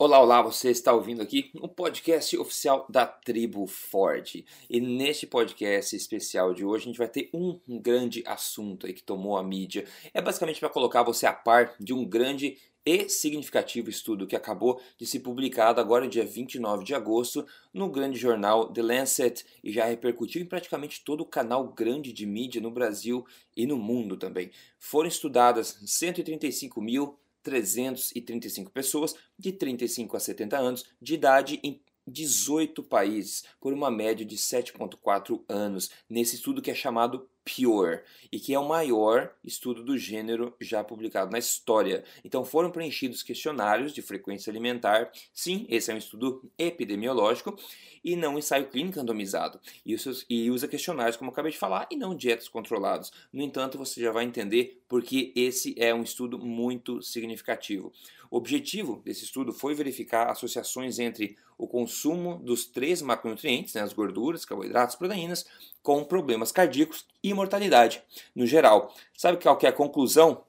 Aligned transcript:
Olá, 0.00 0.20
olá, 0.20 0.40
você 0.40 0.70
está 0.70 0.92
ouvindo 0.92 1.20
aqui 1.20 1.50
um 1.60 1.66
podcast 1.66 2.38
oficial 2.38 2.86
da 2.88 3.04
Tribo 3.04 3.66
Forte. 3.66 4.46
E 4.70 4.80
neste 4.80 5.26
podcast 5.26 5.96
especial 5.96 6.54
de 6.54 6.64
hoje 6.64 6.84
a 6.84 6.86
gente 6.86 6.98
vai 6.98 7.08
ter 7.08 7.28
um 7.34 7.58
grande 7.66 8.22
assunto 8.24 8.86
aí 8.86 8.92
que 8.92 9.02
tomou 9.02 9.36
a 9.36 9.42
mídia. 9.42 9.84
É 10.14 10.22
basicamente 10.22 10.60
para 10.60 10.68
colocar 10.68 11.02
você 11.02 11.26
a 11.26 11.32
par 11.32 11.74
de 11.80 11.92
um 11.92 12.04
grande 12.04 12.56
e 12.86 13.08
significativo 13.08 13.90
estudo 13.90 14.24
que 14.24 14.36
acabou 14.36 14.80
de 14.96 15.04
ser 15.04 15.18
publicado 15.18 15.80
agora 15.80 16.06
dia 16.06 16.24
29 16.24 16.84
de 16.84 16.94
agosto 16.94 17.44
no 17.74 17.90
grande 17.90 18.16
jornal 18.16 18.72
The 18.72 18.82
Lancet 18.82 19.44
e 19.64 19.72
já 19.72 19.84
repercutiu 19.84 20.40
em 20.40 20.46
praticamente 20.46 21.02
todo 21.04 21.22
o 21.22 21.26
canal 21.26 21.72
grande 21.72 22.12
de 22.12 22.24
mídia 22.24 22.60
no 22.60 22.70
Brasil 22.70 23.26
e 23.56 23.66
no 23.66 23.76
mundo 23.76 24.16
também. 24.16 24.52
Foram 24.78 25.08
estudadas 25.08 25.76
135 25.84 26.80
mil 26.80 27.18
335 27.42 28.70
pessoas 28.70 29.14
de 29.38 29.52
35 29.52 30.16
a 30.16 30.20
70 30.20 30.58
anos 30.58 30.84
de 31.00 31.14
idade 31.14 31.60
em 31.62 31.80
18 32.06 32.82
países, 32.82 33.44
por 33.60 33.72
uma 33.72 33.90
média 33.90 34.24
de 34.24 34.36
7,4 34.36 35.42
anos, 35.48 35.90
nesse 36.08 36.36
estudo 36.36 36.62
que 36.62 36.70
é 36.70 36.74
chamado 36.74 37.28
Pure 37.48 38.00
e 38.30 38.38
que 38.38 38.52
é 38.52 38.58
o 38.58 38.68
maior 38.68 39.32
estudo 39.42 39.82
do 39.82 39.96
gênero 39.96 40.54
já 40.60 40.84
publicado 40.84 41.32
na 41.32 41.38
história. 41.38 42.04
Então 42.22 42.44
foram 42.44 42.70
preenchidos 42.70 43.22
questionários 43.22 43.92
de 43.92 44.02
frequência 44.02 44.50
alimentar. 44.50 45.10
Sim, 45.32 45.66
esse 45.68 45.90
é 45.90 45.94
um 45.94 45.98
estudo 45.98 46.50
epidemiológico 46.58 47.58
e 48.04 48.14
não 48.14 48.34
um 48.34 48.38
ensaio 48.38 48.68
clínico 48.68 48.98
randomizado. 48.98 49.58
E 49.84 50.50
usa 50.50 50.68
questionários, 50.68 51.16
como 51.16 51.30
eu 51.30 51.32
acabei 51.32 51.52
de 51.52 51.58
falar, 51.58 51.88
e 51.90 51.96
não 51.96 52.14
dietas 52.14 52.48
controlados. 52.48 53.10
No 53.32 53.42
entanto, 53.42 53.78
você 53.78 54.00
já 54.00 54.12
vai 54.12 54.24
entender 54.24 54.82
porque 54.88 55.32
esse 55.34 55.74
é 55.78 55.94
um 55.94 56.02
estudo 56.02 56.38
muito 56.38 57.02
significativo. 57.02 57.92
O 58.30 58.36
objetivo 58.36 59.00
desse 59.04 59.24
estudo 59.24 59.52
foi 59.52 59.74
verificar 59.74 60.30
associações 60.30 60.98
entre 60.98 61.36
o 61.56 61.66
consumo 61.66 62.36
dos 62.38 62.66
três 62.66 63.00
macronutrientes, 63.02 63.74
né, 63.74 63.80
as 63.80 63.92
gorduras, 63.92 64.44
carboidratos, 64.44 64.96
proteínas, 64.96 65.46
com 65.82 66.04
problemas 66.04 66.52
cardíacos 66.52 67.06
e 67.22 67.32
mortalidade 67.32 68.02
no 68.34 68.46
geral. 68.46 68.94
Sabe 69.16 69.42
qual 69.42 69.56
que 69.56 69.66
é 69.66 69.70
a 69.70 69.72
conclusão 69.72 70.42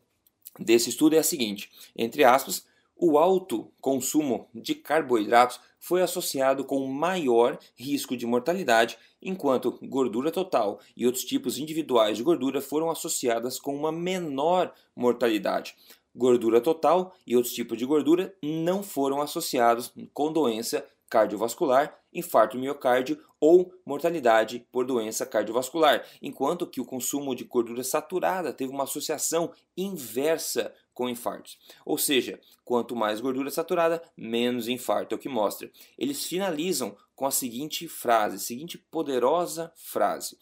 desse 0.57 0.89
estudo? 0.89 1.15
É 1.15 1.19
a 1.19 1.23
seguinte, 1.23 1.71
entre 1.95 2.23
aspas, 2.23 2.67
o 3.01 3.17
alto 3.17 3.71
consumo 3.79 4.49
de 4.53 4.75
carboidratos 4.75 5.59
foi 5.79 6.01
associado 6.01 6.65
com 6.65 6.85
maior 6.85 7.57
risco 7.77 8.17
de 8.17 8.25
mortalidade, 8.25 8.97
enquanto 9.21 9.79
gordura 9.81 10.31
total 10.31 10.81
e 10.97 11.05
outros 11.05 11.23
tipos 11.23 11.57
individuais 11.57 12.17
de 12.17 12.23
gordura 12.23 12.61
foram 12.61 12.91
associadas 12.91 13.57
com 13.57 13.73
uma 13.73 13.91
menor 13.91 14.73
mortalidade. 14.93 15.77
Gordura 16.15 16.59
total 16.59 17.15
e 17.25 17.35
outros 17.35 17.53
tipos 17.53 17.77
de 17.77 17.85
gordura 17.85 18.35
não 18.41 18.81
foram 18.81 19.21
associados 19.21 19.93
com 20.13 20.31
doença 20.31 20.85
cardiovascular, 21.09 21.97
infarto 22.13 22.57
miocárdio 22.57 23.19
ou 23.39 23.73
mortalidade 23.85 24.65
por 24.71 24.85
doença 24.85 25.25
cardiovascular, 25.25 26.05
enquanto 26.21 26.67
que 26.67 26.81
o 26.81 26.85
consumo 26.85 27.35
de 27.35 27.43
gordura 27.43 27.83
saturada 27.83 28.53
teve 28.53 28.71
uma 28.71 28.83
associação 28.83 29.51
inversa 29.75 30.73
com 30.93 31.09
infartos. 31.09 31.57
Ou 31.85 31.97
seja, 31.97 32.39
quanto 32.63 32.95
mais 32.95 33.21
gordura 33.21 33.49
saturada, 33.49 34.03
menos 34.17 34.67
infarto, 34.67 35.15
é 35.15 35.17
o 35.17 35.19
que 35.19 35.29
mostra. 35.29 35.71
Eles 35.97 36.25
finalizam 36.25 36.95
com 37.15 37.25
a 37.25 37.31
seguinte 37.31 37.87
frase, 37.87 38.39
seguinte 38.39 38.77
poderosa 38.77 39.71
frase: 39.75 40.37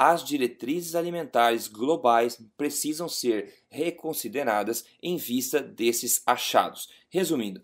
as 0.00 0.24
diretrizes 0.24 0.94
alimentares 0.94 1.68
globais 1.68 2.42
precisam 2.56 3.06
ser 3.06 3.52
reconsideradas 3.68 4.82
em 5.02 5.18
vista 5.18 5.60
desses 5.60 6.22
achados. 6.24 6.88
Resumindo, 7.10 7.60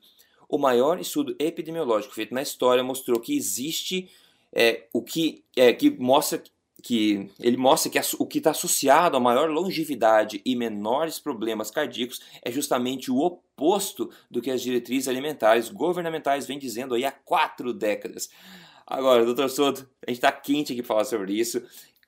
o 0.46 0.58
maior 0.58 1.00
estudo 1.00 1.34
epidemiológico 1.38 2.14
feito 2.14 2.34
na 2.34 2.42
história 2.42 2.84
mostrou 2.84 3.18
que 3.18 3.34
existe 3.34 4.10
é, 4.52 4.86
o 4.92 5.02
que, 5.02 5.44
é, 5.56 5.72
que 5.72 5.88
mostra 5.90 6.42
que 6.82 7.30
ele 7.40 7.56
mostra 7.56 7.90
que 7.90 7.98
o 8.18 8.26
que 8.26 8.36
está 8.36 8.50
associado 8.50 9.16
a 9.16 9.20
maior 9.20 9.48
longevidade 9.48 10.42
e 10.44 10.54
menores 10.54 11.18
problemas 11.18 11.70
cardíacos 11.70 12.20
é 12.42 12.52
justamente 12.52 13.10
o 13.10 13.16
oposto 13.16 14.10
do 14.30 14.42
que 14.42 14.50
as 14.50 14.60
diretrizes 14.60 15.08
alimentares 15.08 15.70
governamentais 15.70 16.46
vêm 16.46 16.58
dizendo 16.58 16.94
aí 16.94 17.06
há 17.06 17.10
quatro 17.10 17.72
décadas. 17.72 18.28
Agora, 18.86 19.24
doutor 19.24 19.50
Soto, 19.50 19.88
a 20.06 20.10
gente 20.10 20.18
está 20.18 20.30
quente 20.30 20.72
aqui 20.72 20.82
para 20.82 20.88
falar 20.88 21.04
sobre 21.04 21.32
isso. 21.32 21.60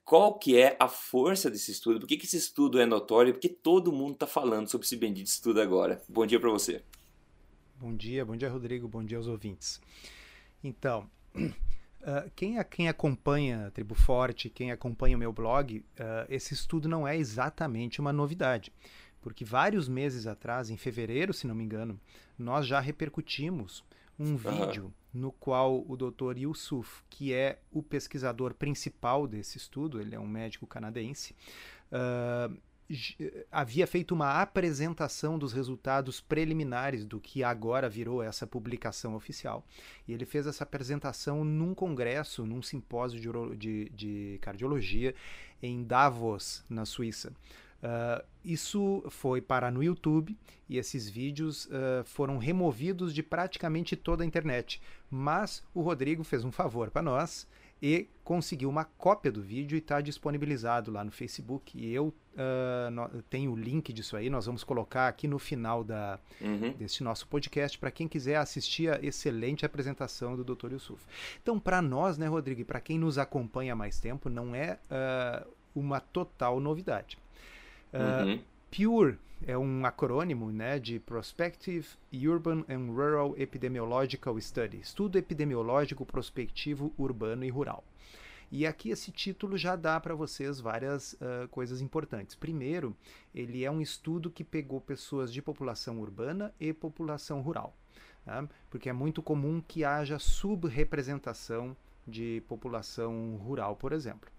Qual 0.08 0.38
que 0.38 0.56
é 0.56 0.74
a 0.80 0.88
força 0.88 1.50
desse 1.50 1.70
estudo? 1.70 2.00
Por 2.00 2.08
que, 2.08 2.16
que 2.16 2.24
esse 2.24 2.38
estudo 2.38 2.80
é 2.80 2.86
notório? 2.86 3.34
Por 3.34 3.40
que 3.40 3.48
todo 3.50 3.92
mundo 3.92 4.14
está 4.14 4.26
falando 4.26 4.66
sobre 4.66 4.86
esse 4.86 4.96
bendito 4.96 5.26
estudo 5.26 5.60
agora? 5.60 6.00
Bom 6.08 6.24
dia 6.24 6.40
para 6.40 6.48
você. 6.48 6.82
Bom 7.76 7.94
dia, 7.94 8.24
bom 8.24 8.34
dia, 8.34 8.48
Rodrigo, 8.48 8.88
bom 8.88 9.04
dia 9.04 9.18
aos 9.18 9.26
ouvintes. 9.26 9.78
Então, 10.64 11.10
uh, 11.34 12.30
quem, 12.34 12.56
quem 12.70 12.88
acompanha 12.88 13.66
a 13.66 13.70
Tribo 13.70 13.94
Forte, 13.94 14.48
quem 14.48 14.72
acompanha 14.72 15.14
o 15.14 15.20
meu 15.20 15.30
blog, 15.30 15.76
uh, 15.76 15.84
esse 16.30 16.54
estudo 16.54 16.88
não 16.88 17.06
é 17.06 17.14
exatamente 17.14 18.00
uma 18.00 18.10
novidade, 18.10 18.72
porque 19.20 19.44
vários 19.44 19.90
meses 19.90 20.26
atrás, 20.26 20.70
em 20.70 20.78
fevereiro, 20.78 21.34
se 21.34 21.46
não 21.46 21.54
me 21.54 21.64
engano, 21.64 22.00
nós 22.38 22.66
já 22.66 22.80
repercutimos 22.80 23.84
um 24.18 24.36
vídeo 24.36 24.92
no 25.12 25.32
qual 25.32 25.84
o 25.88 25.96
Dr. 25.96 26.38
Yusuf, 26.38 27.02
que 27.08 27.32
é 27.32 27.60
o 27.72 27.82
pesquisador 27.82 28.54
principal 28.54 29.26
desse 29.26 29.56
estudo, 29.56 30.00
ele 30.00 30.14
é 30.14 30.20
um 30.20 30.26
médico 30.26 30.66
canadense, 30.66 31.34
uh, 31.92 32.56
havia 33.52 33.86
feito 33.86 34.14
uma 34.14 34.40
apresentação 34.40 35.38
dos 35.38 35.52
resultados 35.52 36.20
preliminares 36.20 37.04
do 37.04 37.20
que 37.20 37.44
agora 37.44 37.88
virou 37.88 38.22
essa 38.22 38.46
publicação 38.46 39.14
oficial. 39.14 39.64
E 40.06 40.12
ele 40.12 40.24
fez 40.24 40.46
essa 40.46 40.64
apresentação 40.64 41.44
num 41.44 41.74
congresso, 41.74 42.46
num 42.46 42.62
simpósio 42.62 43.20
de, 43.20 43.56
de, 43.56 43.88
de 43.90 44.38
cardiologia 44.40 45.14
em 45.62 45.84
Davos, 45.84 46.64
na 46.68 46.86
Suíça. 46.86 47.32
Uh, 47.82 48.24
isso 48.44 49.04
foi 49.08 49.40
para 49.40 49.70
no 49.70 49.82
YouTube 49.82 50.36
e 50.68 50.78
esses 50.78 51.08
vídeos 51.08 51.66
uh, 51.66 52.04
foram 52.04 52.36
removidos 52.38 53.14
de 53.14 53.22
praticamente 53.22 53.94
toda 53.94 54.24
a 54.24 54.26
internet. 54.26 54.80
Mas 55.10 55.62
o 55.72 55.80
Rodrigo 55.80 56.24
fez 56.24 56.44
um 56.44 56.50
favor 56.50 56.90
para 56.90 57.02
nós 57.02 57.46
e 57.80 58.08
conseguiu 58.24 58.68
uma 58.68 58.84
cópia 58.84 59.30
do 59.30 59.40
vídeo 59.40 59.76
e 59.76 59.78
está 59.78 60.00
disponibilizado 60.00 60.90
lá 60.90 61.04
no 61.04 61.12
Facebook. 61.12 61.78
E 61.78 61.92
eu 61.92 62.08
uh, 62.08 62.90
no, 62.90 63.22
tenho 63.22 63.52
o 63.52 63.56
link 63.56 63.92
disso 63.92 64.16
aí, 64.16 64.28
nós 64.28 64.46
vamos 64.46 64.64
colocar 64.64 65.06
aqui 65.06 65.28
no 65.28 65.38
final 65.38 65.84
da, 65.84 66.18
uhum. 66.40 66.72
desse 66.72 67.02
nosso 67.04 67.28
podcast 67.28 67.78
para 67.78 67.90
quem 67.90 68.08
quiser 68.08 68.36
assistir 68.36 68.90
a 68.90 68.98
excelente 69.00 69.64
apresentação 69.64 70.36
do 70.36 70.44
Dr. 70.44 70.72
Yusuf. 70.72 71.04
Então, 71.40 71.58
para 71.58 71.80
nós, 71.80 72.18
né, 72.18 72.26
Rodrigo, 72.26 72.60
e 72.60 72.64
para 72.64 72.80
quem 72.80 72.98
nos 72.98 73.18
acompanha 73.18 73.72
há 73.72 73.76
mais 73.76 74.00
tempo, 74.00 74.28
não 74.28 74.54
é 74.54 74.78
uh, 74.90 75.48
uma 75.74 76.00
total 76.00 76.58
novidade. 76.58 77.16
Uh, 77.92 78.26
uhum. 78.26 78.40
PURE 78.70 79.18
é 79.46 79.56
um 79.56 79.86
acrônimo 79.86 80.50
né, 80.50 80.78
de 80.78 80.98
Prospective 80.98 81.86
Urban 82.12 82.64
and 82.68 82.92
Rural 82.92 83.34
Epidemiological 83.36 84.38
Study, 84.40 84.80
estudo 84.80 85.16
epidemiológico 85.16 86.04
prospectivo 86.04 86.92
urbano 86.98 87.44
e 87.44 87.48
rural. 87.48 87.84
E 88.50 88.66
aqui 88.66 88.90
esse 88.90 89.12
título 89.12 89.58
já 89.58 89.76
dá 89.76 90.00
para 90.00 90.14
vocês 90.14 90.58
várias 90.58 91.12
uh, 91.14 91.46
coisas 91.50 91.82
importantes. 91.82 92.34
Primeiro, 92.34 92.96
ele 93.34 93.62
é 93.62 93.70
um 93.70 93.80
estudo 93.80 94.30
que 94.30 94.42
pegou 94.42 94.80
pessoas 94.80 95.32
de 95.32 95.42
população 95.42 96.00
urbana 96.00 96.52
e 96.58 96.72
população 96.72 97.42
rural, 97.42 97.76
tá? 98.24 98.48
porque 98.70 98.88
é 98.88 98.92
muito 98.92 99.22
comum 99.22 99.62
que 99.66 99.84
haja 99.84 100.18
subrepresentação 100.18 101.76
de 102.06 102.42
população 102.48 103.36
rural, 103.36 103.76
por 103.76 103.92
exemplo. 103.92 104.30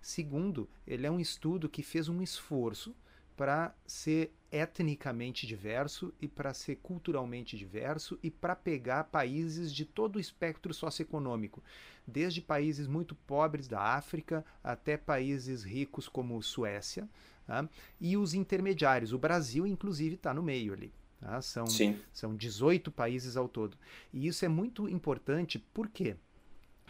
Segundo, 0.00 0.68
ele 0.86 1.06
é 1.06 1.10
um 1.10 1.20
estudo 1.20 1.68
que 1.68 1.82
fez 1.82 2.08
um 2.08 2.22
esforço 2.22 2.94
para 3.36 3.72
ser 3.86 4.32
etnicamente 4.50 5.46
diverso 5.46 6.12
e 6.20 6.26
para 6.26 6.52
ser 6.52 6.76
culturalmente 6.76 7.56
diverso 7.56 8.18
e 8.22 8.30
para 8.30 8.56
pegar 8.56 9.04
países 9.04 9.72
de 9.72 9.84
todo 9.84 10.16
o 10.16 10.20
espectro 10.20 10.74
socioeconômico, 10.74 11.62
desde 12.06 12.40
países 12.40 12.88
muito 12.88 13.14
pobres 13.14 13.68
da 13.68 13.80
África 13.80 14.44
até 14.64 14.96
países 14.96 15.62
ricos 15.62 16.08
como 16.08 16.42
Suécia, 16.42 17.08
tá? 17.46 17.68
e 18.00 18.16
os 18.16 18.34
intermediários. 18.34 19.12
O 19.12 19.18
Brasil, 19.18 19.66
inclusive, 19.66 20.16
está 20.16 20.34
no 20.34 20.42
meio 20.42 20.72
ali. 20.72 20.92
Tá? 21.20 21.40
São, 21.40 21.66
são 22.12 22.34
18 22.34 22.90
países 22.90 23.36
ao 23.36 23.48
todo. 23.48 23.76
E 24.12 24.26
isso 24.26 24.44
é 24.44 24.48
muito 24.48 24.88
importante, 24.88 25.58
por 25.58 25.88
quê? 25.88 26.16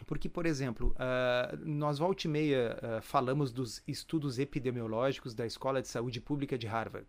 Porque, 0.07 0.29
por 0.29 0.47
exemplo, 0.47 0.95
uh, 0.95 1.57
nós 1.65 1.99
volta 1.99 2.27
e 2.27 2.31
meia 2.31 2.79
uh, 2.79 3.03
falamos 3.03 3.53
dos 3.53 3.83
estudos 3.87 4.39
epidemiológicos 4.39 5.35
da 5.35 5.47
Escola 5.47 5.83
de 5.83 5.89
Saúde 5.89 6.21
Pública 6.21 6.57
de 6.57 6.67
Harvard. 6.67 7.07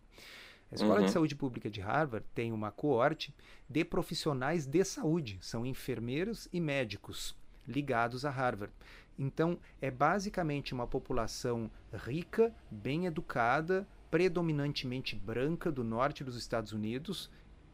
A 0.70 0.74
Escola 0.74 1.00
uhum. 1.00 1.06
de 1.06 1.10
Saúde 1.10 1.34
Pública 1.34 1.68
de 1.68 1.80
Harvard 1.80 2.24
tem 2.34 2.52
uma 2.52 2.70
coorte 2.70 3.34
de 3.68 3.84
profissionais 3.84 4.66
de 4.66 4.84
saúde, 4.84 5.38
são 5.40 5.66
enfermeiros 5.66 6.48
e 6.52 6.60
médicos 6.60 7.36
ligados 7.66 8.24
a 8.24 8.30
Harvard. 8.30 8.72
Então, 9.18 9.58
é 9.80 9.90
basicamente 9.90 10.72
uma 10.72 10.86
população 10.86 11.70
rica, 11.92 12.54
bem 12.70 13.06
educada, 13.06 13.86
predominantemente 14.10 15.14
branca 15.14 15.70
do 15.70 15.84
norte 15.84 16.24
dos 16.24 16.36
Estados 16.36 16.72
Unidos, 16.72 17.30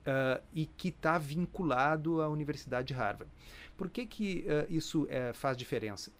uh, 0.06 0.42
e 0.54 0.66
que 0.66 0.88
está 0.88 1.18
vinculado 1.18 2.22
à 2.22 2.28
Universidade 2.28 2.88
de 2.88 2.94
Harvard. 2.94 3.30
Por 3.76 3.90
que, 3.90 4.06
que 4.06 4.46
uh, 4.46 4.72
isso 4.72 5.06
é, 5.10 5.32
faz 5.32 5.56
diferença? 5.56 6.10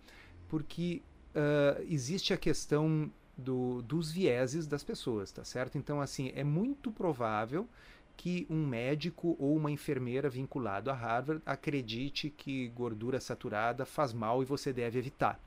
Porque 0.48 1.02
uh, 1.34 1.82
existe 1.88 2.32
a 2.32 2.36
questão 2.36 3.10
do, 3.36 3.82
dos 3.82 4.10
vieses 4.10 4.66
das 4.66 4.82
pessoas, 4.82 5.30
tá 5.30 5.44
certo? 5.44 5.76
Então, 5.76 6.00
assim, 6.00 6.32
é 6.34 6.44
muito 6.44 6.90
provável 6.90 7.68
que 8.16 8.46
um 8.48 8.66
médico 8.66 9.36
ou 9.38 9.54
uma 9.56 9.70
enfermeira 9.70 10.28
vinculado 10.28 10.90
a 10.90 10.94
Harvard 10.94 11.42
acredite 11.44 12.30
que 12.30 12.68
gordura 12.68 13.20
saturada 13.20 13.84
faz 13.84 14.12
mal 14.12 14.42
e 14.42 14.46
você 14.46 14.72
deve 14.72 14.98
evitar. 14.98 15.38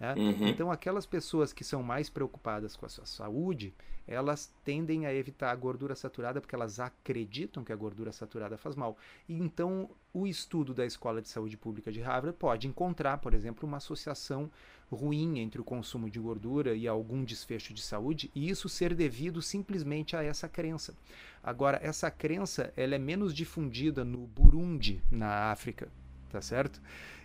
Né? 0.00 0.14
Uhum. 0.14 0.48
Então, 0.48 0.72
aquelas 0.72 1.04
pessoas 1.04 1.52
que 1.52 1.62
são 1.62 1.82
mais 1.82 2.08
preocupadas 2.08 2.74
com 2.74 2.86
a 2.86 2.88
sua 2.88 3.04
saúde, 3.04 3.74
elas 4.08 4.52
tendem 4.64 5.04
a 5.04 5.14
evitar 5.14 5.50
a 5.50 5.54
gordura 5.54 5.94
saturada 5.94 6.40
porque 6.40 6.54
elas 6.54 6.80
acreditam 6.80 7.62
que 7.62 7.72
a 7.72 7.76
gordura 7.76 8.10
saturada 8.10 8.56
faz 8.56 8.74
mal. 8.74 8.96
E 9.28 9.38
então, 9.38 9.90
o 10.12 10.26
estudo 10.26 10.72
da 10.72 10.86
Escola 10.86 11.20
de 11.20 11.28
Saúde 11.28 11.56
Pública 11.56 11.92
de 11.92 12.00
Harvard 12.00 12.36
pode 12.38 12.66
encontrar, 12.66 13.18
por 13.18 13.34
exemplo, 13.34 13.68
uma 13.68 13.76
associação 13.76 14.50
ruim 14.90 15.38
entre 15.38 15.60
o 15.60 15.64
consumo 15.64 16.10
de 16.10 16.18
gordura 16.18 16.74
e 16.74 16.88
algum 16.88 17.22
desfecho 17.22 17.72
de 17.72 17.80
saúde, 17.80 18.28
e 18.34 18.48
isso 18.50 18.68
ser 18.68 18.92
devido 18.92 19.40
simplesmente 19.40 20.16
a 20.16 20.24
essa 20.24 20.48
crença. 20.48 20.94
Agora, 21.42 21.78
essa 21.80 22.10
crença 22.10 22.72
ela 22.76 22.96
é 22.96 22.98
menos 22.98 23.32
difundida 23.32 24.04
no 24.04 24.26
Burundi, 24.26 25.00
na 25.10 25.52
África, 25.52 25.88
tá 26.28 26.40
certo? 26.40 26.80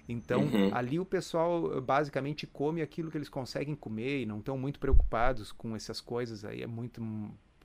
Então, 0.07 0.42
uhum. 0.42 0.74
ali 0.74 1.00
o 1.00 1.06
pessoal 1.06 1.81
basicamente 1.81 2.46
come 2.46 2.81
aquilo 2.81 3.10
que 3.10 3.18
eles 3.18 3.30
conseguem 3.30 3.75
comer 3.75 4.22
e 4.22 4.25
não 4.25 4.40
estão 4.40 4.57
muito 4.57 4.80
preocupados 4.80 5.52
com 5.52 5.75
essas 5.75 6.00
coisas. 6.00 6.46
Aí 6.46 6.62
é 6.62 6.68
muito. 6.68 7.02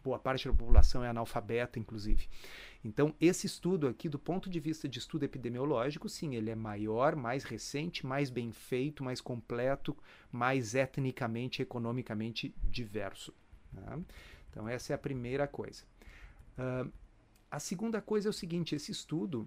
Boa 0.02 0.18
parte 0.18 0.48
da 0.48 0.54
população 0.54 1.04
é 1.04 1.08
analfabeta, 1.08 1.78
inclusive. 1.78 2.26
Então, 2.82 3.14
esse 3.20 3.46
estudo 3.46 3.86
aqui, 3.86 4.08
do 4.08 4.18
ponto 4.18 4.48
de 4.48 4.58
vista 4.58 4.88
de 4.88 4.98
estudo 4.98 5.24
epidemiológico, 5.24 6.08
sim, 6.08 6.34
ele 6.34 6.48
é 6.48 6.54
maior, 6.54 7.14
mais 7.14 7.44
recente, 7.44 8.06
mais 8.06 8.30
bem 8.30 8.50
feito, 8.50 9.04
mais 9.04 9.20
completo, 9.20 9.94
mais 10.32 10.74
etnicamente, 10.74 11.60
economicamente 11.60 12.54
diverso. 12.64 13.34
Né? 13.70 14.02
Então, 14.50 14.66
essa 14.66 14.94
é 14.94 14.96
a 14.96 14.98
primeira 14.98 15.46
coisa. 15.46 15.84
Uh, 16.56 16.90
a 17.50 17.58
segunda 17.58 18.00
coisa 18.00 18.28
é 18.28 18.30
o 18.30 18.32
seguinte: 18.32 18.74
esse 18.74 18.90
estudo 18.90 19.46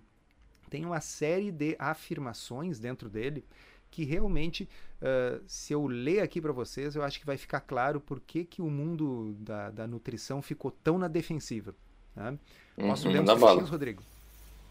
tem 0.73 0.85
uma 0.85 1.01
série 1.01 1.51
de 1.51 1.75
afirmações 1.77 2.79
dentro 2.79 3.07
dele 3.07 3.45
que 3.91 4.03
realmente, 4.03 4.67
uh, 5.03 5.39
se 5.45 5.71
eu 5.71 5.85
ler 5.85 6.21
aqui 6.21 6.41
para 6.41 6.51
vocês, 6.51 6.95
eu 6.95 7.03
acho 7.03 7.19
que 7.19 7.27
vai 7.27 7.37
ficar 7.37 7.59
claro 7.59 8.01
por 8.01 8.19
que, 8.19 8.43
que 8.43 8.59
o 8.59 8.71
mundo 8.71 9.35
da, 9.37 9.69
da 9.69 9.85
nutrição 9.85 10.41
ficou 10.41 10.71
tão 10.71 10.97
na 10.97 11.07
defensiva. 11.07 11.75
Né? 12.15 12.39
Posso 12.75 13.05
uhum, 13.05 13.13
ler 13.13 13.21
uns 13.21 13.39
trechinhos, 13.39 13.69
Rodrigo? 13.69 14.01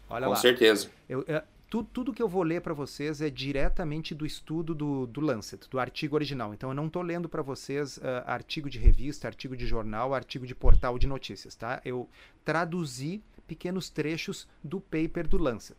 Olha 0.09 0.25
Com 0.25 0.33
lá. 0.33 0.35
certeza. 0.35 0.89
Eu, 1.07 1.21
uh, 1.21 1.41
tu, 1.69 1.85
tudo 1.85 2.11
que 2.11 2.21
eu 2.21 2.27
vou 2.27 2.43
ler 2.43 2.59
para 2.59 2.73
vocês 2.73 3.21
é 3.21 3.29
diretamente 3.29 4.13
do 4.13 4.25
estudo 4.25 4.75
do, 4.75 5.07
do 5.07 5.21
Lancet, 5.21 5.69
do 5.69 5.79
artigo 5.79 6.15
original. 6.15 6.53
Então 6.53 6.69
eu 6.69 6.75
não 6.75 6.87
estou 6.87 7.01
lendo 7.01 7.29
para 7.29 7.41
vocês 7.41 7.95
uh, 7.95 8.01
artigo 8.25 8.69
de 8.69 8.77
revista, 8.77 9.25
artigo 9.25 9.55
de 9.55 9.65
jornal, 9.65 10.13
artigo 10.13 10.45
de 10.45 10.53
portal 10.53 10.99
de 10.99 11.07
notícias, 11.07 11.55
tá? 11.55 11.81
Eu 11.85 12.09
traduzi 12.43 13.23
pequenos 13.47 13.89
trechos 13.89 14.47
do 14.63 14.79
paper 14.79 15.27
do 15.27 15.37
Lancet. 15.37 15.77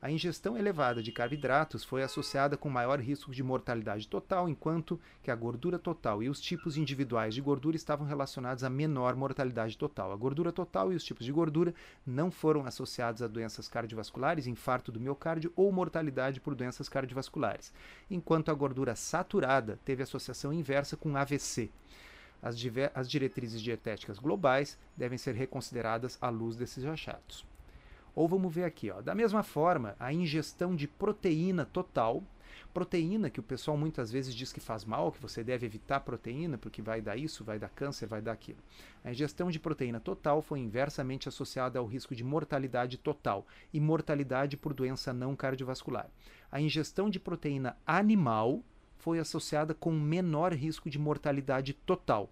A 0.00 0.10
ingestão 0.10 0.58
elevada 0.58 1.02
de 1.02 1.10
carboidratos 1.10 1.82
foi 1.82 2.02
associada 2.02 2.56
com 2.56 2.68
maior 2.68 3.00
risco 3.00 3.32
de 3.32 3.42
mortalidade 3.42 4.06
total, 4.06 4.46
enquanto 4.46 5.00
que 5.22 5.30
a 5.30 5.34
gordura 5.34 5.78
total 5.78 6.22
e 6.22 6.28
os 6.28 6.38
tipos 6.38 6.76
individuais 6.76 7.34
de 7.34 7.40
gordura 7.40 7.76
estavam 7.76 8.06
relacionados 8.06 8.62
a 8.62 8.68
menor 8.68 9.16
mortalidade 9.16 9.76
total. 9.76 10.12
A 10.12 10.16
gordura 10.16 10.52
total 10.52 10.92
e 10.92 10.96
os 10.96 11.02
tipos 11.02 11.24
de 11.24 11.32
gordura 11.32 11.74
não 12.06 12.30
foram 12.30 12.66
associados 12.66 13.22
a 13.22 13.26
doenças 13.26 13.68
cardiovasculares, 13.68 14.46
infarto 14.46 14.92
do 14.92 15.00
miocárdio 15.00 15.52
ou 15.56 15.72
mortalidade 15.72 16.40
por 16.40 16.54
doenças 16.54 16.90
cardiovasculares, 16.90 17.72
enquanto 18.10 18.50
a 18.50 18.54
gordura 18.54 18.94
saturada 18.94 19.80
teve 19.84 20.02
associação 20.02 20.52
inversa 20.52 20.96
com 20.96 21.16
AVC. 21.16 21.70
As, 22.42 22.56
as 22.94 23.10
diretrizes 23.10 23.60
dietéticas 23.60 24.18
globais 24.18 24.78
devem 24.96 25.18
ser 25.18 25.34
reconsideradas 25.34 26.18
à 26.20 26.28
luz 26.28 26.56
desses 26.56 26.84
achados. 26.84 27.46
Ou 28.14 28.26
vamos 28.26 28.54
ver 28.54 28.64
aqui, 28.64 28.90
ó, 28.90 29.02
da 29.02 29.14
mesma 29.14 29.42
forma, 29.42 29.94
a 30.00 30.10
ingestão 30.10 30.74
de 30.74 30.88
proteína 30.88 31.66
total, 31.66 32.22
proteína 32.72 33.28
que 33.28 33.40
o 33.40 33.42
pessoal 33.42 33.76
muitas 33.76 34.10
vezes 34.10 34.34
diz 34.34 34.52
que 34.52 34.60
faz 34.60 34.86
mal, 34.86 35.12
que 35.12 35.20
você 35.20 35.44
deve 35.44 35.66
evitar 35.66 36.00
proteína 36.00 36.56
porque 36.56 36.80
vai 36.80 37.02
dar 37.02 37.16
isso, 37.16 37.44
vai 37.44 37.58
dar 37.58 37.68
câncer, 37.68 38.06
vai 38.06 38.22
dar 38.22 38.32
aquilo. 38.32 38.58
A 39.04 39.10
ingestão 39.10 39.50
de 39.50 39.58
proteína 39.58 40.00
total 40.00 40.40
foi 40.40 40.60
inversamente 40.60 41.28
associada 41.28 41.78
ao 41.78 41.84
risco 41.84 42.14
de 42.14 42.24
mortalidade 42.24 42.96
total 42.96 43.46
e 43.72 43.80
mortalidade 43.80 44.56
por 44.56 44.72
doença 44.72 45.12
não 45.12 45.36
cardiovascular. 45.36 46.08
A 46.50 46.58
ingestão 46.58 47.10
de 47.10 47.20
proteína 47.20 47.76
animal 47.86 48.62
foi 48.96 49.18
associada 49.18 49.74
com 49.74 49.92
menor 49.92 50.52
risco 50.52 50.90
de 50.90 50.98
mortalidade 50.98 51.72
total 51.72 52.30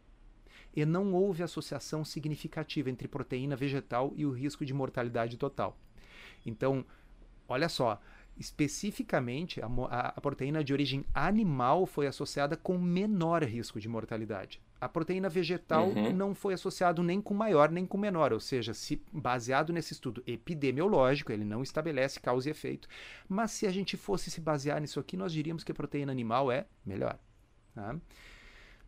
e 0.76 0.84
não 0.84 1.12
houve 1.12 1.42
associação 1.42 2.04
significativa 2.04 2.90
entre 2.90 3.06
proteína 3.06 3.54
vegetal 3.54 4.12
e 4.16 4.26
o 4.26 4.32
risco 4.32 4.64
de 4.64 4.74
mortalidade 4.74 5.36
total. 5.36 5.76
Então, 6.44 6.84
olha 7.48 7.68
só, 7.68 8.00
especificamente 8.36 9.60
a, 9.62 9.66
a, 10.16 10.20
proteína 10.20 10.64
de 10.64 10.72
origem 10.72 11.04
animal 11.14 11.86
foi 11.86 12.06
associada 12.06 12.56
com 12.56 12.76
menor 12.76 13.44
risco 13.44 13.78
de 13.80 13.88
mortalidade. 13.88 14.60
A 14.80 14.88
proteína 14.88 15.28
vegetal 15.28 15.88
uhum. 15.88 16.12
não 16.12 16.34
foi 16.34 16.54
associado 16.54 17.02
nem 17.02 17.20
com 17.20 17.32
maior 17.32 17.70
nem 17.70 17.86
com 17.86 17.96
menor, 17.96 18.32
ou 18.32 18.40
seja, 18.40 18.74
se 18.74 19.00
baseado 19.12 19.72
nesse 19.72 19.92
estudo 19.92 20.22
epidemiológico, 20.26 21.32
ele 21.32 21.44
não 21.44 21.62
estabelece 21.62 22.20
causa 22.20 22.48
e 22.48 22.52
efeito. 22.52 22.88
Mas 23.28 23.52
se 23.52 23.66
a 23.66 23.70
gente 23.70 23.96
fosse 23.96 24.30
se 24.30 24.40
basear 24.40 24.80
nisso 24.80 25.00
aqui, 25.00 25.16
nós 25.16 25.32
diríamos 25.32 25.64
que 25.64 25.72
a 25.72 25.74
proteína 25.74 26.12
animal 26.12 26.50
é 26.50 26.66
melhor. 26.84 27.18
Tá? 27.74 27.96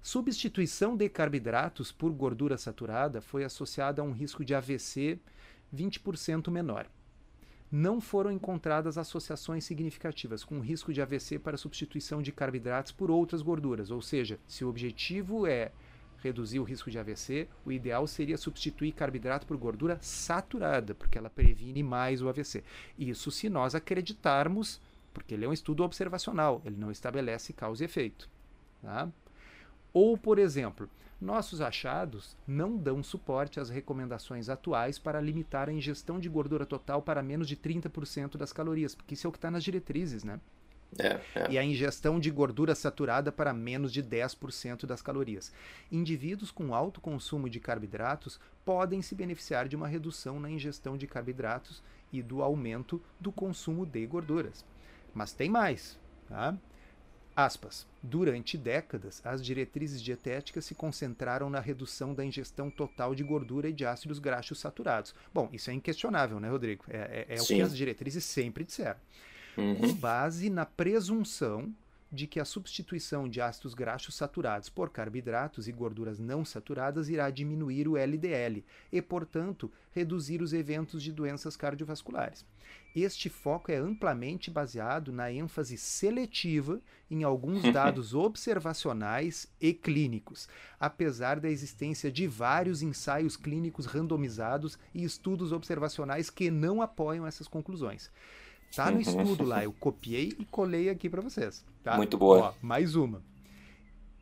Substituição 0.03 0.97
de 0.97 1.09
carboidratos 1.09 1.91
por 1.91 2.13
gordura 2.13 2.57
saturada 2.57 3.21
foi 3.21 3.45
associada 3.45 4.03
a 4.03 4.05
um 4.05 4.13
risco 4.13 4.45
de 4.45 4.55
AVC 4.55 5.19
20% 5.75 6.51
menor. 6.51 6.89
Não 7.71 8.01
foram 8.01 8.31
encontradas 8.31 8.97
associações 8.97 9.65
significativas 9.65 10.45
com 10.45 10.61
risco 10.61 10.93
de 10.93 11.03
AVC 11.03 11.39
para 11.39 11.57
substituição 11.57 12.23
de 12.23 12.31
carboidratos 12.31 12.93
por 12.93 13.11
outras 13.11 13.43
gorduras, 13.43 13.91
ou 13.91 14.01
seja, 14.01 14.39
se 14.47 14.65
o 14.65 14.69
objetivo 14.69 15.47
é 15.47 15.73
reduzir 16.23 16.59
o 16.59 16.65
risco 16.65 16.91
de 16.91 16.99
AVC, 16.99 17.49
o 17.65 17.73
ideal 17.73 18.07
seria 18.07 18.37
substituir 18.37 18.93
carboidrato 18.93 19.47
por 19.47 19.57
gordura 19.57 19.99
saturada, 20.01 20.95
porque 20.95 21.19
ela 21.19 21.31
previne 21.31 21.83
mais 21.83 22.23
o 22.23 22.29
AVC. 22.29 22.63
Isso 22.99 23.31
se 23.31 23.49
nós 23.49 23.75
acreditarmos, 23.75 24.81
porque 25.13 25.35
ele 25.35 25.45
é 25.45 25.49
um 25.49 25.53
estudo 25.53 25.83
observacional, 25.83 26.63
ele 26.65 26.77
não 26.77 26.91
estabelece 26.91 27.53
causa 27.53 27.85
e 27.85 27.87
efeito. 27.87 28.29
Tá? 28.83 29.09
Ou, 29.99 30.19
por 30.19 30.39
exemplo, 30.39 30.91
nossos 31.19 31.63
achados 31.63 32.37
não 32.47 32.77
dão 32.77 33.03
suporte 33.03 33.59
às 33.59 33.71
recomendações 33.71 34.51
atuais 34.51 34.99
para 34.99 35.23
limitar 35.23 35.71
a 35.71 35.73
ingestão 35.73 36.21
de 36.21 36.29
gordura 36.29 36.67
total 36.67 37.01
para 37.01 37.23
menos 37.23 37.49
de 37.49 37.57
30% 37.57 38.37
das 38.37 38.53
calorias, 38.53 38.95
porque 38.95 39.15
isso 39.15 39.27
é 39.27 39.31
o 39.31 39.33
que 39.33 39.39
está 39.39 39.51
nas 39.51 39.65
diretrizes, 39.65 40.23
né? 40.23 40.39
É, 40.99 41.19
é. 41.35 41.51
E 41.51 41.57
a 41.57 41.65
ingestão 41.65 42.21
de 42.21 42.31
gordura 42.31 42.75
saturada 42.75 43.33
para 43.33 43.55
menos 43.55 43.91
de 43.91 44.03
10% 44.03 44.85
das 44.85 45.01
calorias. 45.01 45.51
Indivíduos 45.91 46.51
com 46.51 46.75
alto 46.75 47.01
consumo 47.01 47.49
de 47.49 47.59
carboidratos 47.59 48.39
podem 48.67 49.01
se 49.01 49.15
beneficiar 49.15 49.67
de 49.67 49.77
uma 49.77 49.89
redução 49.89 50.39
na 50.39 50.51
ingestão 50.51 50.99
de 50.99 51.07
carboidratos 51.07 51.83
e 52.13 52.21
do 52.23 52.43
aumento 52.43 53.03
do 53.19 53.33
consumo 53.33 53.87
de 53.87 54.07
gorduras. 54.07 54.63
Mas 55.15 55.33
tem 55.33 55.49
mais. 55.49 55.99
Tá? 56.29 56.55
Aspas. 57.37 57.87
Durante 58.03 58.57
décadas, 58.57 59.21
as 59.23 59.45
diretrizes 59.45 60.03
dietéticas 60.03 60.65
se 60.65 60.75
concentraram 60.75 61.51
na 61.51 61.61
redução 61.61 62.15
da 62.15 62.25
ingestão 62.25 62.71
total 62.71 63.15
de 63.15 63.23
gordura 63.23 63.69
e 63.69 63.75
de 63.75 63.85
ácidos 63.85 64.19
graxos 64.19 64.59
saturados. 64.59 65.15
Bom, 65.35 65.51
isso 65.53 65.71
é 65.71 65.75
inquestionável, 65.75 66.41
né, 66.41 66.49
Rodrigo? 66.49 66.85
É, 66.89 67.27
é, 67.29 67.37
é 67.37 67.43
o 67.43 67.45
que 67.45 67.61
as 67.61 67.77
diretrizes 67.77 68.25
sempre 68.25 68.65
disseram. 68.65 68.99
Uhum. 69.55 69.75
Com 69.77 69.95
base 69.95 70.49
na 70.49 70.65
presunção 70.65 71.71
de 72.11 72.27
que 72.27 72.39
a 72.39 72.45
substituição 72.45 73.29
de 73.29 73.41
ácidos 73.41 73.75
graxos 73.75 74.15
saturados 74.15 74.69
por 74.69 74.91
carboidratos 74.91 75.69
e 75.69 75.73
gorduras 75.73 76.19
não 76.19 76.45
saturadas 76.45 77.09
irá 77.09 77.31
diminuir 77.31 77.89
o 77.89 77.97
LDL 77.97 78.65
e, 78.93 79.03
portanto, 79.03 79.71
reduzir 79.93 80.41
os 80.43 80.53
eventos 80.53 81.03
de 81.03 81.13
doenças 81.13 81.57
cardiovasculares. 81.57 82.45
Este 82.95 83.29
foco 83.29 83.71
é 83.71 83.77
amplamente 83.77 84.51
baseado 84.51 85.13
na 85.13 85.31
ênfase 85.31 85.77
seletiva 85.77 86.81
em 87.11 87.25
alguns 87.25 87.63
dados 87.71 88.15
observacionais 88.15 89.47
e 89.61 89.75
clínicos, 89.75 90.49
apesar 90.81 91.39
da 91.39 91.51
existência 91.51 92.11
de 92.11 92.27
vários 92.27 92.83
ensaios 92.83 93.37
clínicos 93.37 93.85
randomizados 93.87 94.79
e 94.95 95.05
estudos 95.05 95.53
observacionais 95.53 96.31
que 96.31 96.51
não 96.51 96.81
apoiam 96.81 97.27
essas 97.27 97.47
conclusões. 97.47 98.11
Tá 98.75 98.91
no 98.91 98.97
uhum. 98.97 99.01
estudo 99.01 99.45
lá, 99.45 99.65
eu 99.65 99.73
copiei 99.73 100.35
e 100.39 100.45
colei 100.45 100.89
aqui 100.89 101.09
para 101.09 101.23
vocês. 101.23 101.65
Tá? 101.83 101.97
Muito 101.97 102.19
boa. 102.19 102.51
Ó, 102.51 102.55
mais 102.61 102.95
uma. 102.95 103.23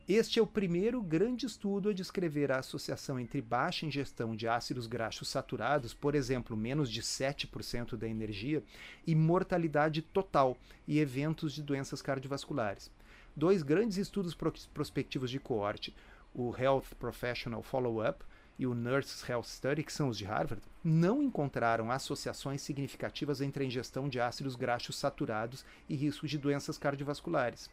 Este 0.07 0.39
é 0.39 0.43
o 0.43 0.47
primeiro 0.47 1.01
grande 1.01 1.47
estudo 1.47 1.89
a 1.89 1.93
descrever 1.95 2.53
a 2.53 2.59
associação 2.59 3.19
entre 3.19 3.41
baixa 3.41 3.87
ingestão 3.87 4.37
de 4.37 4.47
ácidos 4.47 4.87
graxos 4.87 5.29
saturados, 5.29 5.95
por 5.95 6.15
exemplo, 6.15 6.55
menos 6.55 6.91
de 6.91 7.01
7% 7.01 7.97
da 7.97 8.07
energia, 8.07 8.63
e 9.07 9.15
mortalidade 9.15 10.03
total 10.03 10.59
e 10.87 10.99
eventos 10.99 11.55
de 11.55 11.63
doenças 11.63 12.03
cardiovasculares. 12.03 12.91
Dois 13.35 13.63
grandes 13.63 13.97
estudos 13.97 14.37
prospectivos 14.75 15.31
de 15.31 15.41
coorte, 15.41 15.97
o 16.35 16.55
Health 16.55 16.95
Professional 16.99 17.63
Follow-up 17.63 18.23
e 18.59 18.67
o 18.67 18.75
Nurses 18.75 19.29
Health 19.29 19.45
Study, 19.45 19.83
que 19.83 19.93
são 19.93 20.09
os 20.09 20.19
de 20.19 20.25
Harvard, 20.25 20.63
não 20.83 21.23
encontraram 21.23 21.91
associações 21.91 22.63
significativas 22.63 23.41
entre 23.41 23.65
a 23.65 23.67
ingestão 23.67 24.09
de 24.09 24.21
ácidos 24.21 24.57
graxos 24.57 24.97
saturados 24.97 25.65
e 25.89 25.95
risco 25.95 26.27
de 26.27 26.39
doenças 26.39 26.79
cardiovasculares 26.79 27.71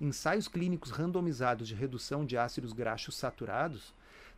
ensaios 0.00 0.48
clínicos 0.48 0.90
randomizados 0.90 1.68
de 1.68 1.74
redução 1.74 2.24
de 2.24 2.36
ácidos 2.36 2.72
graxos 2.72 3.16
saturados 3.16 3.94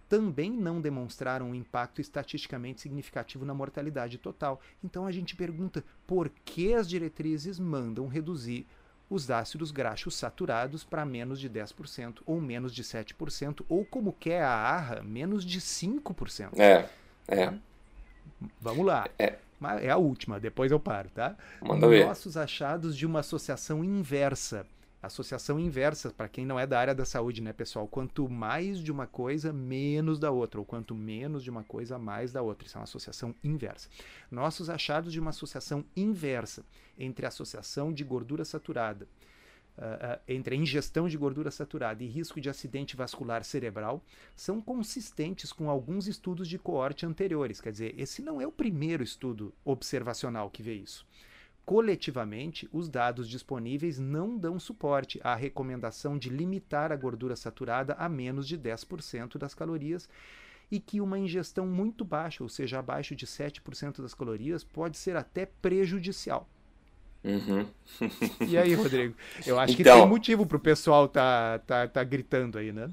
também 0.08 0.52
não 0.52 0.80
demonstraram 0.80 1.50
um 1.50 1.54
impacto 1.54 2.00
estatisticamente 2.00 2.80
significativo 2.80 3.44
na 3.44 3.52
mortalidade 3.52 4.18
total. 4.18 4.60
Então 4.82 5.04
a 5.04 5.10
gente 5.10 5.34
pergunta 5.34 5.84
por 6.06 6.28
que 6.44 6.74
as 6.74 6.88
diretrizes 6.88 7.58
mandam 7.58 8.06
reduzir 8.06 8.66
os 9.08 9.30
ácidos 9.30 9.70
graxos 9.70 10.16
saturados 10.16 10.84
para 10.84 11.04
menos 11.04 11.38
de 11.38 11.48
10% 11.48 12.18
ou 12.26 12.40
menos 12.40 12.74
de 12.74 12.82
7%, 12.82 13.64
ou 13.68 13.84
como 13.84 14.12
quer 14.12 14.42
a 14.42 14.50
ARRA, 14.50 15.02
menos 15.02 15.44
de 15.44 15.60
5%. 15.60 16.58
É, 16.58 16.88
é. 17.28 17.46
Tá? 17.46 17.54
Vamos 18.60 18.84
lá. 18.84 19.08
É. 19.18 19.38
É 19.80 19.88
a 19.88 19.96
última, 19.96 20.38
depois 20.38 20.70
eu 20.70 20.78
paro, 20.78 21.08
tá? 21.08 21.34
Manda 21.62 21.88
ver. 21.88 22.04
Nossos 22.04 22.36
achados 22.36 22.94
de 22.94 23.06
uma 23.06 23.20
associação 23.20 23.82
inversa 23.82 24.66
associação 25.06 25.58
inversa 25.58 26.10
para 26.10 26.28
quem 26.28 26.44
não 26.44 26.58
é 26.58 26.66
da 26.66 26.78
área 26.78 26.94
da 26.94 27.04
saúde, 27.04 27.42
né, 27.42 27.52
pessoal? 27.52 27.88
Quanto 27.88 28.28
mais 28.28 28.78
de 28.78 28.92
uma 28.92 29.06
coisa, 29.06 29.52
menos 29.52 30.18
da 30.18 30.30
outra, 30.30 30.60
ou 30.60 30.66
quanto 30.66 30.94
menos 30.94 31.42
de 31.42 31.50
uma 31.50 31.64
coisa, 31.64 31.98
mais 31.98 32.32
da 32.32 32.42
outra. 32.42 32.66
Isso 32.66 32.76
é 32.76 32.80
uma 32.80 32.84
associação 32.84 33.34
inversa. 33.42 33.88
Nossos 34.30 34.68
achados 34.68 35.12
de 35.12 35.20
uma 35.20 35.30
associação 35.30 35.84
inversa 35.96 36.64
entre 36.98 37.26
associação 37.26 37.92
de 37.92 38.04
gordura 38.04 38.44
saturada, 38.44 39.08
uh, 39.78 39.80
uh, 39.80 40.20
entre 40.28 40.54
a 40.54 40.58
ingestão 40.58 41.08
de 41.08 41.16
gordura 41.16 41.50
saturada 41.50 42.02
e 42.02 42.06
risco 42.06 42.40
de 42.40 42.48
acidente 42.48 42.96
vascular 42.96 43.44
cerebral 43.44 44.02
são 44.34 44.60
consistentes 44.60 45.52
com 45.52 45.70
alguns 45.70 46.06
estudos 46.06 46.48
de 46.48 46.58
coorte 46.58 47.06
anteriores. 47.06 47.60
Quer 47.60 47.72
dizer, 47.72 47.94
esse 47.98 48.22
não 48.22 48.40
é 48.40 48.46
o 48.46 48.52
primeiro 48.52 49.02
estudo 49.02 49.54
observacional 49.64 50.50
que 50.50 50.62
vê 50.62 50.74
isso 50.74 51.06
coletivamente, 51.66 52.68
os 52.72 52.88
dados 52.88 53.28
disponíveis 53.28 53.98
não 53.98 54.38
dão 54.38 54.58
suporte 54.58 55.20
à 55.24 55.34
recomendação 55.34 56.16
de 56.16 56.30
limitar 56.30 56.92
a 56.92 56.96
gordura 56.96 57.34
saturada 57.34 57.94
a 57.94 58.08
menos 58.08 58.46
de 58.46 58.56
10% 58.56 59.36
das 59.36 59.52
calorias 59.52 60.08
e 60.70 60.78
que 60.78 61.00
uma 61.00 61.18
ingestão 61.18 61.66
muito 61.66 62.04
baixa, 62.04 62.44
ou 62.44 62.48
seja, 62.48 62.78
abaixo 62.78 63.16
de 63.16 63.26
7% 63.26 64.00
das 64.00 64.14
calorias, 64.14 64.62
pode 64.62 64.96
ser 64.96 65.16
até 65.16 65.44
prejudicial. 65.44 66.48
Uhum. 67.24 67.66
e 68.48 68.56
aí, 68.56 68.74
Rodrigo? 68.74 69.16
Eu 69.44 69.58
acho 69.58 69.72
então, 69.72 69.94
que 69.94 70.00
tem 70.00 70.08
motivo 70.08 70.46
para 70.46 70.56
o 70.56 70.60
pessoal 70.60 71.08
tá, 71.08 71.58
tá, 71.66 71.88
tá 71.88 72.04
gritando 72.04 72.58
aí, 72.58 72.72
né? 72.72 72.88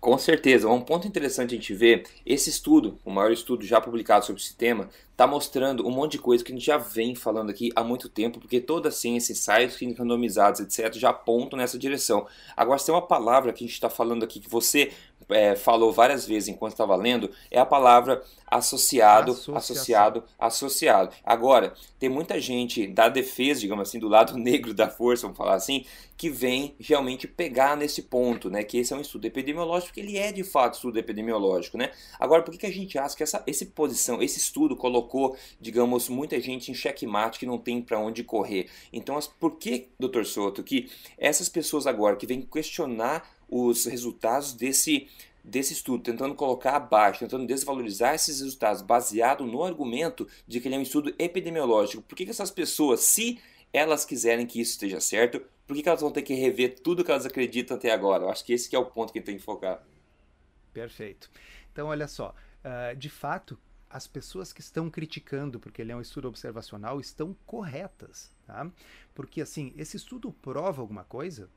Com 0.00 0.16
certeza. 0.18 0.68
Um 0.68 0.80
ponto 0.80 1.08
interessante 1.08 1.54
a 1.54 1.58
gente 1.58 1.74
ver, 1.74 2.04
esse 2.24 2.50
estudo, 2.50 2.98
o 3.04 3.10
maior 3.10 3.32
estudo 3.32 3.64
já 3.64 3.80
publicado 3.80 4.24
sobre 4.24 4.40
esse 4.40 4.54
tema, 4.54 4.88
está 5.10 5.26
mostrando 5.26 5.86
um 5.86 5.90
monte 5.90 6.12
de 6.12 6.18
coisa 6.18 6.44
que 6.44 6.52
a 6.52 6.54
gente 6.54 6.64
já 6.64 6.76
vem 6.76 7.14
falando 7.14 7.50
aqui 7.50 7.70
há 7.74 7.82
muito 7.82 8.08
tempo, 8.08 8.38
porque 8.38 8.60
toda 8.60 8.90
a 8.90 8.92
ciência, 8.92 9.32
ensaios 9.32 9.76
randomizados, 9.98 10.60
etc., 10.60 10.92
já 10.94 11.10
apontam 11.10 11.58
nessa 11.58 11.78
direção. 11.78 12.26
Agora, 12.56 12.78
se 12.78 12.86
tem 12.86 12.94
uma 12.94 13.06
palavra 13.06 13.52
que 13.52 13.64
a 13.64 13.66
gente 13.66 13.74
está 13.74 13.88
falando 13.88 14.22
aqui, 14.22 14.38
que 14.38 14.50
você 14.50 14.92
é, 15.28 15.56
falou 15.56 15.92
várias 15.92 16.26
vezes 16.26 16.48
enquanto 16.48 16.72
estava 16.72 16.94
lendo, 16.96 17.30
é 17.50 17.58
a 17.58 17.66
palavra 17.66 18.22
associado, 18.46 19.32
Associação. 19.32 19.56
associado, 19.56 20.24
associado. 20.38 21.10
Agora, 21.24 21.74
tem 21.98 22.08
muita 22.08 22.40
gente 22.40 22.86
da 22.86 23.08
defesa, 23.08 23.60
digamos 23.60 23.88
assim, 23.88 23.98
do 23.98 24.08
lado 24.08 24.36
negro 24.38 24.72
da 24.72 24.88
força, 24.88 25.22
vamos 25.22 25.36
falar 25.36 25.54
assim, 25.54 25.84
que 26.16 26.30
vem 26.30 26.74
realmente 26.78 27.26
pegar 27.26 27.76
nesse 27.76 28.02
ponto, 28.02 28.48
né? 28.48 28.62
Que 28.62 28.78
esse 28.78 28.92
é 28.92 28.96
um 28.96 29.00
estudo 29.00 29.26
epidemiológico, 29.26 29.92
que 29.92 30.00
ele 30.00 30.16
é 30.16 30.32
de 30.32 30.44
fato 30.44 30.74
estudo 30.74 30.98
epidemiológico, 30.98 31.76
né? 31.76 31.90
Agora, 32.18 32.42
por 32.42 32.52
que, 32.52 32.58
que 32.58 32.66
a 32.66 32.72
gente 32.72 32.98
acha 32.98 33.16
que 33.16 33.22
essa, 33.22 33.42
essa 33.46 33.66
posição, 33.66 34.22
esse 34.22 34.38
estudo 34.38 34.76
colocou, 34.76 35.36
digamos, 35.60 36.08
muita 36.08 36.40
gente 36.40 36.70
em 36.70 36.74
checkmate 36.74 37.38
que 37.38 37.46
não 37.46 37.58
tem 37.58 37.82
para 37.82 37.98
onde 37.98 38.22
correr? 38.22 38.68
Então, 38.92 39.18
por 39.38 39.56
que, 39.56 39.88
doutor 39.98 40.24
Soto, 40.24 40.62
que 40.62 40.88
essas 41.18 41.48
pessoas 41.48 41.86
agora 41.86 42.16
que 42.16 42.26
vêm 42.26 42.40
questionar 42.42 43.35
os 43.48 43.84
resultados 43.86 44.52
desse 44.52 45.08
desse 45.46 45.74
estudo, 45.74 46.02
tentando 46.02 46.34
colocar 46.34 46.74
abaixo, 46.74 47.20
tentando 47.20 47.46
desvalorizar 47.46 48.16
esses 48.16 48.40
resultados 48.40 48.82
baseado 48.82 49.46
no 49.46 49.62
argumento 49.62 50.28
de 50.46 50.60
que 50.60 50.66
ele 50.66 50.74
é 50.74 50.78
um 50.78 50.82
estudo 50.82 51.14
epidemiológico. 51.20 52.02
Por 52.02 52.16
que, 52.16 52.24
que 52.24 52.32
essas 52.32 52.50
pessoas, 52.50 53.00
se 53.00 53.38
elas 53.72 54.04
quiserem 54.04 54.44
que 54.44 54.60
isso 54.60 54.72
esteja 54.72 55.00
certo, 55.00 55.40
por 55.64 55.76
que, 55.76 55.84
que 55.84 55.88
elas 55.88 56.00
vão 56.00 56.10
ter 56.10 56.22
que 56.22 56.34
rever 56.34 56.80
tudo 56.80 57.04
que 57.04 57.10
elas 57.12 57.24
acreditam 57.24 57.76
até 57.76 57.92
agora? 57.92 58.24
Eu 58.24 58.30
acho 58.30 58.44
que 58.44 58.52
esse 58.52 58.68
que 58.68 58.74
é 58.74 58.78
o 58.78 58.86
ponto 58.86 59.12
que 59.12 59.20
tem 59.20 59.36
que 59.36 59.42
focar. 59.42 59.80
Perfeito. 60.72 61.30
Então, 61.72 61.88
olha 61.88 62.08
só, 62.08 62.34
uh, 62.64 62.96
de 62.96 63.08
fato, 63.08 63.56
as 63.88 64.06
pessoas 64.06 64.52
que 64.52 64.60
estão 64.60 64.90
criticando, 64.90 65.60
porque 65.60 65.80
ele 65.80 65.92
é 65.92 65.96
um 65.96 66.00
estudo 66.00 66.28
observacional, 66.28 67.00
estão 67.00 67.36
corretas, 67.46 68.32
tá? 68.46 68.70
Porque, 69.14 69.40
assim, 69.40 69.72
esse 69.76 69.96
estudo 69.96 70.32
prova 70.32 70.80
alguma 70.82 71.04
coisa? 71.04 71.48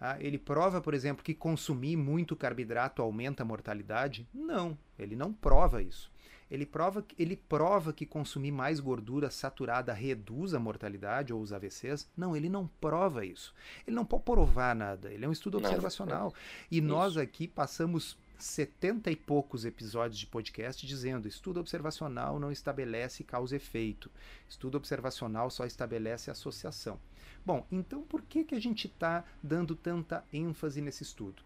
Ah, 0.00 0.16
ele 0.20 0.38
prova, 0.38 0.80
por 0.80 0.94
exemplo, 0.94 1.24
que 1.24 1.34
consumir 1.34 1.96
muito 1.96 2.36
carboidrato 2.36 3.02
aumenta 3.02 3.42
a 3.42 3.46
mortalidade? 3.46 4.28
Não, 4.32 4.76
ele 4.98 5.16
não 5.16 5.32
prova 5.32 5.82
isso. 5.82 6.10
Ele 6.48 6.64
prova, 6.64 7.04
ele 7.18 7.36
prova 7.36 7.92
que 7.92 8.06
consumir 8.06 8.52
mais 8.52 8.78
gordura 8.78 9.30
saturada 9.30 9.92
reduz 9.92 10.54
a 10.54 10.60
mortalidade 10.60 11.32
ou 11.32 11.40
os 11.40 11.52
AVCs? 11.52 12.08
Não, 12.16 12.36
ele 12.36 12.48
não 12.48 12.68
prova 12.80 13.24
isso. 13.24 13.52
Ele 13.84 13.96
não 13.96 14.04
pode 14.04 14.22
provar 14.22 14.74
nada. 14.74 15.12
Ele 15.12 15.24
é 15.24 15.28
um 15.28 15.32
estudo 15.32 15.58
observacional. 15.58 16.32
E 16.70 16.78
isso. 16.78 16.86
nós 16.86 17.16
aqui 17.16 17.48
passamos 17.48 18.16
setenta 18.38 19.10
e 19.10 19.16
poucos 19.16 19.64
episódios 19.64 20.18
de 20.18 20.26
podcast 20.26 20.86
dizendo 20.86 21.26
estudo 21.26 21.58
observacional 21.58 22.38
não 22.38 22.52
estabelece 22.52 23.24
causa 23.24 23.54
e 23.54 23.56
efeito. 23.56 24.10
Estudo 24.48 24.76
observacional 24.76 25.50
só 25.50 25.64
estabelece 25.66 26.30
associação. 26.30 27.00
Bom, 27.46 27.64
então 27.70 28.02
por 28.02 28.22
que, 28.22 28.42
que 28.42 28.56
a 28.56 28.60
gente 28.60 28.88
está 28.88 29.22
dando 29.40 29.76
tanta 29.76 30.24
ênfase 30.32 30.80
nesse 30.80 31.04
estudo? 31.04 31.44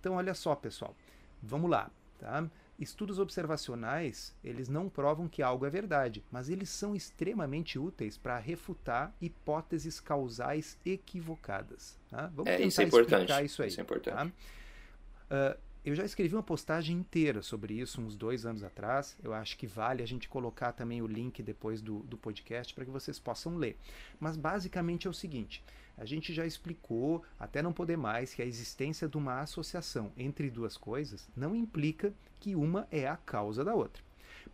Então, 0.00 0.14
olha 0.14 0.32
só, 0.32 0.54
pessoal, 0.54 0.96
vamos 1.42 1.70
lá. 1.70 1.90
Tá? 2.18 2.48
Estudos 2.78 3.18
observacionais, 3.18 4.34
eles 4.42 4.70
não 4.70 4.88
provam 4.88 5.28
que 5.28 5.42
algo 5.42 5.66
é 5.66 5.70
verdade, 5.70 6.24
mas 6.30 6.48
eles 6.48 6.70
são 6.70 6.96
extremamente 6.96 7.78
úteis 7.78 8.16
para 8.16 8.38
refutar 8.38 9.14
hipóteses 9.20 10.00
causais 10.00 10.78
equivocadas. 10.84 12.00
Tá? 12.08 12.28
Vamos 12.34 12.50
é, 12.50 12.56
tentar 12.56 12.66
isso 12.66 12.80
é 12.80 12.84
explicar 12.84 13.44
isso 13.44 13.62
aí. 13.62 13.68
Isso 13.68 13.80
é 13.80 13.82
importante. 13.82 14.16
Tá? 14.16 14.26
Uh, 14.26 15.60
eu 15.84 15.94
já 15.94 16.04
escrevi 16.04 16.34
uma 16.34 16.42
postagem 16.42 16.96
inteira 16.96 17.42
sobre 17.42 17.74
isso 17.74 18.00
uns 18.00 18.16
dois 18.16 18.46
anos 18.46 18.62
atrás. 18.64 19.18
Eu 19.22 19.34
acho 19.34 19.58
que 19.58 19.66
vale 19.66 20.02
a 20.02 20.06
gente 20.06 20.28
colocar 20.30 20.72
também 20.72 21.02
o 21.02 21.06
link 21.06 21.42
depois 21.42 21.82
do, 21.82 21.98
do 22.00 22.16
podcast 22.16 22.72
para 22.72 22.86
que 22.86 22.90
vocês 22.90 23.18
possam 23.18 23.56
ler. 23.56 23.76
Mas 24.18 24.34
basicamente 24.34 25.06
é 25.06 25.10
o 25.10 25.14
seguinte: 25.14 25.62
a 25.98 26.06
gente 26.06 26.32
já 26.32 26.46
explicou, 26.46 27.22
até 27.38 27.60
não 27.60 27.72
poder 27.72 27.98
mais, 27.98 28.32
que 28.32 28.40
a 28.40 28.46
existência 28.46 29.06
de 29.06 29.18
uma 29.18 29.40
associação 29.40 30.10
entre 30.16 30.50
duas 30.50 30.78
coisas 30.78 31.28
não 31.36 31.54
implica 31.54 32.14
que 32.40 32.56
uma 32.56 32.88
é 32.90 33.06
a 33.06 33.16
causa 33.18 33.62
da 33.62 33.74
outra. 33.74 34.02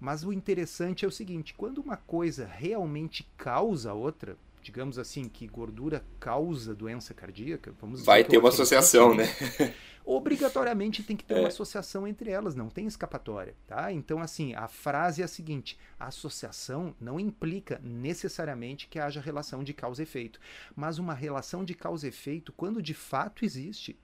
Mas 0.01 0.25
o 0.25 0.33
interessante 0.33 1.05
é 1.05 1.09
o 1.09 1.13
seguinte: 1.13 1.55
quando 1.55 1.79
uma 1.79 1.97
coisa 1.97 2.45
realmente 2.45 3.23
causa 3.37 3.93
a 3.93 3.95
outra, 3.95 4.37
digamos 4.63 4.99
assim, 4.99 5.29
que 5.29 5.47
gordura 5.47 6.05
causa 6.19 6.75
doença 6.75 7.15
cardíaca, 7.15 7.75
vamos 7.81 8.05
Vai 8.05 8.25
ter 8.25 8.39
uma 8.39 8.49
associação, 8.49 9.15
né? 9.15 9.25
obrigatoriamente 10.05 11.03
tem 11.03 11.17
que 11.17 11.25
ter 11.25 11.35
é. 11.35 11.39
uma 11.41 11.49
associação 11.49 12.07
entre 12.07 12.31
elas, 12.31 12.55
não 12.55 12.69
tem 12.69 12.87
escapatória, 12.87 13.55
tá? 13.67 13.93
Então, 13.93 14.21
assim, 14.21 14.55
a 14.55 14.67
frase 14.67 15.23
é 15.23 15.25
a 15.25 15.29
seguinte: 15.29 15.79
a 15.99 16.07
associação 16.07 16.95
não 17.01 17.21
implica 17.21 17.81
necessariamente 17.83 18.89
que 18.89 18.99
haja 18.99 19.21
relação 19.21 19.63
de 19.63 19.73
causa 19.73 20.03
e 20.03 20.05
efeito, 20.05 20.41
mas 20.75 20.99
uma 20.99 21.15
relação 21.15 21.65
de 21.65 21.75
causa 21.75 22.07
e 22.07 22.09
efeito, 22.09 22.53
quando 22.53 22.83
de 22.83 22.95
fato 22.95 23.45
existe, 23.45 23.99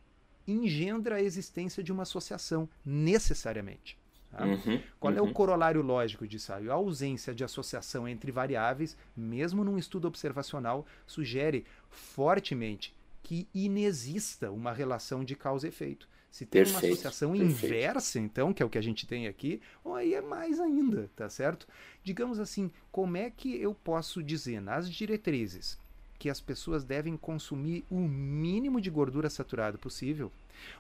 engendra 0.47 1.17
a 1.17 1.23
existência 1.23 1.83
de 1.83 1.93
uma 1.93 2.05
associação 2.05 2.69
necessariamente. 2.85 3.99
Tá? 4.37 4.45
Uhum, 4.45 4.81
Qual 5.01 5.13
uhum. 5.13 5.19
é 5.19 5.23
o 5.23 5.25
uhum. 5.27 5.33
corolário 5.33 5.83
lógico 5.83 6.27
disso? 6.27 6.53
A 6.53 6.73
ausência 6.73 7.35
de 7.35 7.43
associação 7.43 8.07
entre 8.07 8.31
variáveis, 8.31 8.97
mesmo 9.17 9.65
num 9.65 9.79
estudo 9.79 10.07
observacional, 10.07 10.87
sugere 11.07 11.65
fortemente 11.89 12.95
que 13.23 13.49
inexista 13.55 14.51
uma 14.51 14.73
relação 14.73 15.25
de 15.25 15.35
causa 15.35 15.67
e 15.67 15.71
efeito. 15.71 16.09
Se 16.31 16.45
tem 16.45 16.63
perfeito, 16.63 16.85
uma 16.85 16.93
associação 16.93 17.33
perfeito. 17.33 17.51
inversa, 17.51 18.21
então, 18.21 18.53
que 18.53 18.63
é 18.63 18.67
o 18.67 18.69
que 18.69 18.77
a 18.77 18.83
gente 18.83 19.07
tem 19.07 19.27
aqui, 19.27 19.61
aí 19.95 20.15
é 20.15 20.21
mais 20.21 20.61
ainda, 20.61 21.11
tá 21.17 21.29
certo? 21.31 21.67
Digamos 22.05 22.39
assim, 22.39 22.71
como 22.93 23.17
é 23.17 23.31
que 23.31 23.57
eu 23.61 23.75
posso 23.75 24.23
dizer 24.23 24.61
nas 24.61 24.91
diretrizes 24.91 25.79
que 26.19 26.31
as 26.31 26.41
pessoas 26.41 26.85
devem 26.85 27.17
consumir 27.17 27.85
o 27.91 28.01
mínimo 28.01 28.81
de 28.81 28.91
gordura 28.91 29.31
saturada 29.31 29.79
possível. 29.79 30.31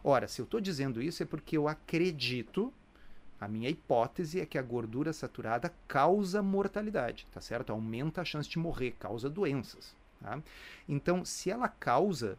Ora, 0.02 0.28
se 0.28 0.40
eu 0.40 0.44
estou 0.44 0.60
dizendo 0.60 1.02
isso 1.02 1.22
é 1.22 1.26
porque 1.26 1.56
eu 1.56 1.68
acredito, 1.68 2.72
a 3.40 3.46
minha 3.46 3.68
hipótese 3.68 4.40
é 4.40 4.46
que 4.46 4.58
a 4.58 4.62
gordura 4.62 5.12
saturada 5.12 5.72
causa 5.86 6.42
mortalidade, 6.42 7.26
tá 7.32 7.40
certo? 7.40 7.70
Aumenta 7.70 8.20
a 8.20 8.24
chance 8.24 8.48
de 8.48 8.58
morrer, 8.58 8.92
causa 8.98 9.28
doenças. 9.28 9.94
Tá? 10.20 10.40
Então, 10.88 11.24
se 11.24 11.50
ela 11.50 11.68
causa 11.68 12.38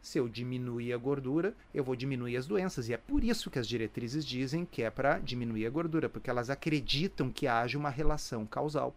se 0.00 0.18
eu 0.18 0.28
diminuir 0.28 0.92
a 0.92 0.96
gordura, 0.96 1.54
eu 1.74 1.82
vou 1.82 1.96
diminuir 1.96 2.36
as 2.36 2.46
doenças. 2.46 2.88
E 2.88 2.94
é 2.94 2.96
por 2.96 3.22
isso 3.24 3.50
que 3.50 3.58
as 3.58 3.66
diretrizes 3.66 4.24
dizem 4.24 4.64
que 4.64 4.82
é 4.82 4.90
para 4.90 5.18
diminuir 5.18 5.66
a 5.66 5.70
gordura, 5.70 6.08
porque 6.08 6.30
elas 6.30 6.50
acreditam 6.50 7.30
que 7.30 7.46
haja 7.46 7.76
uma 7.76 7.90
relação 7.90 8.46
causal. 8.46 8.94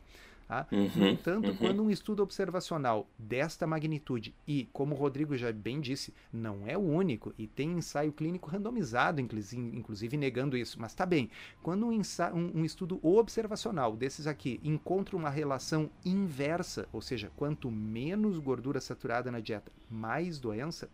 Tá? 0.52 0.68
Uhum, 0.70 0.90
no 0.98 1.08
entanto, 1.08 1.52
uhum. 1.52 1.56
quando 1.56 1.82
um 1.82 1.90
estudo 1.90 2.22
observacional 2.22 3.08
desta 3.18 3.66
magnitude, 3.66 4.36
e 4.46 4.68
como 4.74 4.94
o 4.94 4.98
Rodrigo 4.98 5.38
já 5.38 5.50
bem 5.50 5.80
disse, 5.80 6.14
não 6.30 6.68
é 6.68 6.78
o 6.78 6.82
único, 6.82 7.34
e 7.38 7.48
tem 7.48 7.72
ensaio 7.72 8.12
clínico 8.12 8.50
randomizado, 8.50 9.22
inclusive, 9.22 9.62
inclusive 9.62 10.18
negando 10.18 10.58
isso, 10.58 10.78
mas 10.78 10.94
tá 10.94 11.06
bem, 11.06 11.30
quando 11.64 11.88
um, 11.88 11.94
ensaio, 11.94 12.36
um, 12.36 12.52
um 12.54 12.66
estudo 12.66 13.00
observacional 13.02 13.96
desses 13.96 14.28
aqui 14.28 14.60
encontra 14.62 15.16
uma 15.16 15.30
relação 15.30 15.90
inversa, 16.04 16.86
ou 16.92 17.00
seja, 17.00 17.32
quanto 17.38 17.72
menos 17.72 18.38
gordura 18.38 18.82
saturada 18.82 19.32
na 19.32 19.40
dieta, 19.40 19.72
mais 19.90 20.38
doença, 20.38 20.90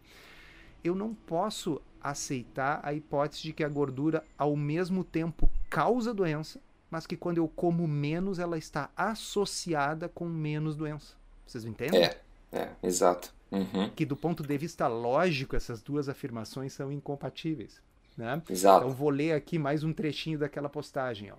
eu 0.83 0.93
não 0.93 1.15
posso 1.15 1.81
aceitar 1.99 2.79
a 2.83 2.93
hipótese 2.93 3.41
de 3.41 3.53
que 3.53 3.63
a 3.63 3.69
gordura 3.69 4.23
ao 4.37 4.55
mesmo 4.55 5.03
tempo 5.03 5.49
causa 5.67 6.13
doença 6.13 6.61
mas 6.89 7.05
que 7.05 7.17
quando 7.17 7.37
eu 7.37 7.47
como 7.47 7.87
menos, 7.87 8.39
ela 8.39 8.57
está 8.57 8.89
associada 8.95 10.07
com 10.07 10.27
menos 10.27 10.75
doença. 10.75 11.15
Vocês 11.45 11.65
entendem? 11.65 12.03
É, 12.03 12.17
é, 12.51 12.69
exato. 12.83 13.33
Uhum. 13.51 13.89
Que 13.95 14.05
do 14.05 14.15
ponto 14.15 14.43
de 14.43 14.57
vista 14.57 14.87
lógico, 14.87 15.55
essas 15.55 15.81
duas 15.81 16.09
afirmações 16.09 16.73
são 16.73 16.91
incompatíveis. 16.91 17.81
Né? 18.17 18.41
Exato. 18.49 18.85
Então 18.85 18.95
vou 18.95 19.09
ler 19.09 19.33
aqui 19.33 19.59
mais 19.59 19.83
um 19.83 19.93
trechinho 19.93 20.39
daquela 20.39 20.69
postagem. 20.69 21.31
Ó. 21.31 21.35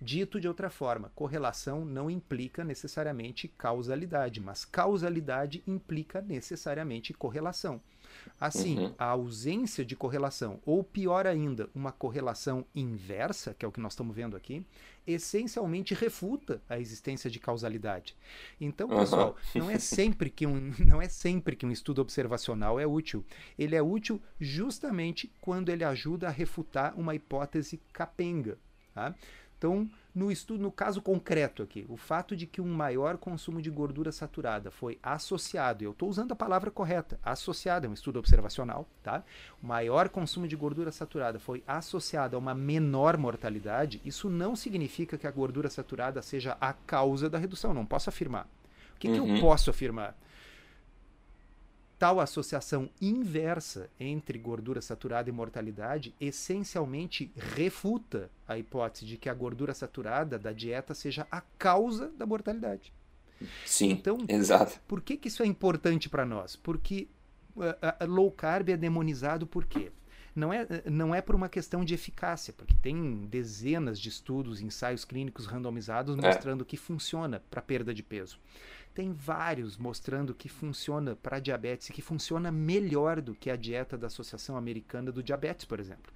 Dito 0.00 0.40
de 0.40 0.46
outra 0.46 0.70
forma, 0.70 1.10
correlação 1.14 1.84
não 1.84 2.10
implica 2.10 2.62
necessariamente 2.64 3.48
causalidade, 3.48 4.40
mas 4.40 4.64
causalidade 4.64 5.62
implica 5.66 6.20
necessariamente 6.20 7.12
correlação. 7.14 7.80
Assim, 8.40 8.78
uhum. 8.78 8.94
a 8.98 9.06
ausência 9.06 9.84
de 9.84 9.96
correlação, 9.96 10.60
ou 10.66 10.82
pior 10.82 11.26
ainda, 11.26 11.68
uma 11.74 11.92
correlação 11.92 12.64
inversa, 12.74 13.54
que 13.54 13.64
é 13.64 13.68
o 13.68 13.72
que 13.72 13.80
nós 13.80 13.92
estamos 13.92 14.14
vendo 14.14 14.36
aqui, 14.36 14.64
essencialmente 15.06 15.94
refuta 15.94 16.62
a 16.68 16.78
existência 16.78 17.30
de 17.30 17.38
causalidade. 17.38 18.16
Então, 18.60 18.88
pessoal, 18.88 19.36
uhum. 19.54 19.62
não 19.62 19.70
é 19.70 19.78
sempre 19.78 20.30
que 20.30 20.46
um 20.46 20.72
não 20.86 21.00
é 21.00 21.08
sempre 21.08 21.56
que 21.56 21.66
um 21.66 21.70
estudo 21.70 22.00
observacional 22.00 22.80
é 22.80 22.86
útil. 22.86 23.24
Ele 23.58 23.76
é 23.76 23.82
útil 23.82 24.20
justamente 24.40 25.32
quando 25.40 25.68
ele 25.68 25.84
ajuda 25.84 26.28
a 26.28 26.30
refutar 26.30 26.98
uma 26.98 27.14
hipótese 27.14 27.80
capenga. 27.92 28.58
Tá? 28.94 29.14
Então, 29.58 29.90
no 30.14 30.30
estudo, 30.30 30.62
no 30.62 30.70
caso 30.70 31.02
concreto 31.02 31.62
aqui, 31.62 31.84
o 31.88 31.96
fato 31.96 32.36
de 32.36 32.46
que 32.46 32.60
um 32.60 32.72
maior 32.72 33.16
consumo 33.16 33.60
de 33.60 33.68
gordura 33.68 34.12
saturada 34.12 34.70
foi 34.70 34.96
associado, 35.02 35.82
eu 35.82 35.90
estou 35.90 36.08
usando 36.08 36.30
a 36.30 36.36
palavra 36.36 36.70
correta, 36.70 37.18
associado, 37.22 37.86
é 37.86 37.90
um 37.90 37.94
estudo 37.94 38.20
observacional, 38.20 38.86
tá? 39.02 39.24
O 39.60 39.66
maior 39.66 40.08
consumo 40.08 40.46
de 40.46 40.54
gordura 40.54 40.92
saturada 40.92 41.40
foi 41.40 41.64
associado 41.66 42.36
a 42.36 42.38
uma 42.38 42.54
menor 42.54 43.16
mortalidade, 43.16 44.00
isso 44.04 44.30
não 44.30 44.54
significa 44.54 45.18
que 45.18 45.26
a 45.26 45.32
gordura 45.32 45.68
saturada 45.68 46.22
seja 46.22 46.56
a 46.60 46.72
causa 46.72 47.28
da 47.28 47.38
redução, 47.38 47.74
não 47.74 47.84
posso 47.84 48.08
afirmar. 48.08 48.46
O 48.94 48.98
que, 49.00 49.08
uhum. 49.08 49.14
que 49.14 49.20
eu 49.20 49.24
uhum. 49.24 49.40
posso 49.40 49.68
afirmar? 49.68 50.16
Tal 52.04 52.20
associação 52.20 52.90
inversa 53.00 53.88
entre 53.98 54.38
gordura 54.38 54.82
saturada 54.82 55.30
e 55.30 55.32
mortalidade 55.32 56.14
essencialmente 56.20 57.32
refuta 57.34 58.30
a 58.46 58.58
hipótese 58.58 59.06
de 59.06 59.16
que 59.16 59.26
a 59.26 59.32
gordura 59.32 59.72
saturada 59.72 60.38
da 60.38 60.52
dieta 60.52 60.92
seja 60.92 61.26
a 61.30 61.40
causa 61.40 62.08
da 62.08 62.26
mortalidade. 62.26 62.92
Sim, 63.64 63.92
então, 63.92 64.18
exato. 64.28 64.78
Por 64.86 65.00
que, 65.00 65.16
que 65.16 65.28
isso 65.28 65.42
é 65.42 65.46
importante 65.46 66.10
para 66.10 66.26
nós? 66.26 66.56
Porque 66.56 67.08
uh, 67.56 67.62
uh, 67.62 68.06
low 68.06 68.30
carb 68.30 68.68
é 68.68 68.76
demonizado 68.76 69.46
por 69.46 69.64
quê? 69.64 69.90
Não 70.36 70.52
é, 70.52 70.66
não 70.90 71.14
é 71.14 71.22
por 71.22 71.34
uma 71.34 71.48
questão 71.48 71.82
de 71.84 71.94
eficácia, 71.94 72.52
porque 72.52 72.74
tem 72.82 73.24
dezenas 73.30 73.98
de 73.98 74.10
estudos, 74.10 74.60
ensaios 74.60 75.06
clínicos 75.06 75.46
randomizados 75.46 76.18
é. 76.18 76.20
mostrando 76.20 76.64
é. 76.64 76.66
que 76.66 76.76
funciona 76.76 77.42
para 77.48 77.62
perda 77.62 77.94
de 77.94 78.02
peso. 78.02 78.38
Tem 78.94 79.12
vários 79.12 79.76
mostrando 79.76 80.32
que 80.32 80.48
funciona 80.48 81.16
para 81.16 81.40
diabetes 81.40 81.88
e 81.88 81.92
que 81.92 82.00
funciona 82.00 82.52
melhor 82.52 83.20
do 83.20 83.34
que 83.34 83.50
a 83.50 83.56
dieta 83.56 83.98
da 83.98 84.06
Associação 84.06 84.56
Americana 84.56 85.10
do 85.10 85.22
Diabetes, 85.22 85.64
por 85.64 85.80
exemplo. 85.80 86.12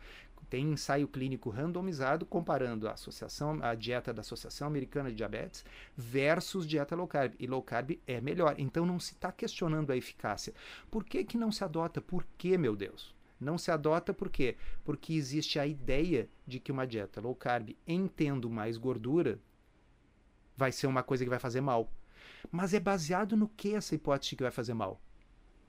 Tem 0.48 0.70
ensaio 0.70 1.06
clínico 1.08 1.50
randomizado 1.50 2.24
comparando 2.24 2.88
a 2.88 2.92
associação, 2.92 3.58
a 3.62 3.74
dieta 3.74 4.14
da 4.14 4.20
Associação 4.20 4.66
Americana 4.66 5.10
de 5.10 5.16
Diabetes 5.16 5.64
versus 5.94 6.66
dieta 6.66 6.96
low 6.96 7.06
carb. 7.06 7.34
E 7.38 7.46
low 7.46 7.62
carb 7.62 7.98
é 8.06 8.20
melhor. 8.20 8.54
Então 8.56 8.86
não 8.86 8.98
se 8.98 9.12
está 9.12 9.30
questionando 9.30 9.90
a 9.90 9.96
eficácia. 9.96 10.54
Por 10.90 11.04
que, 11.04 11.24
que 11.24 11.36
não 11.36 11.52
se 11.52 11.64
adota? 11.64 12.00
Por 12.00 12.24
que, 12.38 12.56
meu 12.56 12.74
Deus? 12.74 13.14
Não 13.38 13.58
se 13.58 13.70
adota 13.70 14.14
por 14.14 14.30
quê? 14.30 14.56
Porque 14.84 15.12
existe 15.12 15.58
a 15.58 15.66
ideia 15.66 16.28
de 16.46 16.58
que 16.58 16.72
uma 16.72 16.86
dieta 16.86 17.20
low 17.20 17.34
carb, 17.34 17.76
em 17.86 18.06
tendo 18.08 18.48
mais 18.48 18.76
gordura, 18.76 19.38
vai 20.56 20.72
ser 20.72 20.86
uma 20.86 21.02
coisa 21.02 21.24
que 21.24 21.30
vai 21.30 21.38
fazer 21.38 21.60
mal. 21.60 21.92
Mas 22.50 22.74
é 22.74 22.80
baseado 22.80 23.36
no 23.36 23.48
que 23.48 23.74
essa 23.74 23.94
hipótese 23.94 24.36
que 24.36 24.42
vai 24.42 24.52
fazer 24.52 24.74
mal? 24.74 25.00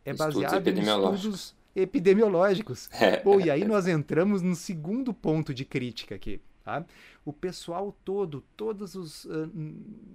É 0.06 0.14
baseado 0.14 0.68
em 0.68 0.80
estudos 0.80 1.56
epidemiológicos. 1.76 2.90
É. 3.00 3.22
Bom, 3.22 3.40
e 3.40 3.50
aí 3.50 3.66
nós 3.66 3.88
entramos 3.88 4.42
no 4.42 4.56
segundo 4.56 5.14
ponto 5.14 5.54
de 5.54 5.64
crítica 5.64 6.16
aqui. 6.16 6.42
Tá? 6.64 6.86
O 7.26 7.32
pessoal 7.34 7.96
todo, 8.04 8.44
todos 8.56 8.94
os 8.94 9.26
uh, 9.26 9.50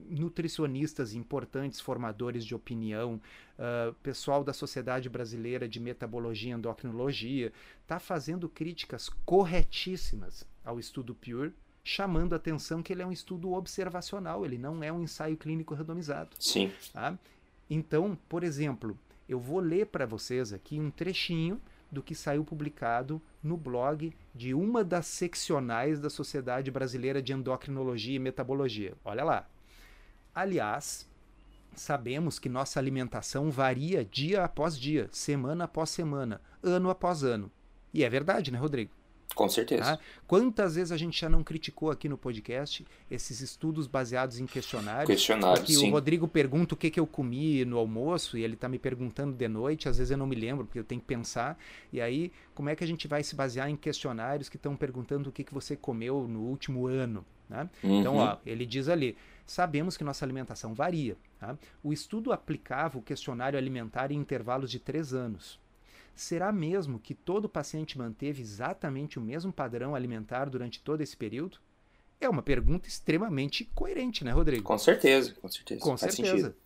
nutricionistas 0.09 1.15
importantes, 1.15 1.81
formadores 1.81 2.45
de 2.45 2.55
opinião, 2.55 3.21
uh, 3.59 3.93
pessoal 4.03 4.45
da 4.45 4.53
Sociedade 4.53 5.09
Brasileira 5.09 5.69
de 5.69 5.81
Metabologia 5.81 6.51
e 6.51 6.57
Endocrinologia, 6.57 7.53
está 7.83 7.99
fazendo 7.99 8.49
críticas 8.49 9.09
corretíssimas 9.25 10.47
ao 10.65 10.79
estudo 10.79 11.15
Pure 11.15 11.53
chamando 11.85 12.33
a 12.33 12.37
atenção 12.37 12.83
que 12.83 12.93
ele 12.93 13.03
é 13.03 13.07
um 13.07 13.13
estudo 13.13 13.53
observacional, 13.53 14.45
ele 14.45 14.57
não 14.57 14.83
é 14.83 14.91
um 14.91 15.03
ensaio 15.03 15.37
clínico 15.37 15.75
randomizado. 15.75 16.35
Sim. 16.41 16.73
Tá? 16.93 17.17
Então, 17.69 18.19
por 18.27 18.43
exemplo, 18.43 18.99
eu 19.29 19.39
vou 19.39 19.61
ler 19.61 19.87
para 19.87 20.07
vocês 20.07 20.53
aqui 20.53 20.81
um 20.81 20.91
trechinho 20.91 21.61
do 21.93 22.03
que 22.03 22.15
saiu 22.15 22.43
publicado 22.43 23.21
no 23.43 23.57
blog 23.57 24.13
de 24.35 24.55
uma 24.55 24.83
das 24.83 25.07
seccionais 25.07 26.01
da 26.01 26.09
Sociedade 26.09 26.71
Brasileira 26.71 27.23
de 27.23 27.33
Endocrinologia 27.33 28.17
e 28.17 28.19
Metabologia. 28.19 28.95
Olha 29.05 29.23
lá. 29.23 29.47
Aliás, 30.35 31.09
sabemos 31.77 32.39
que 32.39 32.49
nossa 32.49 32.81
alimentação 32.81 33.51
varia 33.51 34.05
dia 34.05 34.43
após 34.43 34.77
dia, 34.77 35.09
semana 35.13 35.65
após 35.65 35.91
semana, 35.91 36.41
ano 36.63 36.91
após 36.91 37.23
ano. 37.23 37.53
E 37.93 38.03
é 38.03 38.09
verdade, 38.09 38.51
né, 38.51 38.59
Rodrigo? 38.59 38.91
Com 39.35 39.49
certeza. 39.49 39.83
Tá? 39.83 39.99
Quantas 40.27 40.77
vezes 40.77 40.93
a 40.93 40.97
gente 40.97 41.21
já 41.21 41.29
não 41.29 41.43
criticou 41.43 41.91
aqui 41.91 42.09
no 42.09 42.17
podcast 42.17 42.87
esses 43.11 43.41
estudos 43.41 43.87
baseados 43.87 44.39
em 44.39 44.47
questionários? 44.47 45.07
Questionários, 45.07 45.69
sim. 45.69 45.89
o 45.89 45.93
Rodrigo 45.93 46.29
pergunta 46.29 46.75
o 46.75 46.77
que, 46.77 46.91
que 46.91 47.01
eu 47.01 47.07
comi 47.07 47.65
no 47.65 47.79
almoço 47.79 48.39
e 48.39 48.45
ele 48.45 48.55
está 48.55 48.69
me 48.69 48.79
perguntando 48.79 49.35
de 49.35 49.49
noite, 49.49 49.89
às 49.89 49.99
vezes 49.99 50.11
eu 50.11 50.19
não 50.19 50.27
me 50.27 50.37
lembro, 50.37 50.65
porque 50.65 50.79
eu 50.79 50.85
tenho 50.85 51.01
que 51.01 51.07
pensar. 51.07 51.59
E 51.93 52.01
aí, 52.01 52.33
como 52.55 52.69
é 52.69 52.77
que 52.77 52.85
a 52.85 52.87
gente 52.87 53.09
vai 53.09 53.23
se 53.23 53.35
basear 53.35 53.69
em 53.69 53.77
questionários 53.77 54.49
que 54.49 54.57
estão 54.57 54.77
perguntando 54.77 55.31
o 55.31 55.33
que, 55.33 55.43
que 55.43 55.53
você 55.53 55.77
comeu 55.77 56.29
no 56.29 56.41
último 56.41 56.87
ano? 56.87 57.25
Né? 57.49 57.69
Uhum. 57.83 58.01
Então, 58.01 58.17
ó, 58.17 58.39
ele 58.47 58.65
diz 58.65 58.89
ali, 58.89 59.17
sabemos 59.45 59.97
que 59.97 60.05
nossa 60.05 60.25
alimentação 60.25 60.75
varia. 60.75 61.17
Tá? 61.39 61.57
O 61.83 61.93
estudo 61.93 62.33
aplicava 62.33 62.99
o 62.99 63.03
questionário 63.03 63.59
alimentar 63.59 64.11
em 64.11 64.17
intervalos 64.17 64.71
de 64.71 64.79
três 64.79 65.13
anos. 65.13 65.61
Será 66.15 66.53
mesmo 66.53 66.99
que 66.99 67.15
todo 67.15 67.49
paciente 67.49 67.99
manteve 67.99 68.41
exatamente 68.41 69.19
o 69.19 69.23
mesmo 69.23 69.53
padrão 69.53 69.95
alimentar 69.95 70.49
durante 70.49 70.81
todo 70.81 71.01
esse 71.01 71.17
período? 71.17 71.59
É 72.21 72.29
uma 72.29 72.43
pergunta 72.43 72.89
extremamente 72.89 73.65
coerente, 73.75 74.25
né, 74.25 74.31
Rodrigo? 74.31 74.63
Com 74.63 74.79
certeza, 74.79 75.35
com 75.35 75.49
certeza. 75.49 75.81
Com 75.81 75.97
Faz 75.97 76.15
certeza. 76.15 76.37
Sentido. 76.37 76.65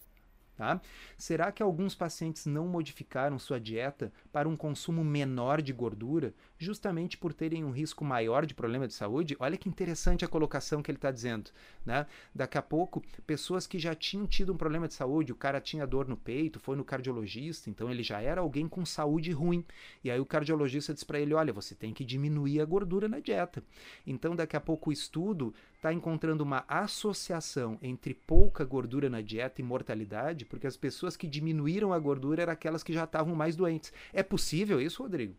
Tá? 0.57 0.81
Será 1.17 1.53
que 1.53 1.63
alguns 1.63 1.95
pacientes 1.95 2.45
não 2.45 2.67
modificaram 2.67 3.39
sua 3.39 3.61
dieta 3.61 4.13
para 4.33 4.49
um 4.49 4.57
consumo 4.57 5.05
menor 5.05 5.63
de 5.63 5.73
gordura, 5.73 6.35
justamente 6.59 7.17
por 7.17 7.33
terem 7.33 7.65
um 7.65 7.71
risco 7.71 8.05
maior 8.05 8.45
de 8.45 8.55
problema 8.55 8.87
de 8.87 8.95
saúde? 8.95 9.37
Olha 9.39 9.57
que 9.57 9.69
interessante 9.69 10.25
a 10.25 10.29
colocação 10.29 10.83
que 10.83 10.91
ele 10.91 10.99
está 10.99 11.11
dizendo. 11.11 11.51
Né? 11.87 12.07
Daqui 12.35 12.59
a 12.59 12.63
pouco, 12.63 13.03
pessoas 13.27 13.67
que 13.67 13.79
já 13.79 13.95
tinham 13.95 14.27
tido 14.27 14.53
um 14.53 14.57
problema 14.57 14.89
de 14.89 14.95
saúde, 14.95 15.33
o 15.33 15.37
cara 15.37 15.61
tinha 15.61 15.87
dor 15.87 16.09
no 16.09 16.17
peito, 16.17 16.59
foi 16.59 16.77
no 16.77 16.85
cardiologista, 16.85 17.71
então 17.71 17.91
ele 17.91 18.03
já 18.03 18.21
era 18.21 18.41
alguém 18.41 18.69
com 18.69 18.85
saúde 18.85 19.31
ruim. 19.31 19.65
E 20.03 20.11
aí 20.11 20.21
o 20.21 20.27
cardiologista 20.27 20.93
diz 20.93 21.05
para 21.05 21.21
ele: 21.21 21.35
olha, 21.35 21.53
você 21.53 21.75
tem 21.75 21.95
que 21.95 22.05
diminuir 22.05 22.61
a 22.61 22.65
gordura 22.65 23.09
na 23.09 23.21
dieta. 23.21 23.63
Então, 24.07 24.35
daqui 24.35 24.57
a 24.57 24.61
pouco, 24.61 24.91
o 24.91 24.93
estudo 24.93 25.55
está 25.77 25.93
encontrando 25.93 26.43
uma 26.43 26.65
associação 26.67 27.79
entre 27.81 28.13
pouca 28.13 28.65
gordura 28.65 29.09
na 29.09 29.21
dieta 29.21 29.61
e 29.61 29.65
mortalidade, 29.65 30.45
porque 30.45 30.67
as 30.67 30.77
pessoas 30.77 31.17
que 31.17 31.27
diminuíram 31.27 31.93
a 31.93 31.99
gordura 31.99 32.43
eram 32.43 32.53
aquelas 32.53 32.83
que 32.83 32.93
já 32.93 33.05
estavam 33.05 33.35
mais 33.35 33.55
doentes. 33.55 33.93
É 34.13 34.23
possível 34.23 34.81
isso, 34.81 35.03
Rodrigo? 35.03 35.35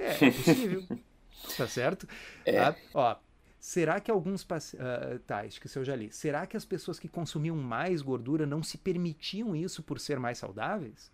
É, 0.00 0.26
é 0.26 0.30
possível. 0.30 0.84
tá 1.56 1.68
certo? 1.68 2.08
É. 2.44 2.58
Tá? 2.58 2.76
Ó, 2.94 3.16
será 3.58 4.00
que 4.00 4.10
alguns 4.10 4.42
uh, 4.42 5.18
tá, 5.26 5.40
acho 5.40 5.60
que 5.60 5.66
isso 5.66 5.78
eu 5.78 5.84
já 5.84 5.94
li. 5.94 6.10
Será 6.10 6.46
que 6.46 6.56
as 6.56 6.64
pessoas 6.64 6.98
que 6.98 7.08
consumiam 7.08 7.56
mais 7.56 8.02
gordura 8.02 8.46
não 8.46 8.62
se 8.62 8.78
permitiam 8.78 9.54
isso 9.54 9.82
por 9.82 10.00
ser 10.00 10.18
mais 10.18 10.38
saudáveis? 10.38 11.10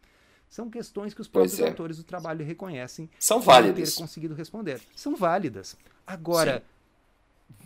São 0.49 0.70
questões 0.70 1.12
que 1.12 1.20
os 1.20 1.27
próprios 1.27 1.59
é. 1.59 1.68
autores 1.68 1.96
do 1.96 2.05
trabalho 2.05 2.44
reconhecem. 2.44 3.11
São 3.18 3.40
válidas. 3.40 3.94
ter 3.94 4.01
conseguido 4.01 4.35
responder. 4.35 4.81
São 4.94 5.16
válidas. 5.16 5.77
Agora, 6.07 6.61
Sim 6.61 6.77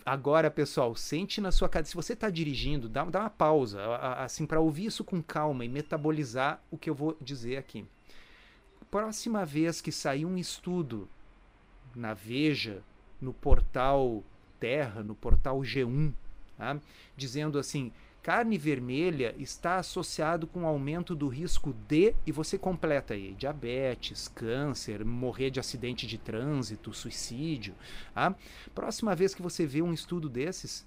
Agora, 0.05 0.49
pessoal, 0.49 0.95
sente 0.95 1.39
na 1.39 1.51
sua 1.51 1.69
casa. 1.69 1.89
Se 1.89 1.95
você 1.95 2.13
está 2.13 2.29
dirigindo, 2.29 2.89
dá, 2.89 3.03
dá 3.05 3.19
uma 3.21 3.29
pausa, 3.29 3.79
assim, 4.17 4.45
para 4.45 4.59
ouvir 4.59 4.85
isso 4.85 5.03
com 5.03 5.21
calma 5.21 5.63
e 5.63 5.69
metabolizar 5.69 6.61
o 6.71 6.77
que 6.77 6.89
eu 6.89 6.95
vou 6.95 7.15
dizer 7.21 7.57
aqui. 7.57 7.85
Próxima 8.91 9.45
vez 9.45 9.79
que 9.79 9.91
sair 9.91 10.25
um 10.25 10.37
estudo 10.37 11.07
na 11.95 12.13
Veja, 12.13 12.83
no 13.21 13.33
portal 13.33 14.21
Terra, 14.59 15.01
no 15.01 15.15
portal 15.15 15.61
G1, 15.61 16.13
tá? 16.57 16.77
dizendo 17.15 17.57
assim: 17.57 17.91
Carne 18.21 18.57
vermelha 18.57 19.33
está 19.39 19.77
associado 19.77 20.45
com 20.45 20.67
aumento 20.67 21.15
do 21.15 21.27
risco 21.27 21.73
de, 21.87 22.13
e 22.27 22.31
você 22.33 22.57
completa 22.57 23.13
aí, 23.13 23.33
diabetes, 23.33 24.27
câncer, 24.27 25.03
morrer 25.05 25.49
de 25.49 25.59
acidente 25.59 26.05
de 26.05 26.17
trânsito, 26.17 26.93
suicídio. 26.93 27.73
Tá? 28.13 28.35
Próxima 28.75 29.15
vez 29.15 29.33
que 29.33 29.41
você 29.41 29.65
vê 29.65 29.81
um 29.81 29.93
estudo 29.93 30.27
desses, 30.27 30.85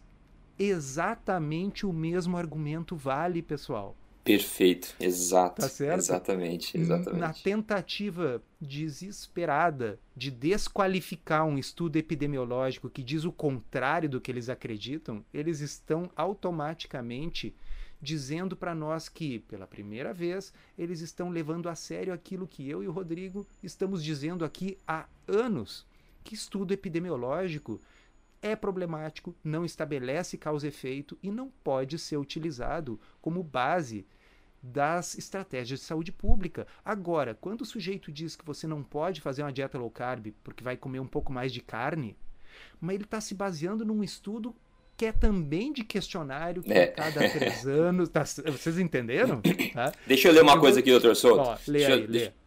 exatamente 0.59 1.87
o 1.87 1.93
mesmo 1.93 2.37
argumento 2.37 2.95
vale, 2.95 3.43
pessoal. 3.43 3.97
Perfeito, 4.25 4.95
exato. 4.99 5.61
Tá 5.61 5.69
certo? 5.69 5.99
Exatamente, 5.99 6.79
exatamente. 6.79 7.21
Na 7.21 7.35
tentativa 7.35 8.43
desesperada 8.59 10.01
de 10.17 10.31
desqualificar 10.31 11.45
um 11.45 11.59
estudo 11.59 11.97
epidemiológico 11.97 12.89
que 12.89 13.03
diz 13.03 13.25
o 13.25 13.33
contrário 13.33 14.09
do 14.09 14.21
que 14.23 14.31
eles 14.31 14.49
acreditam, 14.49 15.23
eles 15.33 15.61
estão 15.61 16.11
automaticamente 16.17 17.55
dizendo 18.01 18.57
para 18.57 18.75
nós 18.75 19.11
que, 19.11 19.41
pela 19.41 19.67
primeira 19.67 20.15
vez, 20.15 20.55
eles 20.79 21.01
estão 21.01 21.29
levando 21.29 21.69
a 21.69 21.75
sério 21.75 22.13
aquilo 22.13 22.49
que 22.49 22.69
eu 22.69 22.83
e 22.83 22.89
o 22.89 22.93
Rodrigo 22.93 23.47
estamos 23.63 24.03
dizendo 24.03 24.45
aqui 24.45 24.79
há 24.87 25.07
anos, 25.29 25.87
que 26.23 26.35
estudo 26.35 26.73
epidemiológico 26.73 27.79
é 28.45 28.55
problemático, 28.55 29.35
não 29.43 29.65
estabelece 29.65 30.37
causa-efeito 30.37 31.19
e 31.23 31.31
não 31.31 31.49
pode 31.49 31.99
ser 31.99 32.19
utilizado 32.19 33.01
como 33.23 33.43
base 33.43 34.07
das 34.63 35.17
estratégias 35.17 35.81
de 35.81 35.87
saúde 35.87 36.13
pública. 36.13 36.67
Agora, 36.85 37.35
quando 37.35 37.63
o 37.63 37.65
sujeito 37.65 38.13
diz 38.13 38.37
que 38.37 38.45
você 38.45 38.67
não 38.67 38.83
pode 38.83 39.23
fazer 39.23 39.43
uma 39.43 39.53
dieta 39.53 39.79
low 39.79 39.91
carb 39.91 40.27
porque 40.45 40.63
vai 40.63 40.77
comer 40.77 41.01
um 41.01 41.07
pouco 41.07 41.33
mais 41.33 41.55
de 41.55 41.63
carne, 41.63 42.15
mas 42.79 42.97
ele 42.97 43.05
está 43.05 43.19
se 43.19 43.35
baseando 43.35 43.83
num 43.83 44.05
estudo 44.05 44.55
que 44.95 45.07
é 45.07 45.13
também 45.13 45.73
de 45.73 45.83
questionário 45.83 46.63
que 46.63 46.73
é. 46.73 46.87
cada 46.89 47.29
três 47.31 47.65
anos. 47.67 48.11
Tá, 48.11 48.25
vocês 48.25 48.79
entenderam? 48.79 49.41
Tá? 49.73 49.93
Deixa 50.07 50.29
eu 50.29 50.33
ler 50.33 50.43
uma 50.43 50.61
coisa 50.61 50.81
aqui, 50.81 50.91
doutor 50.91 51.17
Souto. 51.17 51.41
Ó, 51.41 51.57
lê 51.67 51.79
deixa, 51.79 51.95
aí, 51.95 52.01
lê. 52.07 52.07
Deixa 52.07 52.44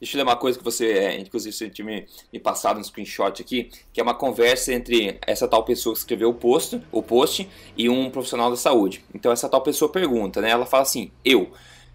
eu 0.00 0.08
ler 0.14 0.22
uma 0.22 0.36
coisa 0.36 0.58
que 0.58 0.64
você, 0.64 0.92
é, 0.92 1.20
inclusive, 1.20 1.54
você 1.54 1.68
tinha 1.68 1.84
me, 1.84 2.06
me 2.32 2.38
passado 2.38 2.78
um 2.78 2.84
screenshot 2.84 3.40
aqui, 3.40 3.70
que 3.92 4.00
é 4.00 4.02
uma 4.02 4.14
conversa 4.14 4.72
entre 4.72 5.18
essa 5.26 5.46
tal 5.46 5.64
pessoa 5.64 5.94
que 5.94 6.00
escreveu 6.00 6.30
o 6.30 6.34
post, 6.34 6.80
o 6.90 7.02
post 7.02 7.48
e 7.76 7.88
um 7.88 8.10
profissional 8.10 8.50
da 8.50 8.56
saúde. 8.56 9.04
Então 9.14 9.30
essa 9.32 9.48
tal 9.48 9.62
pessoa 9.62 9.90
pergunta, 9.90 10.40
né? 10.40 10.50
Ela 10.50 10.66
fala 10.66 10.82
assim: 10.82 11.10
eu, 11.24 11.50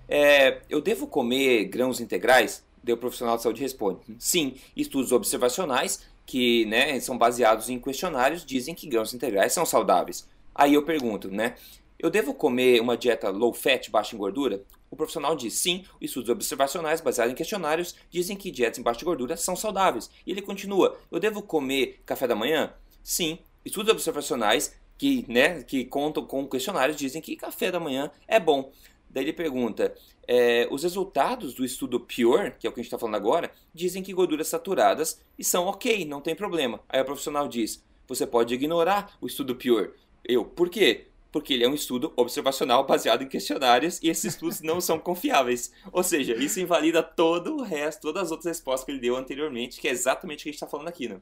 é, 0.08 0.62
eu 0.70 0.82
devo 0.82 1.08
comer 1.08 1.66
grãos 1.66 2.00
integrais? 2.00 2.64
Daí 2.84 2.94
o 2.94 2.98
profissional 2.98 3.36
de 3.38 3.44
saúde 3.44 3.62
responde: 3.62 4.00
sim. 4.20 4.56
Estudos 4.76 5.12
observacionais 5.12 6.06
que 6.26 6.66
né, 6.66 7.00
são 7.00 7.18
baseados 7.18 7.70
em 7.70 7.80
questionários 7.80 8.46
dizem 8.46 8.74
que 8.74 8.88
grãos 8.88 9.14
integrais 9.14 9.54
são 9.54 9.66
saudáveis. 9.66 10.28
Aí 10.54 10.74
eu 10.74 10.84
pergunto, 10.84 11.30
né? 11.30 11.56
Eu 11.98 12.10
devo 12.10 12.34
comer 12.34 12.82
uma 12.82 12.98
dieta 12.98 13.30
low 13.30 13.54
fat, 13.54 13.90
baixa 13.90 14.16
em 14.16 14.20
gordura? 14.20 14.64
O 14.96 14.98
profissional 14.98 15.36
diz 15.36 15.56
sim, 15.56 15.84
estudos 16.00 16.30
observacionais 16.30 17.02
baseados 17.02 17.34
em 17.34 17.36
questionários 17.36 17.96
dizem 18.10 18.38
que 18.38 18.50
dietas 18.50 18.80
em 18.80 18.82
baixa 18.82 19.04
gordura 19.04 19.36
são 19.36 19.54
saudáveis. 19.54 20.10
E 20.26 20.32
ele 20.32 20.42
continua: 20.42 20.98
eu 21.12 21.20
devo 21.20 21.42
comer 21.42 22.00
café 22.06 22.26
da 22.26 22.34
manhã? 22.34 22.74
Sim, 23.04 23.38
estudos 23.66 23.92
observacionais 23.92 24.74
que, 24.98 25.26
né, 25.28 25.64
que 25.64 25.84
contam 25.84 26.26
com 26.26 26.48
questionários 26.48 26.98
dizem 26.98 27.22
que 27.22 27.36
café 27.36 27.70
da 27.70 27.80
manhã 27.80 28.10
é 28.26 28.40
bom. 28.40 28.72
Daí 29.10 29.26
ele 29.26 29.34
pergunta: 29.34 29.94
é, 30.26 30.66
os 30.72 30.84
resultados 30.84 31.54
do 31.54 31.66
estudo 31.66 32.00
Pure, 32.00 32.54
que 32.58 32.66
é 32.66 32.70
o 32.70 32.72
que 32.74 32.80
a 32.80 32.82
gente 32.82 32.86
está 32.86 32.98
falando 32.98 33.16
agora, 33.16 33.52
dizem 33.74 34.02
que 34.02 34.14
gorduras 34.14 34.48
saturadas 34.48 35.22
e 35.38 35.44
são 35.44 35.66
ok, 35.66 36.06
não 36.06 36.22
tem 36.22 36.34
problema. 36.34 36.80
Aí 36.88 37.02
o 37.02 37.06
profissional 37.06 37.50
diz: 37.50 37.84
você 38.08 38.26
pode 38.26 38.54
ignorar 38.54 39.18
o 39.20 39.28
estudo 39.28 39.58
Pure. 39.58 39.92
Eu, 40.24 40.46
por 40.46 40.70
quê? 40.70 41.08
Porque 41.36 41.54
ele 41.54 41.66
é 41.66 41.68
um 41.68 41.74
estudo 41.74 42.14
observacional 42.16 42.88
baseado 42.88 43.22
em 43.22 43.28
questionários 43.28 44.02
e 44.02 44.08
esses 44.08 44.24
estudos 44.24 44.62
não 44.62 44.80
são 44.80 44.98
confiáveis. 44.98 45.70
Ou 45.92 46.02
seja, 46.02 46.34
isso 46.34 46.62
invalida 46.62 47.04
todo 47.04 47.58
o 47.58 47.62
resto, 47.62 48.04
todas 48.04 48.24
as 48.24 48.32
outras 48.32 48.46
respostas 48.46 48.86
que 48.86 48.92
ele 48.94 49.02
deu 49.02 49.18
anteriormente, 49.18 49.82
que 49.82 49.90
é 49.90 49.92
exatamente 49.92 50.40
o 50.40 50.44
que 50.44 50.50
a 50.50 50.52
gente 50.54 50.56
está 50.56 50.66
falando 50.66 50.88
aqui, 50.88 51.10
né? 51.10 51.20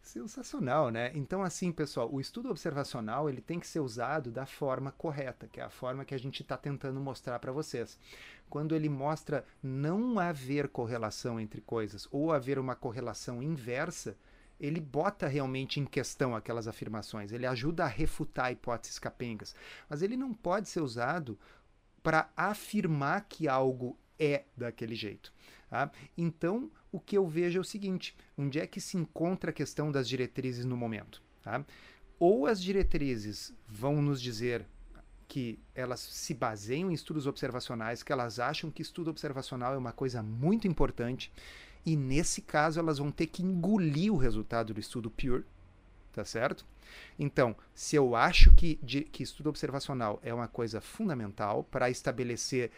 Sensacional, 0.00 0.88
né? 0.88 1.12
Então, 1.14 1.42
assim, 1.42 1.70
pessoal, 1.70 2.08
o 2.10 2.22
estudo 2.22 2.48
observacional 2.48 3.28
ele 3.28 3.42
tem 3.42 3.60
que 3.60 3.66
ser 3.66 3.80
usado 3.80 4.30
da 4.30 4.46
forma 4.46 4.90
correta, 4.92 5.46
que 5.46 5.60
é 5.60 5.64
a 5.64 5.68
forma 5.68 6.06
que 6.06 6.14
a 6.14 6.18
gente 6.18 6.40
está 6.40 6.56
tentando 6.56 6.98
mostrar 6.98 7.38
para 7.38 7.52
vocês. 7.52 7.98
Quando 8.48 8.74
ele 8.74 8.88
mostra 8.88 9.44
não 9.62 10.18
haver 10.18 10.68
correlação 10.68 11.38
entre 11.38 11.60
coisas 11.60 12.08
ou 12.10 12.32
haver 12.32 12.58
uma 12.58 12.74
correlação 12.74 13.42
inversa, 13.42 14.16
ele 14.58 14.80
bota 14.80 15.26
realmente 15.26 15.80
em 15.80 15.84
questão 15.84 16.34
aquelas 16.34 16.68
afirmações, 16.68 17.32
ele 17.32 17.46
ajuda 17.46 17.84
a 17.84 17.88
refutar 17.88 18.52
hipóteses 18.52 18.98
capengas, 18.98 19.54
mas 19.88 20.02
ele 20.02 20.16
não 20.16 20.32
pode 20.32 20.68
ser 20.68 20.80
usado 20.80 21.38
para 22.02 22.30
afirmar 22.36 23.26
que 23.28 23.48
algo 23.48 23.98
é 24.18 24.44
daquele 24.56 24.94
jeito. 24.94 25.32
Tá? 25.68 25.90
Então, 26.16 26.70
o 26.92 27.00
que 27.00 27.16
eu 27.16 27.26
vejo 27.26 27.58
é 27.58 27.60
o 27.60 27.64
seguinte: 27.64 28.16
onde 28.38 28.60
é 28.60 28.66
que 28.66 28.80
se 28.80 28.96
encontra 28.96 29.50
a 29.50 29.54
questão 29.54 29.90
das 29.90 30.08
diretrizes 30.08 30.64
no 30.64 30.76
momento? 30.76 31.22
Tá? 31.42 31.64
Ou 32.18 32.46
as 32.46 32.62
diretrizes 32.62 33.52
vão 33.66 34.00
nos 34.00 34.22
dizer 34.22 34.66
que 35.26 35.58
elas 35.74 36.00
se 36.00 36.32
baseiam 36.34 36.90
em 36.90 36.94
estudos 36.94 37.26
observacionais, 37.26 38.02
que 38.02 38.12
elas 38.12 38.38
acham 38.38 38.70
que 38.70 38.82
estudo 38.82 39.10
observacional 39.10 39.74
é 39.74 39.78
uma 39.78 39.92
coisa 39.92 40.22
muito 40.22 40.68
importante 40.68 41.32
e 41.84 41.96
nesse 41.96 42.42
caso 42.42 42.80
elas 42.80 42.98
vão 42.98 43.10
ter 43.10 43.26
que 43.26 43.42
engolir 43.42 44.12
o 44.12 44.16
resultado 44.16 44.72
do 44.72 44.80
estudo 44.80 45.10
Pure, 45.10 45.44
tá 46.12 46.24
certo? 46.24 46.64
Então, 47.18 47.56
se 47.74 47.96
eu 47.96 48.14
acho 48.14 48.52
que, 48.54 48.78
de, 48.82 49.02
que 49.02 49.22
estudo 49.22 49.48
observacional 49.48 50.20
é 50.22 50.32
uma 50.32 50.48
coisa 50.48 50.80
fundamental 50.80 51.64
para 51.64 51.90
estabelecer 51.90 52.70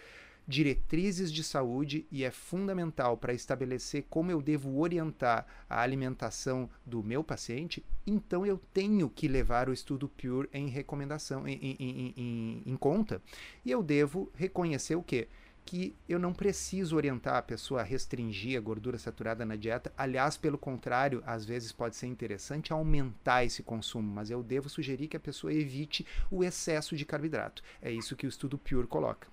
diretrizes 0.46 1.32
de 1.32 1.42
saúde 1.42 2.06
e 2.10 2.22
é 2.22 2.30
fundamental 2.30 3.16
para 3.16 3.34
estabelecer 3.34 4.04
como 4.08 4.30
eu 4.30 4.40
devo 4.40 4.78
orientar 4.78 5.44
a 5.68 5.80
alimentação 5.80 6.70
do 6.84 7.02
meu 7.02 7.24
paciente, 7.24 7.84
então 8.06 8.46
eu 8.46 8.60
tenho 8.72 9.10
que 9.10 9.26
levar 9.26 9.68
o 9.68 9.72
estudo 9.72 10.08
Pure 10.08 10.48
em 10.52 10.68
recomendação, 10.68 11.48
em, 11.48 11.56
em, 11.56 12.14
em, 12.16 12.62
em 12.64 12.76
conta. 12.76 13.20
E 13.64 13.70
eu 13.70 13.82
devo 13.82 14.30
reconhecer 14.34 14.94
o 14.94 15.02
quê? 15.02 15.26
Que 15.66 15.96
eu 16.09 16.16
não 16.16 16.33
preciso 16.33 16.94
orientar 16.94 17.35
a 17.35 17.42
pessoa 17.42 17.81
a 17.81 17.85
restringir 17.85 18.57
a 18.57 18.61
gordura 18.61 18.96
saturada 18.96 19.44
na 19.44 19.57
dieta. 19.57 19.92
Aliás, 19.98 20.37
pelo 20.37 20.57
contrário, 20.57 21.22
às 21.26 21.44
vezes 21.44 21.72
pode 21.72 21.96
ser 21.96 22.07
interessante 22.07 22.72
aumentar 22.72 23.44
esse 23.44 23.64
consumo, 23.64 24.09
mas 24.09 24.31
eu 24.31 24.44
devo 24.44 24.68
sugerir 24.68 25.09
que 25.09 25.16
a 25.16 25.20
pessoa 25.20 25.52
evite 25.52 26.07
o 26.31 26.44
excesso 26.44 26.96
de 26.96 27.05
carboidrato. 27.05 27.64
É 27.83 27.90
isso 27.90 28.14
que 28.14 28.26
o 28.26 28.29
estudo 28.29 28.57
Pure 28.57 28.87
coloca. 28.87 29.26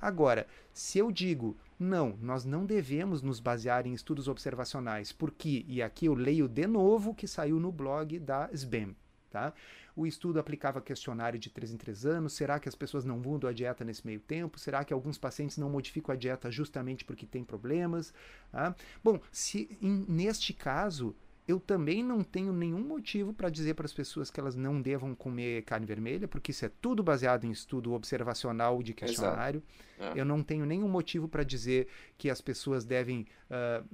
Agora, 0.00 0.46
se 0.72 0.98
eu 0.98 1.10
digo, 1.10 1.56
não, 1.78 2.16
nós 2.22 2.44
não 2.44 2.64
devemos 2.64 3.20
nos 3.20 3.40
basear 3.40 3.84
em 3.84 3.92
estudos 3.92 4.28
observacionais, 4.28 5.10
porque, 5.10 5.64
e 5.66 5.82
aqui 5.82 6.06
eu 6.06 6.14
leio 6.14 6.46
de 6.46 6.68
novo 6.68 7.12
que 7.14 7.26
saiu 7.26 7.58
no 7.58 7.72
blog 7.72 8.16
da 8.20 8.48
SBEM, 8.52 8.94
tá? 9.28 9.52
O 10.00 10.06
estudo 10.06 10.40
aplicava 10.40 10.80
questionário 10.80 11.38
de 11.38 11.50
3 11.50 11.72
em 11.72 11.76
3 11.76 12.06
anos. 12.06 12.32
Será 12.32 12.58
que 12.58 12.66
as 12.66 12.74
pessoas 12.74 13.04
não 13.04 13.18
mudam 13.18 13.50
a 13.50 13.52
dieta 13.52 13.84
nesse 13.84 14.06
meio 14.06 14.18
tempo? 14.18 14.58
Será 14.58 14.82
que 14.82 14.94
alguns 14.94 15.18
pacientes 15.18 15.58
não 15.58 15.68
modificam 15.68 16.14
a 16.14 16.16
dieta 16.16 16.50
justamente 16.50 17.04
porque 17.04 17.26
têm 17.26 17.44
problemas? 17.44 18.14
Ah, 18.50 18.74
bom, 19.04 19.20
se 19.30 19.76
em, 19.82 20.06
neste 20.08 20.54
caso 20.54 21.14
eu 21.46 21.60
também 21.60 22.02
não 22.02 22.24
tenho 22.24 22.50
nenhum 22.50 22.80
motivo 22.80 23.34
para 23.34 23.50
dizer 23.50 23.74
para 23.74 23.84
as 23.84 23.92
pessoas 23.92 24.30
que 24.30 24.40
elas 24.40 24.56
não 24.56 24.80
devam 24.80 25.14
comer 25.14 25.64
carne 25.64 25.84
vermelha, 25.84 26.26
porque 26.26 26.50
isso 26.50 26.64
é 26.64 26.70
tudo 26.80 27.02
baseado 27.02 27.44
em 27.44 27.50
estudo 27.50 27.92
observacional 27.92 28.82
de 28.82 28.94
questionário. 28.94 29.62
É. 29.98 30.12
Eu 30.18 30.24
não 30.24 30.42
tenho 30.42 30.64
nenhum 30.64 30.88
motivo 30.88 31.28
para 31.28 31.42
dizer 31.42 31.88
que 32.16 32.30
as 32.30 32.40
pessoas 32.40 32.86
devem 32.86 33.26
uh, 33.50 33.84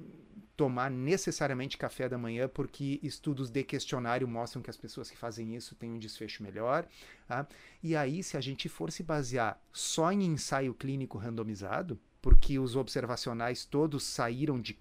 tomar 0.57 0.91
necessariamente 0.91 1.77
café 1.77 2.09
da 2.09 2.17
manhã, 2.17 2.49
porque 2.49 2.99
estudos 3.03 3.51
de 3.51 3.63
questionário 3.63 4.27
mostram 4.27 4.63
que 4.63 4.71
as 4.71 4.77
pessoas 4.77 5.11
que 5.11 5.17
fazem 5.17 5.55
isso 5.55 5.75
têm 5.75 5.93
um 5.93 5.99
desfecho 5.99 6.43
melhor. 6.43 6.87
Tá? 7.29 7.47
E 7.83 7.95
aí, 7.95 8.23
se 8.23 8.37
a 8.37 8.41
gente 8.41 8.69
for 8.69 8.91
se 8.91 9.03
basear 9.03 9.61
só 9.73 10.11
em 10.11 10.25
ensaio 10.25 10.73
clínico 10.73 11.19
randomizado, 11.19 12.01
porque 12.23 12.59
os 12.59 12.75
observacionais 12.75 13.65
todos 13.65 14.03
saíram 14.03 14.61
de. 14.61 14.77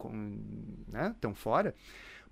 Né, 0.88 1.12
estão 1.14 1.36
fora. 1.36 1.76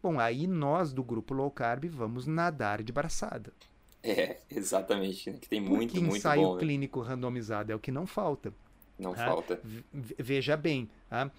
Bom, 0.02 0.20
aí 0.20 0.48
nós 0.48 0.92
do 0.92 1.04
grupo 1.04 1.34
low 1.34 1.52
carb 1.52 1.86
vamos 1.86 2.26
nadar 2.26 2.82
de 2.82 2.92
braçada. 2.92 3.54
É, 4.02 4.40
exatamente. 4.50 5.32
Que 5.34 5.48
tem 5.48 5.62
muito, 5.62 5.92
porque 5.92 6.00
muito 6.00 6.18
ensaio 6.18 6.42
bom. 6.42 6.54
Né? 6.56 6.60
clínico 6.60 7.02
randomizado 7.02 7.72
é 7.72 7.76
o 7.76 7.80
que 7.80 7.92
não 7.92 8.06
falta. 8.06 8.54
Não 8.98 9.12
ah, 9.12 9.16
falta. 9.16 9.60
Veja 9.92 10.56
bem, 10.56 10.90
a, 11.10 11.30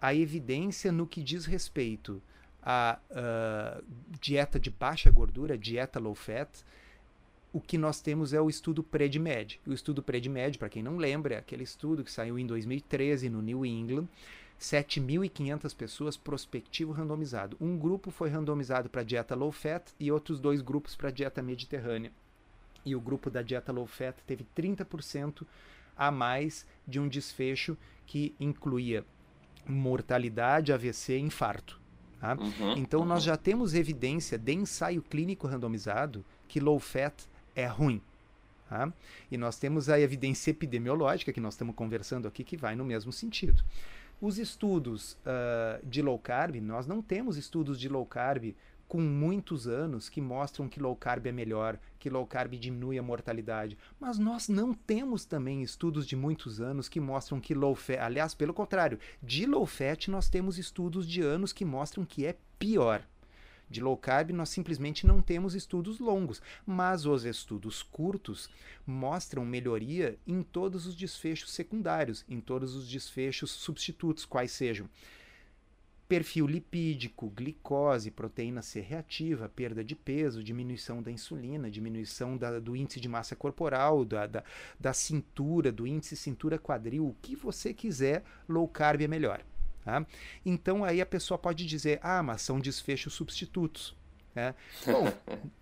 a, 0.00 0.14
evidência 0.14 0.90
no 0.90 1.06
que 1.06 1.22
diz 1.22 1.46
respeito 1.46 2.20
à 2.62 2.98
uh, 3.10 3.84
dieta 4.20 4.58
de 4.58 4.70
baixa 4.70 5.10
gordura, 5.10 5.56
dieta 5.56 5.98
low 5.98 6.14
fat, 6.14 6.64
o 7.52 7.60
que 7.60 7.76
nós 7.76 8.00
temos 8.00 8.32
é 8.32 8.40
o 8.40 8.48
estudo 8.48 8.82
PREDMED. 8.82 9.60
O 9.66 9.72
estudo 9.72 10.02
PREDMED, 10.02 10.58
para 10.58 10.68
quem 10.68 10.82
não 10.82 10.96
lembra, 10.96 11.34
é 11.34 11.38
aquele 11.38 11.64
estudo 11.64 12.04
que 12.04 12.12
saiu 12.12 12.38
em 12.38 12.46
2013 12.46 13.28
no 13.28 13.42
New 13.42 13.66
England, 13.66 14.06
7.500 14.60 15.74
pessoas 15.74 16.16
prospectivo 16.16 16.92
randomizado. 16.92 17.56
Um 17.60 17.76
grupo 17.76 18.10
foi 18.10 18.28
randomizado 18.28 18.88
para 18.88 19.02
dieta 19.02 19.34
low 19.34 19.50
fat 19.50 19.90
e 19.98 20.12
outros 20.12 20.38
dois 20.38 20.60
grupos 20.60 20.94
para 20.94 21.10
dieta 21.10 21.42
mediterrânea. 21.42 22.12
E 22.84 22.94
o 22.94 23.00
grupo 23.00 23.30
da 23.30 23.42
dieta 23.42 23.72
low 23.72 23.86
fat 23.86 24.16
teve 24.26 24.46
30% 24.56 25.46
a 26.00 26.10
mais 26.10 26.66
de 26.88 26.98
um 26.98 27.06
desfecho 27.06 27.76
que 28.06 28.34
incluía 28.40 29.04
mortalidade, 29.66 30.72
AVC 30.72 31.18
e 31.18 31.20
infarto. 31.20 31.78
Tá? 32.18 32.38
Uhum, 32.40 32.72
então, 32.78 33.00
uhum. 33.00 33.06
nós 33.06 33.22
já 33.22 33.36
temos 33.36 33.74
evidência 33.74 34.38
de 34.38 34.54
ensaio 34.54 35.02
clínico 35.02 35.46
randomizado 35.46 36.24
que 36.48 36.58
low 36.58 36.80
fat 36.80 37.14
é 37.54 37.66
ruim. 37.66 38.00
Tá? 38.66 38.90
E 39.30 39.36
nós 39.36 39.58
temos 39.58 39.90
a 39.90 40.00
evidência 40.00 40.50
epidemiológica 40.50 41.34
que 41.34 41.40
nós 41.40 41.52
estamos 41.52 41.74
conversando 41.74 42.26
aqui 42.26 42.42
que 42.42 42.56
vai 42.56 42.74
no 42.74 42.84
mesmo 42.84 43.12
sentido. 43.12 43.62
Os 44.22 44.38
estudos 44.38 45.18
uh, 45.24 45.86
de 45.86 46.00
low 46.00 46.18
carb, 46.18 46.56
nós 46.56 46.86
não 46.86 47.02
temos 47.02 47.36
estudos 47.36 47.78
de 47.78 47.90
low 47.90 48.06
carb 48.06 48.54
com 48.90 49.00
muitos 49.00 49.68
anos 49.68 50.08
que 50.08 50.20
mostram 50.20 50.68
que 50.68 50.80
low 50.80 50.96
carb 50.96 51.24
é 51.24 51.30
melhor, 51.30 51.78
que 51.96 52.10
low 52.10 52.26
carb 52.26 52.54
diminui 52.54 52.98
a 52.98 53.02
mortalidade. 53.02 53.78
Mas 54.00 54.18
nós 54.18 54.48
não 54.48 54.74
temos 54.74 55.24
também 55.24 55.62
estudos 55.62 56.04
de 56.04 56.16
muitos 56.16 56.60
anos 56.60 56.88
que 56.88 56.98
mostram 56.98 57.40
que 57.40 57.54
low 57.54 57.72
fat, 57.76 58.00
aliás, 58.00 58.34
pelo 58.34 58.52
contrário, 58.52 58.98
de 59.22 59.46
low 59.46 59.64
fat 59.64 60.08
nós 60.08 60.28
temos 60.28 60.58
estudos 60.58 61.08
de 61.08 61.22
anos 61.22 61.52
que 61.52 61.64
mostram 61.64 62.04
que 62.04 62.26
é 62.26 62.36
pior. 62.58 63.06
De 63.70 63.80
low 63.80 63.96
carb, 63.96 64.32
nós 64.32 64.48
simplesmente 64.48 65.06
não 65.06 65.22
temos 65.22 65.54
estudos 65.54 66.00
longos, 66.00 66.42
mas 66.66 67.06
os 67.06 67.24
estudos 67.24 67.84
curtos 67.84 68.50
mostram 68.84 69.46
melhoria 69.46 70.18
em 70.26 70.42
todos 70.42 70.88
os 70.88 70.96
desfechos 70.96 71.52
secundários, 71.52 72.24
em 72.28 72.40
todos 72.40 72.74
os 72.74 72.88
desfechos 72.88 73.52
substitutos, 73.52 74.24
quais 74.24 74.50
sejam 74.50 74.88
perfil 76.10 76.44
lipídico, 76.44 77.30
glicose, 77.30 78.10
proteína 78.10 78.62
C 78.62 78.80
reativa, 78.80 79.48
perda 79.48 79.84
de 79.84 79.94
peso, 79.94 80.42
diminuição 80.42 81.00
da 81.00 81.08
insulina, 81.08 81.70
diminuição 81.70 82.36
da, 82.36 82.58
do 82.58 82.74
índice 82.74 82.98
de 82.98 83.08
massa 83.08 83.36
corporal, 83.36 84.04
da, 84.04 84.26
da, 84.26 84.42
da 84.78 84.92
cintura, 84.92 85.70
do 85.70 85.86
índice 85.86 86.16
cintura-quadril, 86.16 87.06
o 87.06 87.14
que 87.22 87.36
você 87.36 87.72
quiser, 87.72 88.24
low 88.48 88.66
carb 88.66 89.02
é 89.02 89.06
melhor. 89.06 89.40
Tá? 89.84 90.04
Então 90.44 90.82
aí 90.82 91.00
a 91.00 91.06
pessoa 91.06 91.38
pode 91.38 91.64
dizer, 91.64 92.00
ah, 92.02 92.24
mas 92.24 92.42
são 92.42 92.58
desfechos 92.58 93.14
substitutos. 93.14 93.96
Né? 94.34 94.52
Bom, 94.84 95.12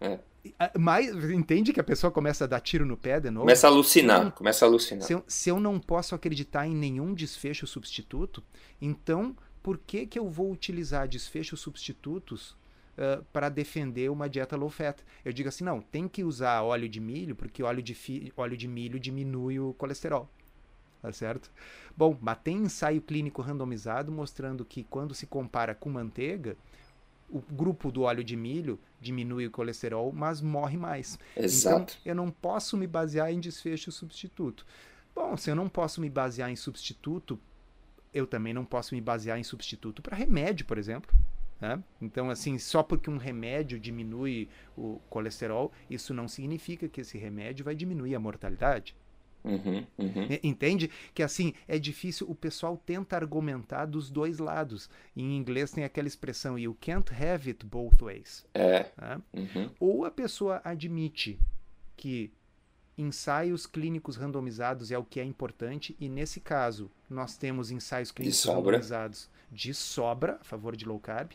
mas 0.81 1.09
entende 1.31 1.75
que 1.75 1.81
a 1.81 1.85
pessoa 1.85 2.11
começa 2.11 2.45
a 2.45 2.47
dar 2.47 2.61
tiro 2.61 2.87
no 2.87 2.97
pé 2.97 3.21
de 3.21 3.29
novo? 3.29 3.45
Começa 3.45 3.67
a 3.67 3.71
alucinar, 3.71 4.33
começa 4.33 4.65
a 4.65 4.69
alucinar. 4.69 5.07
Se 5.07 5.13
eu, 5.13 5.23
se 5.29 5.51
eu 5.51 5.61
não 5.61 5.79
posso 5.79 6.15
acreditar 6.15 6.67
em 6.67 6.75
nenhum 6.75 7.13
desfecho 7.13 7.67
substituto, 7.67 8.43
então 8.81 9.37
por 9.69 9.77
que, 9.77 10.07
que 10.07 10.19
eu 10.19 10.31
vou 10.31 10.51
utilizar 10.51 11.07
desfechos 11.07 11.61
substitutos 11.61 12.53
uh, 12.97 13.23
para 13.31 13.51
defender 13.51 14.11
uma 14.11 14.27
dieta 14.27 14.57
low 14.57 14.71
fat? 14.71 15.05
Eu 15.23 15.31
digo 15.31 15.51
assim, 15.51 15.63
não, 15.63 15.83
tem 15.83 16.09
que 16.09 16.25
usar 16.25 16.63
óleo 16.63 16.89
de 16.89 16.99
milho, 16.99 17.37
porque 17.37 17.63
óleo 17.63 17.83
de, 17.83 17.95
fi, 17.95 18.33
óleo 18.35 18.57
de 18.57 18.67
milho 18.67 18.99
diminui 18.99 19.61
o 19.61 19.75
colesterol 19.75 20.27
tá 21.03 21.13
certo? 21.13 21.53
Bom, 21.95 22.17
mas 22.19 22.39
tem 22.43 22.57
ensaio 22.57 23.03
clínico 23.03 23.43
randomizado 23.43 24.11
mostrando 24.11 24.65
que 24.65 24.85
quando 24.85 25.15
se 25.15 25.27
compara 25.27 25.75
com 25.75 25.91
manteiga, 25.91 26.57
o 27.29 27.39
grupo 27.39 27.93
do 27.93 28.05
óleo 28.05 28.25
de 28.25 28.37
milho 28.37 28.81
diminui 28.99 29.49
o 29.49 29.51
colesterol, 29.51 30.11
mas 30.13 30.41
morre 30.41 30.79
mais. 30.79 31.19
Exato. 31.37 31.99
Então, 32.01 32.11
eu 32.11 32.15
não 32.15 32.31
posso 32.31 32.75
me 32.75 32.87
basear 32.87 33.31
em 33.31 33.39
desfecho 33.39 33.93
substituto. 33.93 34.65
Bom, 35.15 35.37
se 35.37 35.51
eu 35.51 35.55
não 35.55 35.69
posso 35.69 36.01
me 36.01 36.09
basear 36.09 36.51
em 36.51 36.57
substituto, 36.57 37.39
eu 38.13 38.27
também 38.27 38.53
não 38.53 38.65
posso 38.65 38.95
me 38.95 39.01
basear 39.01 39.39
em 39.39 39.45
substituto 39.45 40.03
para 40.03 40.17
remédio, 40.17 40.67
por 40.67 40.79
exemplo. 40.79 41.15
Né? 41.61 41.83
Então, 42.01 42.31
assim, 42.31 42.57
só 42.59 42.83
porque 42.83 43.11
um 43.11 43.17
remédio 43.17 43.81
diminui 43.81 44.49
o 44.77 45.01
colesterol, 45.11 45.73
isso 45.91 46.15
não 46.15 46.29
significa 46.29 46.89
que 46.89 47.01
esse 47.01 47.19
remédio 47.19 47.65
vai 47.65 47.75
diminuir 47.75 48.15
a 48.15 48.21
mortalidade. 48.21 48.95
Uhum, 49.45 49.87
uhum. 49.97 50.29
Entende? 50.43 50.91
Que 51.15 51.23
assim, 51.23 51.55
é 51.67 51.79
difícil, 51.79 52.29
o 52.29 52.35
pessoal 52.35 52.77
tenta 52.77 53.17
argumentar 53.17 53.87
dos 53.87 54.11
dois 54.11 54.39
lados. 54.39 54.91
Em 55.17 55.37
inglês 55.37 55.71
tem 55.71 55.85
aquela 55.85 56.09
expressão, 56.09 56.59
you 56.59 56.77
can't 56.81 57.13
have 57.15 57.49
it 57.49 57.65
both 57.65 58.03
ways. 58.03 58.45
É. 58.55 58.87
Né? 58.97 59.23
Uhum. 59.33 59.71
Ou 59.81 60.05
a 60.05 60.11
pessoa 60.11 60.61
admite 60.65 61.39
que 61.97 62.33
ensaios 62.99 63.67
clínicos 63.67 64.17
randomizados 64.17 64.91
é 64.91 64.99
o 64.99 65.05
que 65.05 65.21
é 65.21 65.25
importante, 65.25 65.97
e 66.01 66.09
nesse 66.09 66.41
caso, 66.41 66.91
nós 67.09 67.37
temos 67.37 67.71
ensaios 67.71 68.11
clínicos 68.11 68.45
randomizados 68.45 69.31
de 69.51 69.73
sobra, 69.73 70.39
a 70.41 70.45
favor 70.45 70.77
de 70.77 70.85
low 70.85 70.99
carb. 70.99 71.31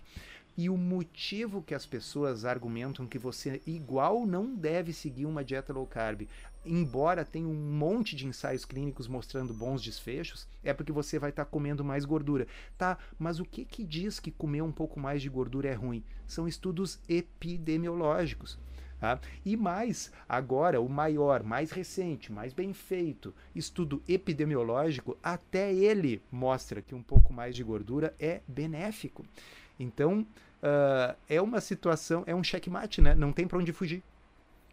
E 0.56 0.70
o 0.70 0.78
motivo 0.78 1.64
que 1.64 1.74
as 1.74 1.84
pessoas 1.84 2.46
argumentam 2.46 3.08
que 3.08 3.18
você 3.18 3.60
igual 3.66 4.28
não 4.28 4.54
deve 4.54 4.94
seguir 4.94 5.26
uma 5.26 5.44
dieta 5.44 5.74
low 5.74 5.88
carb, 5.88 6.28
embora 6.64 7.26
tenha 7.26 7.48
um 7.48 7.56
monte 7.56 8.16
de 8.16 8.28
ensaios 8.28 8.64
clínicos 8.64 9.08
mostrando 9.08 9.54
bons 9.54 9.82
desfechos, 9.82 10.48
é 10.64 10.72
porque 10.72 10.92
você 10.92 11.18
vai 11.18 11.32
estar 11.32 11.46
tá 11.46 11.50
comendo 11.50 11.84
mais 11.84 12.06
gordura. 12.06 12.46
Tá, 12.78 13.00
mas 13.18 13.40
o 13.40 13.46
que 13.46 13.66
que 13.66 13.84
diz 13.84 14.20
que 14.20 14.30
comer 14.30 14.62
um 14.62 14.72
pouco 14.72 15.00
mais 15.00 15.22
de 15.22 15.30
gordura 15.30 15.70
é 15.70 15.74
ruim? 15.74 16.04
São 16.28 16.48
estudos 16.48 17.00
epidemiológicos. 17.10 18.60
Tá? 19.04 19.20
E 19.44 19.58
mais, 19.58 20.14
agora, 20.30 20.80
o 20.80 20.88
maior, 20.88 21.44
mais 21.44 21.72
recente, 21.72 22.32
mais 22.32 22.54
bem 22.54 22.72
feito 22.72 23.36
estudo 23.54 24.02
epidemiológico, 24.08 25.18
até 25.22 25.74
ele 25.74 26.22
mostra 26.32 26.82
que 26.82 26.96
um 26.96 27.04
pouco 27.04 27.34
mais 27.34 27.54
de 27.54 27.66
gordura 27.66 28.16
é 28.18 28.40
benéfico. 28.48 29.26
Então, 29.78 30.22
uh, 30.22 31.18
é 31.28 31.42
uma 31.42 31.60
situação, 31.60 32.24
é 32.26 32.34
um 32.34 32.42
checkmate, 32.42 33.02
né? 33.02 33.14
Não 33.14 33.34
tem 33.34 33.46
para 33.46 33.58
onde 33.58 33.74
fugir. 33.74 34.02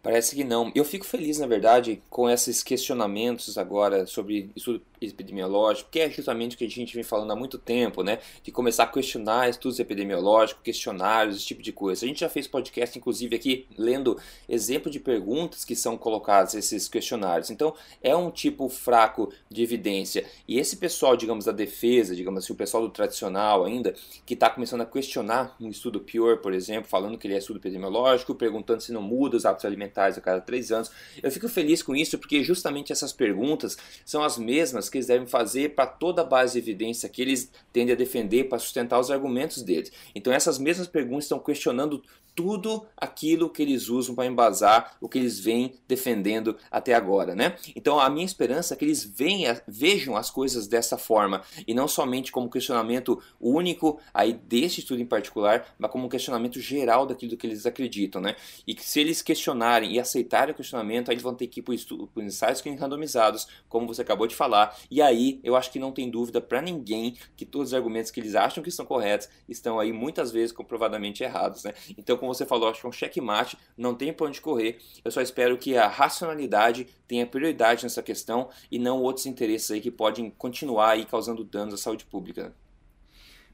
Parece 0.03 0.35
que 0.35 0.43
não. 0.43 0.71
Eu 0.73 0.83
fico 0.83 1.05
feliz, 1.05 1.37
na 1.37 1.45
verdade, 1.45 2.01
com 2.09 2.27
esses 2.27 2.63
questionamentos 2.63 3.55
agora 3.55 4.07
sobre 4.07 4.49
estudo 4.55 4.81
epidemiológico, 4.99 5.89
que 5.91 5.99
é 5.99 6.09
justamente 6.09 6.55
o 6.55 6.57
que 6.57 6.65
a 6.65 6.69
gente 6.69 6.93
vem 6.93 7.03
falando 7.03 7.31
há 7.31 7.35
muito 7.35 7.57
tempo, 7.59 8.01
né? 8.01 8.17
De 8.43 8.51
começar 8.51 8.83
a 8.83 8.87
questionar 8.87 9.49
estudos 9.49 9.79
epidemiológicos, 9.79 10.63
questionários, 10.63 11.37
esse 11.37 11.45
tipo 11.45 11.61
de 11.61 11.71
coisa. 11.71 12.03
A 12.03 12.07
gente 12.07 12.21
já 12.21 12.29
fez 12.29 12.47
podcast, 12.47 12.97
inclusive, 12.97 13.35
aqui 13.35 13.67
lendo 13.77 14.17
exemplo 14.49 14.91
de 14.91 14.99
perguntas 14.99 15.63
que 15.63 15.75
são 15.75 15.95
colocadas 15.95 16.55
nesses 16.55 16.87
questionários. 16.87 17.51
Então, 17.51 17.75
é 18.01 18.15
um 18.15 18.31
tipo 18.31 18.67
fraco 18.69 19.31
de 19.49 19.61
evidência. 19.61 20.25
E 20.47 20.57
esse 20.57 20.77
pessoal, 20.77 21.15
digamos, 21.15 21.45
da 21.45 21.51
defesa, 21.51 22.15
digamos 22.15 22.43
assim, 22.43 22.53
o 22.53 22.55
pessoal 22.55 22.81
do 22.81 22.89
tradicional 22.89 23.65
ainda, 23.65 23.93
que 24.25 24.33
está 24.33 24.49
começando 24.49 24.81
a 24.81 24.85
questionar 24.85 25.55
um 25.61 25.69
estudo 25.69 25.99
pior, 25.99 26.37
por 26.37 26.53
exemplo, 26.53 26.89
falando 26.89 27.19
que 27.19 27.27
ele 27.27 27.35
é 27.35 27.37
estudo 27.37 27.57
epidemiológico, 27.57 28.33
perguntando 28.33 28.81
se 28.81 28.91
não 28.91 29.01
muda 29.01 29.37
os 29.37 29.45
hábitos 29.45 29.65
alimentares 29.65 29.90
a 29.97 30.21
cada 30.21 30.41
três 30.41 30.71
anos. 30.71 30.91
Eu 31.21 31.31
fico 31.31 31.47
feliz 31.47 31.83
com 31.83 31.95
isso, 31.95 32.17
porque 32.17 32.43
justamente 32.43 32.91
essas 32.91 33.13
perguntas 33.13 33.77
são 34.05 34.23
as 34.23 34.37
mesmas 34.37 34.89
que 34.89 34.97
eles 34.97 35.07
devem 35.07 35.27
fazer 35.27 35.75
para 35.75 35.85
toda 35.85 36.21
a 36.21 36.25
base 36.25 36.53
de 36.53 36.59
evidência 36.59 37.09
que 37.09 37.21
eles 37.21 37.51
tendem 37.71 37.93
a 37.93 37.97
defender 37.97 38.45
para 38.45 38.59
sustentar 38.59 38.99
os 38.99 39.11
argumentos 39.11 39.61
deles. 39.63 39.91
Então 40.15 40.31
essas 40.33 40.57
mesmas 40.57 40.87
perguntas 40.87 41.25
estão 41.25 41.39
questionando 41.39 42.01
tudo 42.35 42.85
aquilo 42.95 43.49
que 43.49 43.61
eles 43.61 43.89
usam 43.89 44.15
para 44.15 44.25
embasar 44.25 44.95
o 45.01 45.09
que 45.09 45.17
eles 45.17 45.39
vêm 45.39 45.73
defendendo 45.87 46.57
até 46.69 46.93
agora, 46.93 47.35
né? 47.35 47.57
Então 47.75 47.99
a 47.99 48.09
minha 48.09 48.25
esperança 48.25 48.73
é 48.73 48.77
que 48.77 48.85
eles 48.85 49.03
venham, 49.03 49.55
vejam 49.67 50.15
as 50.15 50.29
coisas 50.29 50.67
dessa 50.67 50.97
forma 50.97 51.41
e 51.67 51.73
não 51.73 51.87
somente 51.87 52.31
como 52.31 52.49
questionamento 52.49 53.21
único 53.39 53.99
aí 54.13 54.33
deste 54.33 54.79
estudo 54.79 55.01
em 55.01 55.05
particular, 55.05 55.75
mas 55.77 55.91
como 55.91 56.05
um 56.05 56.09
questionamento 56.09 56.59
geral 56.59 57.05
daquilo 57.05 57.35
que 57.35 57.45
eles 57.45 57.65
acreditam, 57.65 58.21
né? 58.21 58.35
E 58.65 58.73
que 58.73 58.83
se 58.83 58.99
eles 58.99 59.21
questionarem 59.21 59.80
questionarem 59.81 59.93
e 59.93 59.99
aceitarem 59.99 60.53
o 60.53 60.55
questionamento, 60.55 61.09
aí 61.09 61.13
eles 61.13 61.23
vão 61.23 61.33
ter 61.33 61.47
que 61.47 61.59
ir 61.59 61.63
para 61.63 61.73
os 61.73 62.23
ensaios 62.23 62.61
randomizados, 62.61 63.47
como 63.67 63.87
você 63.87 64.01
acabou 64.01 64.27
de 64.27 64.35
falar. 64.35 64.77
E 64.89 65.01
aí 65.01 65.39
eu 65.43 65.55
acho 65.55 65.71
que 65.71 65.79
não 65.79 65.91
tem 65.91 66.09
dúvida 66.09 66.39
para 66.39 66.61
ninguém 66.61 67.17
que 67.35 67.45
todos 67.45 67.69
os 67.69 67.73
argumentos 67.73 68.11
que 68.11 68.19
eles 68.19 68.35
acham 68.35 68.63
que 68.63 68.69
estão 68.69 68.85
corretos 68.85 69.27
estão 69.47 69.79
aí 69.79 69.91
muitas 69.91 70.31
vezes 70.31 70.51
comprovadamente 70.51 71.23
errados. 71.23 71.63
Né? 71.63 71.73
Então, 71.97 72.17
como 72.17 72.33
você 72.33 72.45
falou, 72.45 72.69
acho 72.69 72.81
que 72.81 72.85
é 72.85 72.89
um 72.89 72.93
checkmate, 72.93 73.57
não 73.77 73.95
tem 73.95 74.13
para 74.13 74.27
onde 74.27 74.41
correr. 74.41 74.79
Eu 75.03 75.11
só 75.11 75.21
espero 75.21 75.57
que 75.57 75.75
a 75.75 75.87
racionalidade 75.87 76.87
tenha 77.07 77.25
prioridade 77.25 77.83
nessa 77.83 78.03
questão 78.03 78.49
e 78.71 78.77
não 78.77 79.01
outros 79.01 79.25
interesses 79.25 79.71
aí 79.71 79.81
que 79.81 79.91
podem 79.91 80.29
continuar 80.29 80.91
aí 80.91 81.05
causando 81.05 81.43
danos 81.43 81.73
à 81.73 81.77
saúde 81.77 82.05
pública. 82.05 82.53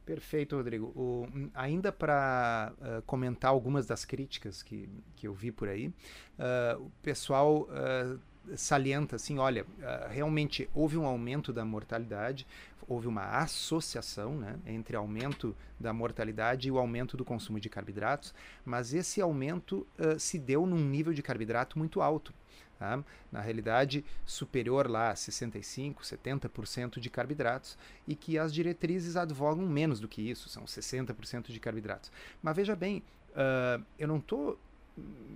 Perfeito, 0.08 0.56
Rodrigo. 0.56 0.86
O, 0.96 1.28
ainda 1.54 1.91
para 1.91 2.72
uh, 2.80 3.02
comentar 3.02 3.52
algumas 3.52 3.86
das 3.86 4.06
críticas 4.06 4.63
que, 4.63 4.88
que 5.17 5.28
eu 5.28 5.34
vi 5.34 5.52
por 5.52 5.67
aí, 5.67 5.88
uh, 5.88 6.82
o 6.82 6.89
pessoal 7.04 7.63
uh, 7.63 8.17
salienta 8.56 9.17
assim, 9.17 9.38
olha, 9.38 9.65
realmente 10.10 10.70
houve 10.74 10.98
um 10.98 11.06
aumento 11.06 11.52
da 11.52 11.65
mortalidade, 11.65 12.48
houve 12.88 13.06
uma 13.06 13.41
associação 13.41 14.38
né, 14.38 14.56
entre 14.65 14.96
aumento 14.96 15.54
da 15.78 15.91
mortalidade 15.91 16.70
e 16.70 16.72
o 16.72 16.78
aumento 16.78 17.17
do 17.17 17.26
consumo 17.26 17.60
de 17.60 17.67
carboidratos, 17.67 18.34
mas 18.63 18.93
esse 18.93 19.20
aumento 19.20 19.86
se 20.17 20.39
deu 20.39 20.65
num 20.65 20.80
nível 20.80 21.12
de 21.12 21.22
carboidrato 21.22 21.78
muito 21.78 22.00
alto. 22.00 22.34
Tá? 22.78 23.04
Na 23.32 23.42
realidade, 23.42 24.06
superior 24.24 24.88
lá 24.88 25.10
a 25.10 25.13
65%, 25.16 25.96
70% 26.02 27.00
de 27.00 27.10
carboidratos, 27.10 27.78
e 28.08 28.16
que 28.16 28.38
as 28.38 28.54
diretrizes 28.54 29.16
advogam 29.16 29.66
menos 29.66 30.00
do 30.00 30.08
que 30.08 30.22
isso, 30.22 30.48
são 30.48 30.63
60% 30.66 31.52
de 31.52 31.60
carboidratos. 31.60 32.12
Mas 32.42 32.56
veja 32.56 32.76
bem, 32.76 33.02
uh, 33.32 33.84
eu 33.98 34.08
não 34.08 34.18
estou 34.18 34.60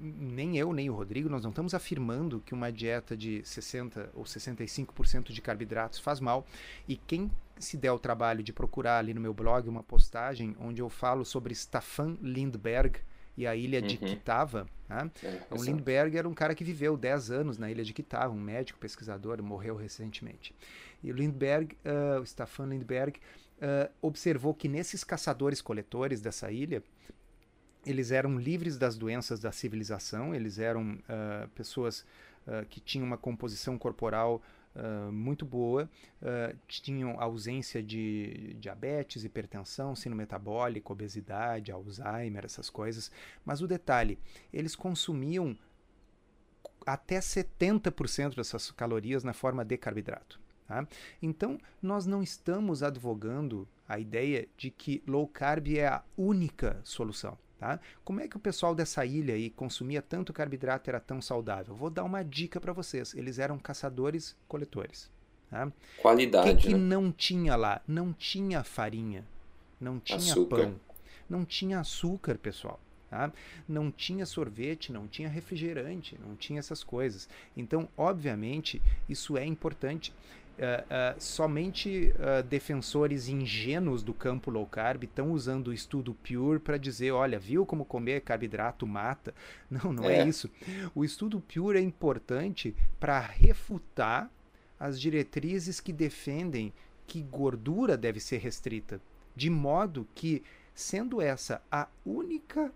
nem 0.02 0.58
eu 0.58 0.74
nem 0.74 0.90
o 0.90 0.94
Rodrigo, 0.94 1.30
nós 1.30 1.44
não 1.44 1.52
estamos 1.52 1.74
afirmando 1.74 2.42
que 2.44 2.54
uma 2.54 2.72
dieta 2.72 3.16
de 3.16 3.42
60 3.46 4.10
ou 4.16 4.24
65% 4.24 5.32
de 5.32 5.42
carboidratos 5.42 6.00
faz 6.00 6.20
mal. 6.20 6.46
E 6.88 6.96
quem 6.96 7.30
se 7.60 7.78
der 7.78 7.92
o 7.92 8.00
trabalho 8.00 8.44
de 8.44 8.52
procurar 8.52 8.98
ali 8.98 9.14
no 9.14 9.22
meu 9.22 9.34
blog 9.34 9.70
uma 9.70 9.84
postagem 9.84 10.56
onde 10.60 10.82
eu 10.82 10.90
falo 10.90 11.24
sobre 11.24 11.54
Staffan 11.54 12.18
Lindbergh, 12.22 13.00
e 13.38 13.48
a 13.48 13.56
ilha 13.56 13.82
de 13.82 13.96
uhum. 13.96 14.08
Kitava. 14.08 14.68
Né? 14.90 15.10
É, 15.24 15.42
o 15.52 15.64
Lindbergh 15.64 16.18
era 16.18 16.28
um 16.28 16.34
cara 16.34 16.54
que 16.54 16.64
viveu 16.64 16.98
10 16.98 17.32
anos 17.32 17.58
na 17.58 17.72
ilha 17.72 17.84
de 17.84 17.94
Kitava, 17.94 18.34
um 18.34 18.40
médico 18.40 18.80
pesquisador, 18.80 19.42
morreu 19.42 19.76
recentemente. 19.76 20.54
E 21.04 21.12
o 21.12 21.16
Lindbergh, 21.16 21.76
uh, 21.86 22.20
o 22.20 22.24
Staffan 22.24 22.68
Lindbergh, 22.68 23.18
uh, 23.18 23.92
observou 24.02 24.54
que 24.54 24.68
nesses 24.68 25.04
caçadores-coletores 25.04 26.22
dessa 26.22 26.52
ilha, 26.52 26.84
eles 27.86 28.12
eram 28.12 28.38
livres 28.38 28.78
das 28.78 28.96
doenças 28.96 29.40
da 29.40 29.52
civilização, 29.52 30.36
eles 30.36 30.60
eram 30.60 30.94
uh, 30.94 31.48
pessoas 31.56 32.06
que 32.70 32.80
tinham 32.80 33.06
uma 33.06 33.18
composição 33.18 33.78
corporal 33.78 34.42
Uh, 34.74 35.12
muito 35.12 35.46
boa, 35.46 35.90
uh, 36.22 36.58
tinham 36.66 37.20
ausência 37.20 37.84
de 37.84 38.56
diabetes, 38.58 39.26
hipertensão, 39.26 39.98
sino 39.98 40.16
metabólico, 40.16 40.94
obesidade, 40.94 41.74
Alzheimer, 41.74 42.46
essas 42.46 42.70
coisas. 42.70 43.12
Mas 43.44 43.62
o 43.62 43.68
detalhe, 43.68 44.18
eles 44.54 44.74
consumiam 44.74 45.58
até 46.86 47.20
70% 47.20 48.36
dessas 48.36 48.72
calorias 48.72 49.26
na 49.26 49.34
forma 49.34 49.66
de 49.66 49.78
carboidrato. 49.78 50.40
Tá? 50.68 50.88
Então, 51.22 51.58
nós 51.82 52.06
não 52.06 52.24
estamos 52.24 52.82
advogando 52.82 53.68
a 53.88 54.00
ideia 54.00 54.48
de 54.56 54.72
que 54.72 55.04
low 55.06 55.28
carb 55.28 55.68
é 55.68 55.88
a 55.88 56.04
única 56.16 56.80
solução. 56.84 57.38
Tá? 57.62 57.80
Como 58.04 58.20
é 58.20 58.28
que 58.28 58.36
o 58.36 58.40
pessoal 58.40 58.74
dessa 58.74 59.06
ilha 59.06 59.36
aí 59.36 59.52
consumia 59.52 60.02
tanto 60.02 60.34
carboidrato 60.34 60.90
e 60.90 60.92
era 60.92 61.00
tão 61.00 61.22
saudável? 61.22 61.76
Vou 61.76 61.92
dar 61.92 62.04
uma 62.04 62.24
dica 62.24 62.60
para 62.60 62.74
vocês. 62.74 63.14
Eles 63.14 63.38
eram 63.38 63.60
caçadores-coletores. 63.60 65.12
Tá? 65.48 65.72
Qualidade. 66.02 66.50
O 66.50 66.58
que, 66.58 66.64
que 66.64 66.74
né? 66.74 66.80
não 66.80 67.12
tinha 67.12 67.56
lá? 67.56 67.80
Não 67.88 68.14
tinha 68.14 68.64
farinha, 68.64 69.24
não 69.80 70.00
tinha 70.00 70.18
açúcar. 70.18 70.58
pão, 70.58 70.76
não 71.30 71.46
tinha 71.46 71.80
açúcar, 71.80 72.40
pessoal. 72.40 72.80
Tá? 73.12 73.32
Não 73.68 73.92
tinha 73.92 74.26
sorvete, 74.26 74.92
não 74.92 75.08
tinha 75.08 75.30
refrigerante, 75.30 76.18
não 76.20 76.36
tinha 76.36 76.58
essas 76.58 76.84
coisas. 76.84 77.30
Então, 77.56 77.88
obviamente, 77.96 78.82
isso 79.08 79.38
é 79.38 79.46
importante. 79.46 80.12
Uh, 80.62 81.16
uh, 81.18 81.20
somente 81.20 82.14
uh, 82.20 82.44
defensores 82.44 83.28
ingênuos 83.28 84.04
do 84.04 84.14
campo 84.14 84.52
low 84.52 84.68
carb 84.68 85.06
estão 85.06 85.32
usando 85.32 85.70
o 85.70 85.74
estudo 85.74 86.14
Pure 86.14 86.60
para 86.60 86.78
dizer, 86.78 87.12
olha, 87.12 87.40
viu 87.40 87.66
como 87.66 87.84
comer 87.84 88.22
carboidrato 88.22 88.86
mata? 88.86 89.34
Não, 89.68 89.92
não 89.92 90.04
é, 90.08 90.20
é 90.20 90.28
isso. 90.28 90.52
O 90.94 91.04
estudo 91.04 91.42
Pure 91.42 91.80
é 91.80 91.82
importante 91.82 92.76
para 93.00 93.20
refutar 93.20 94.30
as 94.80 95.02
diretrizes 95.02 95.80
que 95.80 95.92
defendem 95.92 96.72
que 97.08 97.24
gordura 97.24 97.98
deve 97.98 98.20
ser 98.20 98.38
restrita, 98.38 99.02
de 99.36 99.50
modo 99.50 100.08
que, 100.14 100.44
sendo 100.76 101.22
essa 101.22 101.60
a 101.72 101.88
única 102.06 102.72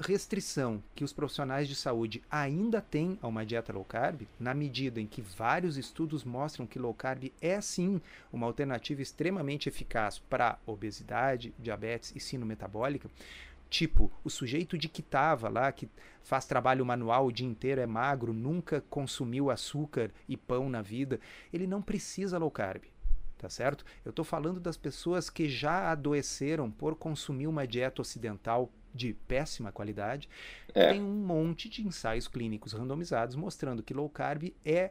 restrição 0.00 0.82
que 0.94 1.04
os 1.04 1.12
profissionais 1.12 1.68
de 1.68 1.74
saúde 1.74 2.22
ainda 2.30 2.80
têm 2.80 3.18
a 3.20 3.28
uma 3.28 3.44
dieta 3.44 3.72
low 3.72 3.84
carb, 3.84 4.22
na 4.38 4.54
medida 4.54 4.98
em 4.98 5.06
que 5.06 5.20
vários 5.20 5.76
estudos 5.76 6.24
mostram 6.24 6.66
que 6.66 6.78
low 6.78 6.94
carb 6.94 7.30
é 7.40 7.60
sim 7.60 8.00
uma 8.32 8.46
alternativa 8.46 9.02
extremamente 9.02 9.68
eficaz 9.68 10.18
para 10.18 10.58
obesidade, 10.66 11.52
diabetes 11.58 12.16
e 12.16 12.20
sino 12.20 12.46
metabólica, 12.46 13.10
tipo 13.68 14.10
o 14.24 14.30
sujeito 14.30 14.78
de 14.78 14.88
que 14.88 15.02
estava 15.02 15.50
lá, 15.50 15.70
que 15.70 15.88
faz 16.22 16.46
trabalho 16.46 16.84
manual 16.84 17.26
o 17.26 17.32
dia 17.32 17.46
inteiro, 17.46 17.80
é 17.80 17.86
magro, 17.86 18.32
nunca 18.32 18.82
consumiu 18.88 19.50
açúcar 19.50 20.10
e 20.26 20.36
pão 20.36 20.70
na 20.70 20.80
vida, 20.80 21.20
ele 21.52 21.66
não 21.66 21.82
precisa 21.82 22.38
low 22.38 22.50
carb 22.50 22.82
tá 23.40 23.48
certo? 23.48 23.86
Eu 24.04 24.10
estou 24.10 24.22
falando 24.22 24.60
das 24.60 24.76
pessoas 24.76 25.30
que 25.30 25.48
já 25.48 25.90
adoeceram 25.90 26.70
por 26.70 26.94
consumir 26.94 27.46
uma 27.46 27.66
dieta 27.66 28.02
ocidental 28.02 28.70
de 28.94 29.14
péssima 29.14 29.72
qualidade, 29.72 30.28
é. 30.74 30.90
tem 30.90 31.02
um 31.02 31.24
monte 31.24 31.68
de 31.68 31.86
ensaios 31.86 32.28
clínicos 32.28 32.72
randomizados 32.72 33.36
mostrando 33.36 33.82
que 33.82 33.94
low 33.94 34.08
carb 34.08 34.52
é 34.64 34.90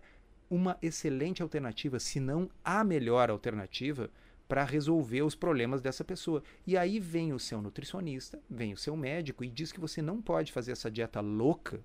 uma 0.49 0.77
excelente 0.81 1.43
alternativa, 1.43 1.99
se 1.99 2.19
não 2.19 2.49
a 2.63 2.83
melhor 2.83 3.29
alternativa 3.29 4.09
para 4.47 4.63
resolver 4.63 5.21
os 5.21 5.35
problemas 5.35 5.79
dessa 5.79 6.03
pessoa. 6.03 6.41
E 6.65 6.75
aí 6.75 6.99
vem 6.99 7.33
o 7.33 7.39
seu 7.39 7.61
nutricionista, 7.61 8.41
vem 8.49 8.73
o 8.73 8.77
seu 8.77 8.97
médico 8.97 9.43
e 9.43 9.49
diz 9.49 9.71
que 9.71 9.79
você 9.79 10.01
não 10.01 10.19
pode 10.19 10.51
fazer 10.51 10.71
essa 10.71 10.89
dieta 10.89 11.21
louca 11.21 11.79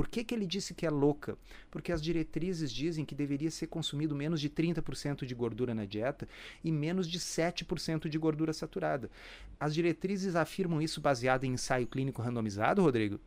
por 0.00 0.08
que, 0.08 0.24
que 0.24 0.34
ele 0.34 0.46
disse 0.46 0.72
que 0.72 0.86
é 0.86 0.90
louca? 0.90 1.36
Porque 1.70 1.92
as 1.92 2.00
diretrizes 2.00 2.72
dizem 2.72 3.04
que 3.04 3.14
deveria 3.14 3.50
ser 3.50 3.66
consumido 3.66 4.16
menos 4.16 4.40
de 4.40 4.48
30% 4.48 5.26
de 5.26 5.34
gordura 5.34 5.74
na 5.74 5.84
dieta 5.84 6.26
e 6.64 6.72
menos 6.72 7.06
de 7.06 7.20
7% 7.20 8.08
de 8.08 8.16
gordura 8.16 8.54
saturada. 8.54 9.10
As 9.60 9.74
diretrizes 9.74 10.36
afirmam 10.36 10.80
isso 10.80 11.02
baseado 11.02 11.44
em 11.44 11.52
ensaio 11.52 11.86
clínico 11.86 12.22
randomizado, 12.22 12.80
Rodrigo? 12.80 13.20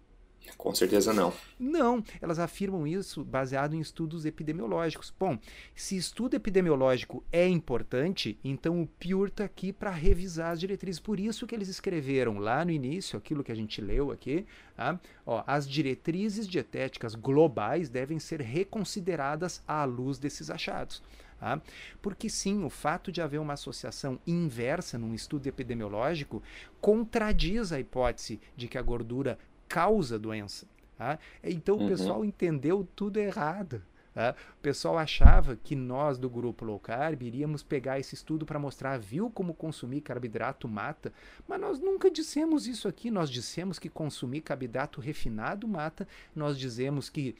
Com 0.57 0.73
certeza 0.73 1.13
não. 1.13 1.33
Não, 1.59 2.03
elas 2.21 2.39
afirmam 2.39 2.85
isso 2.85 3.23
baseado 3.23 3.75
em 3.75 3.79
estudos 3.79 4.25
epidemiológicos. 4.25 5.13
Bom, 5.17 5.37
se 5.75 5.95
estudo 5.95 6.35
epidemiológico 6.35 7.23
é 7.31 7.47
importante, 7.47 8.37
então 8.43 8.81
o 8.81 8.87
PURE 8.87 9.29
está 9.29 9.45
aqui 9.45 9.73
para 9.73 9.91
revisar 9.91 10.51
as 10.51 10.59
diretrizes. 10.59 10.99
Por 10.99 11.19
isso 11.19 11.47
que 11.47 11.55
eles 11.55 11.67
escreveram 11.67 12.39
lá 12.39 12.63
no 12.63 12.71
início, 12.71 13.17
aquilo 13.17 13.43
que 13.43 13.51
a 13.51 13.55
gente 13.55 13.81
leu 13.81 14.11
aqui, 14.11 14.45
tá? 14.75 14.99
Ó, 15.25 15.43
as 15.45 15.67
diretrizes 15.69 16.47
dietéticas 16.47 17.15
globais 17.15 17.89
devem 17.89 18.19
ser 18.19 18.41
reconsideradas 18.41 19.63
à 19.67 19.83
luz 19.85 20.17
desses 20.17 20.49
achados. 20.49 21.01
Tá? 21.39 21.61
Porque 22.01 22.29
sim, 22.29 22.63
o 22.63 22.69
fato 22.69 23.11
de 23.11 23.21
haver 23.21 23.37
uma 23.37 23.51
associação 23.51 24.17
inversa 24.25 24.97
num 24.97 25.13
estudo 25.13 25.45
epidemiológico 25.45 26.41
contradiz 26.79 27.73
a 27.73 27.79
hipótese 27.81 28.39
de 28.55 28.69
que 28.69 28.77
a 28.77 28.81
gordura 28.81 29.37
causa 29.73 30.19
doença. 30.19 30.67
Tá? 30.95 31.17
Então 31.43 31.77
uhum. 31.77 31.85
o 31.85 31.89
pessoal 31.89 32.23
entendeu 32.23 32.87
tudo 32.95 33.17
errado. 33.17 33.81
Tá? 34.13 34.35
O 34.55 34.61
pessoal 34.61 34.99
achava 34.99 35.55
que 35.55 35.75
nós 35.75 36.19
do 36.19 36.29
grupo 36.29 36.63
low 36.63 36.79
carb 36.79 37.23
iríamos 37.23 37.63
pegar 37.63 37.99
esse 37.99 38.13
estudo 38.13 38.45
para 38.45 38.59
mostrar, 38.59 38.99
viu 38.99 39.31
como 39.31 39.51
consumir 39.55 40.01
carboidrato 40.01 40.67
mata, 40.67 41.11
mas 41.47 41.59
nós 41.59 41.79
nunca 41.79 42.11
dissemos 42.11 42.67
isso 42.67 42.87
aqui. 42.87 43.09
Nós 43.09 43.31
dissemos 43.31 43.79
que 43.79 43.89
consumir 43.89 44.41
carboidrato 44.41 45.01
refinado 45.01 45.67
mata, 45.67 46.07
nós 46.35 46.55
dizemos 46.59 47.09
que 47.09 47.35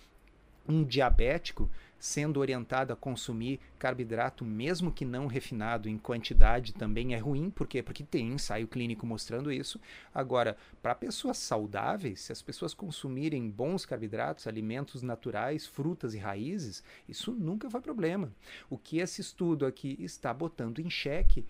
um 0.68 0.84
diabético 0.84 1.70
sendo 2.04 2.42
orientado 2.42 2.92
a 2.92 2.98
consumir 2.98 3.62
carboidrato, 3.80 4.44
mesmo 4.44 4.92
que 4.92 5.06
não 5.06 5.26
refinado 5.26 5.88
em 5.88 5.98
quantidade, 5.98 6.74
também 6.74 7.14
é 7.14 7.18
ruim. 7.18 7.50
Por 7.50 7.66
quê? 7.66 7.82
Porque 7.82 8.04
tem 8.04 8.34
ensaio 8.34 8.68
clínico 8.68 9.06
mostrando 9.06 9.50
isso. 9.50 9.80
Agora, 10.14 10.58
para 10.82 10.94
pessoas 10.96 11.38
saudáveis, 11.38 12.20
se 12.20 12.34
as 12.34 12.42
pessoas 12.42 12.74
consumirem 12.74 13.50
bons 13.50 13.86
carboidratos, 13.86 14.48
alimentos 14.48 15.02
naturais, 15.02 15.66
frutas 15.66 16.14
e 16.14 16.18
raízes, 16.18 16.84
isso 17.08 17.32
nunca 17.32 17.70
foi 17.70 17.80
problema. 17.80 18.34
O 18.70 18.78
que 18.78 18.98
esse 18.98 19.22
estudo 19.22 19.66
aqui 19.66 19.96
está 19.98 20.34
botando 20.34 20.80
em 20.80 20.90
xeque, 20.90 21.46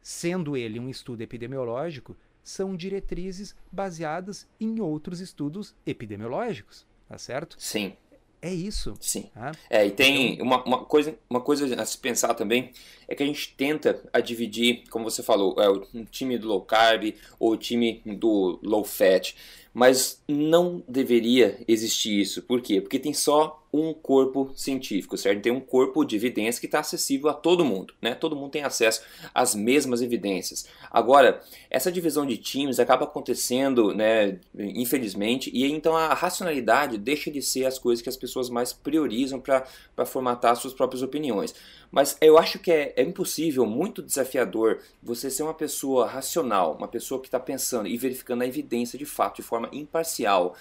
sendo 0.00 0.56
ele 0.56 0.78
um 0.78 0.88
estudo 0.88 1.22
epidemiológico, 1.22 2.16
são 2.44 2.76
diretrizes 2.76 3.56
baseadas 3.72 4.46
em 4.60 4.78
outros 4.78 5.18
estudos 5.18 5.74
epidemiológicos. 5.84 6.86
tá 7.08 7.18
certo? 7.18 7.56
Sim. 7.58 7.96
É 8.42 8.52
isso. 8.52 8.94
Sim. 9.00 9.28
Ah, 9.36 9.52
é, 9.68 9.86
e 9.86 9.90
tem 9.90 10.34
então... 10.34 10.46
uma, 10.46 10.64
uma, 10.64 10.84
coisa, 10.84 11.14
uma 11.28 11.40
coisa 11.40 11.80
a 11.80 11.84
se 11.84 11.98
pensar 11.98 12.34
também 12.34 12.70
é 13.06 13.14
que 13.14 13.22
a 13.22 13.26
gente 13.26 13.54
tenta 13.54 14.02
a 14.12 14.20
dividir, 14.20 14.84
como 14.88 15.04
você 15.04 15.22
falou, 15.22 15.56
é, 15.58 15.68
o 15.68 16.04
time 16.10 16.38
do 16.38 16.48
low 16.48 16.62
carb 16.62 17.14
ou 17.38 17.52
o 17.52 17.56
time 17.56 18.00
do 18.06 18.58
low 18.62 18.84
fat. 18.84 19.34
Mas 19.72 20.20
não 20.28 20.82
deveria 20.88 21.58
existir 21.68 22.20
isso. 22.20 22.42
Por 22.42 22.60
quê? 22.60 22.80
Porque 22.80 22.98
tem 22.98 23.14
só 23.14 23.60
um 23.72 23.94
corpo 23.94 24.50
científico, 24.56 25.16
certo? 25.16 25.42
Tem 25.42 25.52
um 25.52 25.60
corpo 25.60 26.04
de 26.04 26.16
evidência 26.16 26.60
que 26.60 26.66
está 26.66 26.80
acessível 26.80 27.30
a 27.30 27.34
todo 27.34 27.64
mundo, 27.64 27.94
né? 28.02 28.14
Todo 28.14 28.34
mundo 28.34 28.50
tem 28.50 28.64
acesso 28.64 29.00
às 29.32 29.54
mesmas 29.54 30.02
evidências. 30.02 30.66
Agora, 30.90 31.40
essa 31.70 31.92
divisão 31.92 32.26
de 32.26 32.36
times 32.36 32.80
acaba 32.80 33.04
acontecendo, 33.04 33.94
né, 33.94 34.40
infelizmente, 34.58 35.50
e 35.54 35.64
então 35.70 35.96
a 35.96 36.14
racionalidade 36.14 36.98
deixa 36.98 37.30
de 37.30 37.40
ser 37.40 37.64
as 37.64 37.78
coisas 37.78 38.02
que 38.02 38.08
as 38.08 38.16
pessoas 38.16 38.50
mais 38.50 38.72
priorizam 38.72 39.40
para 39.40 39.64
formatar 40.04 40.56
suas 40.56 40.74
próprias 40.74 41.02
opiniões. 41.02 41.54
Mas 41.90 42.16
eu 42.20 42.38
acho 42.38 42.58
que 42.58 42.70
é, 42.70 42.92
é 42.96 43.02
impossível, 43.02 43.66
muito 43.66 44.02
desafiador, 44.02 44.80
você 45.02 45.30
ser 45.30 45.42
uma 45.42 45.54
pessoa 45.54 46.06
racional, 46.06 46.74
uma 46.76 46.88
pessoa 46.88 47.20
que 47.20 47.26
está 47.26 47.40
pensando 47.40 47.88
e 47.88 47.96
verificando 47.96 48.42
a 48.42 48.46
evidência 48.46 48.98
de 48.98 49.04
fato, 49.04 49.36
de 49.36 49.42
forma 49.42 49.68
imparcial 49.72 50.56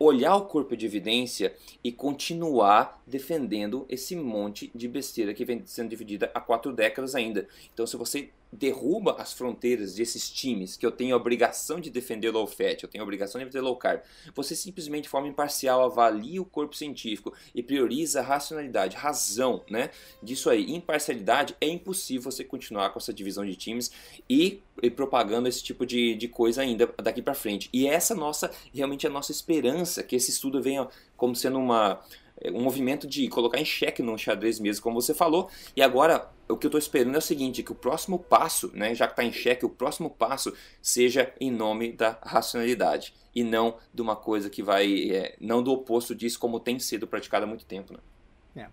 olhar 0.00 0.34
o 0.34 0.46
corpo 0.46 0.74
de 0.74 0.86
evidência 0.86 1.54
e 1.84 1.92
continuar 1.92 3.02
defendendo 3.06 3.84
esse 3.86 4.16
monte 4.16 4.70
de 4.74 4.88
besteira 4.88 5.34
que 5.34 5.44
vem 5.44 5.62
sendo 5.66 5.90
dividida 5.90 6.30
há 6.34 6.40
quatro 6.40 6.72
décadas 6.72 7.14
ainda. 7.14 7.46
Então, 7.74 7.86
se 7.86 7.98
você 7.98 8.30
derruba 8.52 9.16
as 9.18 9.32
fronteiras 9.32 9.94
desses 9.94 10.28
times 10.28 10.76
que 10.76 10.84
eu 10.84 10.90
tenho 10.90 11.14
a 11.14 11.16
obrigação 11.16 11.80
de 11.80 11.90
defender 11.90 12.30
low 12.30 12.46
fat, 12.46 12.82
eu 12.82 12.88
tenho 12.88 13.02
a 13.02 13.04
obrigação 13.04 13.38
de 13.38 13.44
defender 13.44 13.62
low 13.62 13.76
carb, 13.76 14.02
você 14.34 14.56
simplesmente 14.56 15.04
de 15.04 15.08
forma 15.08 15.28
imparcial 15.28 15.82
avalia 15.84 16.42
o 16.42 16.44
corpo 16.44 16.76
científico 16.76 17.32
e 17.54 17.62
prioriza 17.62 18.20
a 18.20 18.22
racionalidade, 18.22 18.96
razão, 18.96 19.62
né? 19.70 19.90
Disso 20.22 20.50
aí, 20.50 20.70
imparcialidade, 20.70 21.56
é 21.60 21.68
impossível 21.68 22.30
você 22.30 22.44
continuar 22.44 22.90
com 22.90 22.98
essa 22.98 23.12
divisão 23.12 23.44
de 23.44 23.54
times 23.56 23.90
e, 24.28 24.60
e 24.82 24.90
propagando 24.90 25.48
esse 25.48 25.62
tipo 25.62 25.86
de, 25.86 26.14
de 26.14 26.28
coisa 26.28 26.62
ainda 26.62 26.92
daqui 27.02 27.22
para 27.22 27.34
frente. 27.34 27.68
E 27.72 27.86
essa 27.86 28.14
nossa, 28.14 28.50
realmente 28.74 29.06
a 29.06 29.10
nossa 29.10 29.32
esperança 29.32 30.02
que 30.02 30.16
esse 30.16 30.30
estudo 30.30 30.60
venha 30.62 30.88
como 31.16 31.36
sendo 31.36 31.58
uma 31.58 32.00
um 32.46 32.62
movimento 32.62 33.06
de 33.06 33.28
colocar 33.28 33.60
em 33.60 33.64
xeque 33.64 34.02
no 34.02 34.16
xadrez 34.16 34.58
mesmo, 34.58 34.82
como 34.82 35.00
você 35.00 35.14
falou. 35.14 35.50
E 35.76 35.82
agora, 35.82 36.30
o 36.48 36.56
que 36.56 36.66
eu 36.66 36.68
estou 36.68 36.78
esperando 36.78 37.14
é 37.14 37.18
o 37.18 37.22
seguinte, 37.22 37.62
que 37.62 37.72
o 37.72 37.74
próximo 37.74 38.18
passo, 38.18 38.70
né, 38.74 38.94
já 38.94 39.06
que 39.06 39.12
está 39.12 39.24
em 39.24 39.32
xeque, 39.32 39.64
o 39.64 39.70
próximo 39.70 40.10
passo 40.10 40.54
seja 40.80 41.32
em 41.40 41.50
nome 41.50 41.92
da 41.92 42.18
racionalidade 42.22 43.14
e 43.34 43.44
não 43.44 43.76
de 43.92 44.02
uma 44.02 44.16
coisa 44.16 44.48
que 44.48 44.62
vai, 44.62 45.10
é, 45.10 45.36
não 45.40 45.62
do 45.62 45.72
oposto 45.72 46.14
disso, 46.14 46.38
como 46.38 46.58
tem 46.58 46.78
sido 46.78 47.06
praticado 47.06 47.44
há 47.44 47.48
muito 47.48 47.64
tempo. 47.64 47.92
Né? 47.92 48.64
É. 48.64 48.66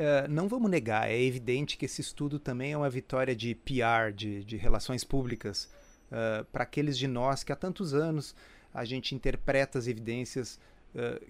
Uh, 0.00 0.28
não 0.30 0.48
vamos 0.48 0.70
negar, 0.70 1.10
é 1.10 1.20
evidente 1.20 1.76
que 1.76 1.84
esse 1.84 2.00
estudo 2.00 2.38
também 2.38 2.72
é 2.72 2.76
uma 2.76 2.88
vitória 2.88 3.36
de 3.36 3.54
PR, 3.54 4.12
de, 4.14 4.44
de 4.44 4.56
relações 4.56 5.04
públicas, 5.04 5.70
uh, 6.10 6.44
para 6.46 6.62
aqueles 6.62 6.96
de 6.96 7.06
nós 7.06 7.44
que 7.44 7.52
há 7.52 7.56
tantos 7.56 7.92
anos 7.92 8.34
a 8.72 8.84
gente 8.84 9.14
interpreta 9.14 9.78
as 9.78 9.86
evidências 9.86 10.58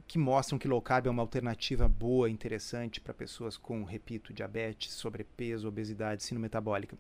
Que 0.07 0.19
mostram 0.19 0.59
que 0.59 0.67
low 0.67 0.81
carb 0.81 1.07
é 1.07 1.11
uma 1.11 1.23
alternativa 1.23 1.87
boa, 1.87 2.31
interessante 2.31 3.01
para 3.01 3.13
pessoas 3.13 3.57
com, 3.57 3.85
repito, 3.85 4.33
diabetes, 4.33 4.93
sobrepeso, 4.93 5.69
obesidade, 5.69 6.23
síndrome 6.23 6.45
metabólica. 6.45 6.97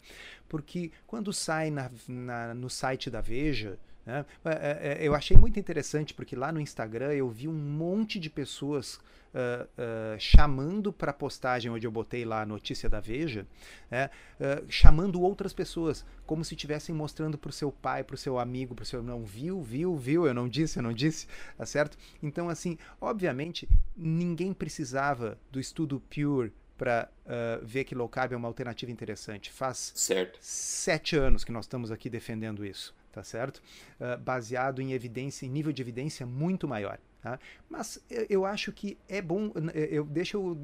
Porque 0.48 0.90
quando 1.06 1.32
sai 1.32 1.70
na, 1.70 1.90
na, 2.06 2.54
no 2.54 2.68
site 2.68 3.08
da 3.10 3.20
Veja, 3.20 3.78
né, 4.04 4.24
é, 4.44 4.98
é, 5.02 5.06
eu 5.06 5.14
achei 5.14 5.36
muito 5.36 5.58
interessante 5.58 6.14
porque 6.14 6.34
lá 6.34 6.50
no 6.50 6.60
Instagram 6.60 7.12
eu 7.12 7.28
vi 7.28 7.48
um 7.48 7.52
monte 7.52 8.18
de 8.18 8.30
pessoas 8.30 9.00
uh, 9.34 9.64
uh, 9.64 10.18
chamando 10.18 10.92
para 10.92 11.10
a 11.10 11.14
postagem 11.14 11.70
onde 11.70 11.86
eu 11.86 11.90
botei 11.90 12.24
lá 12.24 12.42
a 12.42 12.46
notícia 12.46 12.88
da 12.88 13.00
Veja, 13.00 13.46
né, 13.90 14.10
uh, 14.40 14.64
chamando 14.68 15.20
outras 15.20 15.52
pessoas, 15.52 16.04
como 16.26 16.44
se 16.44 16.54
estivessem 16.54 16.94
mostrando 16.94 17.38
para 17.38 17.50
o 17.50 17.52
seu 17.52 17.70
pai, 17.72 18.04
para 18.04 18.14
o 18.14 18.18
seu 18.18 18.38
amigo, 18.38 18.74
para 18.74 18.82
o 18.82 18.86
seu 18.86 19.02
não 19.02 19.24
viu, 19.24 19.62
viu, 19.62 19.96
viu, 19.96 20.26
eu 20.26 20.34
não 20.34 20.48
disse, 20.48 20.78
eu 20.78 20.82
não 20.82 20.92
disse, 20.92 21.26
tá 21.56 21.66
certo? 21.66 21.96
Então, 22.22 22.48
assim, 22.48 22.78
obviamente, 23.00 23.68
ninguém 23.96 24.52
precisava 24.52 25.38
do 25.50 25.60
estudo 25.60 26.00
Pure 26.00 26.52
para 26.76 27.10
uh, 27.26 27.62
ver 27.62 27.84
que 27.84 27.94
low 27.94 28.08
carb 28.08 28.32
é 28.32 28.36
uma 28.36 28.48
alternativa 28.48 28.90
interessante. 28.90 29.52
Faz 29.52 29.92
certo. 29.94 30.38
sete 30.40 31.14
anos 31.14 31.44
que 31.44 31.52
nós 31.52 31.66
estamos 31.66 31.90
aqui 31.90 32.08
defendendo 32.08 32.64
isso, 32.64 32.94
tá 33.12 33.22
certo? 33.22 33.62
Uh, 34.00 34.18
baseado 34.18 34.80
em 34.80 34.92
evidência, 34.92 35.46
em 35.46 35.48
nível 35.48 35.72
de 35.72 35.82
evidência 35.82 36.26
muito 36.26 36.66
maior. 36.66 36.98
Tá? 37.22 37.38
Mas 37.68 38.02
eu 38.30 38.46
acho 38.46 38.72
que 38.72 38.96
é 39.06 39.20
bom, 39.20 39.52
eu 39.74 40.04
deixa 40.04 40.38
eu 40.38 40.56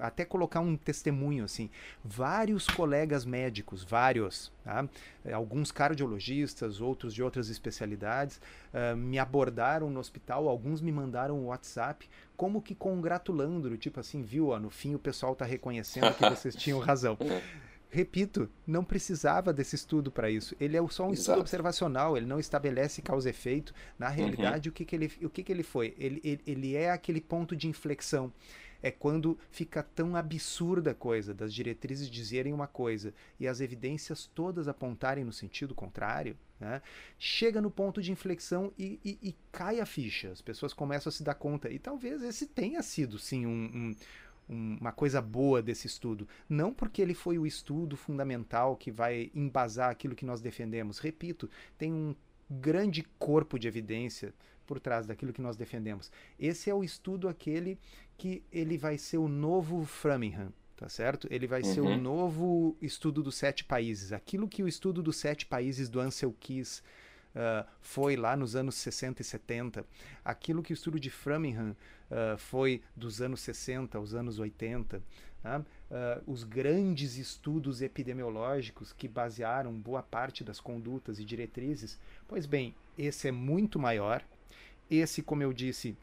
até 0.00 0.24
colocar 0.24 0.60
um 0.60 0.76
testemunho 0.76 1.44
assim. 1.44 1.68
Vários 2.04 2.68
colegas 2.68 3.24
médicos, 3.24 3.82
vários, 3.82 4.52
tá? 4.62 4.88
alguns 5.32 5.72
cardiologistas, 5.72 6.80
outros 6.80 7.12
de 7.12 7.24
outras 7.24 7.48
especialidades, 7.48 8.40
uh, 8.72 8.96
me 8.96 9.18
abordaram 9.18 9.90
no 9.90 9.98
hospital, 9.98 10.48
alguns 10.48 10.80
me 10.80 10.92
mandaram 10.92 11.40
um 11.40 11.46
WhatsApp, 11.46 12.08
como 12.36 12.62
que 12.62 12.74
congratulando, 12.74 13.76
tipo 13.76 13.98
assim, 13.98 14.22
viu, 14.22 14.48
ó, 14.48 14.60
no 14.60 14.70
fim 14.70 14.94
o 14.94 14.98
pessoal 14.98 15.32
está 15.32 15.44
reconhecendo 15.44 16.14
que 16.14 16.30
vocês 16.30 16.54
tinham 16.56 16.78
razão. 16.78 17.18
Repito, 17.94 18.50
não 18.66 18.84
precisava 18.84 19.52
desse 19.52 19.76
estudo 19.76 20.10
para 20.10 20.28
isso. 20.28 20.56
Ele 20.60 20.76
é 20.76 20.86
só 20.88 21.04
um 21.04 21.12
Exato. 21.12 21.20
estudo 21.20 21.40
observacional, 21.40 22.16
ele 22.16 22.26
não 22.26 22.40
estabelece 22.40 23.00
causa 23.00 23.28
e 23.28 23.30
efeito. 23.30 23.72
Na 23.98 24.08
uhum. 24.08 24.14
realidade, 24.14 24.68
uhum. 24.68 24.72
o, 24.72 24.74
que, 24.74 24.84
que, 24.84 24.96
ele, 24.96 25.12
o 25.22 25.30
que, 25.30 25.42
que 25.42 25.52
ele 25.52 25.62
foi? 25.62 25.94
Ele, 25.96 26.20
ele, 26.24 26.40
ele 26.46 26.76
é 26.76 26.90
aquele 26.90 27.20
ponto 27.20 27.54
de 27.54 27.68
inflexão 27.68 28.32
é 28.84 28.90
quando 28.90 29.38
fica 29.50 29.82
tão 29.82 30.14
absurda 30.14 30.90
a 30.90 30.94
coisa 30.94 31.32
das 31.32 31.54
diretrizes 31.54 32.10
dizerem 32.10 32.52
uma 32.52 32.66
coisa 32.66 33.14
e 33.40 33.48
as 33.48 33.62
evidências 33.62 34.30
todas 34.34 34.68
apontarem 34.68 35.24
no 35.24 35.32
sentido 35.32 35.74
contrário, 35.74 36.36
né? 36.60 36.82
chega 37.18 37.62
no 37.62 37.70
ponto 37.70 38.02
de 38.02 38.12
inflexão 38.12 38.70
e, 38.78 39.00
e, 39.02 39.18
e, 39.22 39.36
cai 39.50 39.80
a 39.80 39.86
ficha. 39.86 40.30
As 40.30 40.42
pessoas 40.42 40.74
começam 40.74 41.08
a 41.08 41.12
se 41.12 41.22
dar 41.22 41.34
conta. 41.34 41.70
E 41.70 41.78
talvez 41.78 42.22
esse 42.22 42.46
tenha 42.46 42.82
sido, 42.82 43.18
sim, 43.18 43.46
um, 43.46 43.70
um 43.74 43.96
uma 44.48 44.92
coisa 44.92 45.20
boa 45.20 45.62
desse 45.62 45.86
estudo. 45.86 46.28
Não 46.48 46.72
porque 46.72 47.00
ele 47.00 47.14
foi 47.14 47.38
o 47.38 47.46
estudo 47.46 47.96
fundamental 47.96 48.76
que 48.76 48.90
vai 48.90 49.30
embasar 49.34 49.90
aquilo 49.90 50.14
que 50.14 50.24
nós 50.24 50.40
defendemos. 50.40 50.98
Repito, 50.98 51.48
tem 51.78 51.92
um 51.92 52.14
grande 52.50 53.04
corpo 53.18 53.58
de 53.58 53.66
evidência 53.66 54.34
por 54.66 54.80
trás 54.80 55.06
daquilo 55.06 55.32
que 55.32 55.42
nós 55.42 55.56
defendemos. 55.56 56.10
Esse 56.38 56.70
é 56.70 56.74
o 56.74 56.84
estudo 56.84 57.28
aquele 57.28 57.78
que 58.16 58.42
ele 58.50 58.78
vai 58.78 58.96
ser 58.96 59.18
o 59.18 59.28
novo 59.28 59.84
Framingham, 59.84 60.52
tá 60.76 60.88
certo? 60.88 61.26
Ele 61.30 61.46
vai 61.46 61.62
uhum. 61.62 61.74
ser 61.74 61.80
o 61.80 61.86
uhum. 61.86 62.00
novo 62.00 62.76
estudo 62.80 63.22
dos 63.22 63.36
sete 63.36 63.64
países. 63.64 64.12
Aquilo 64.12 64.48
que 64.48 64.62
o 64.62 64.68
estudo 64.68 65.02
dos 65.02 65.16
sete 65.16 65.46
países 65.46 65.88
do 65.88 66.00
Ansel 66.00 66.34
Keys 66.38 66.82
uh, 67.34 67.66
foi 67.80 68.16
lá 68.16 68.36
nos 68.36 68.56
anos 68.56 68.74
60 68.76 69.22
e 69.22 69.24
70, 69.24 69.84
aquilo 70.24 70.62
que 70.62 70.72
o 70.72 70.74
estudo 70.74 70.98
de 70.98 71.10
Framingham 71.10 71.76
uh, 72.10 72.38
foi 72.38 72.82
dos 72.96 73.20
anos 73.20 73.40
60 73.40 73.98
aos 73.98 74.14
anos 74.14 74.38
80, 74.38 74.98
uh, 74.98 75.02
os 76.26 76.44
grandes 76.44 77.16
estudos 77.16 77.82
epidemiológicos 77.82 78.92
que 78.92 79.08
basearam 79.08 79.72
boa 79.72 80.02
parte 80.02 80.42
das 80.42 80.60
condutas 80.60 81.18
e 81.18 81.24
diretrizes, 81.24 81.98
pois 82.26 82.46
bem, 82.46 82.74
esse 82.98 83.28
é 83.28 83.32
muito 83.32 83.78
maior. 83.78 84.24
Esse, 84.90 85.22
como 85.22 85.42
eu 85.42 85.52
disse, 85.52 85.96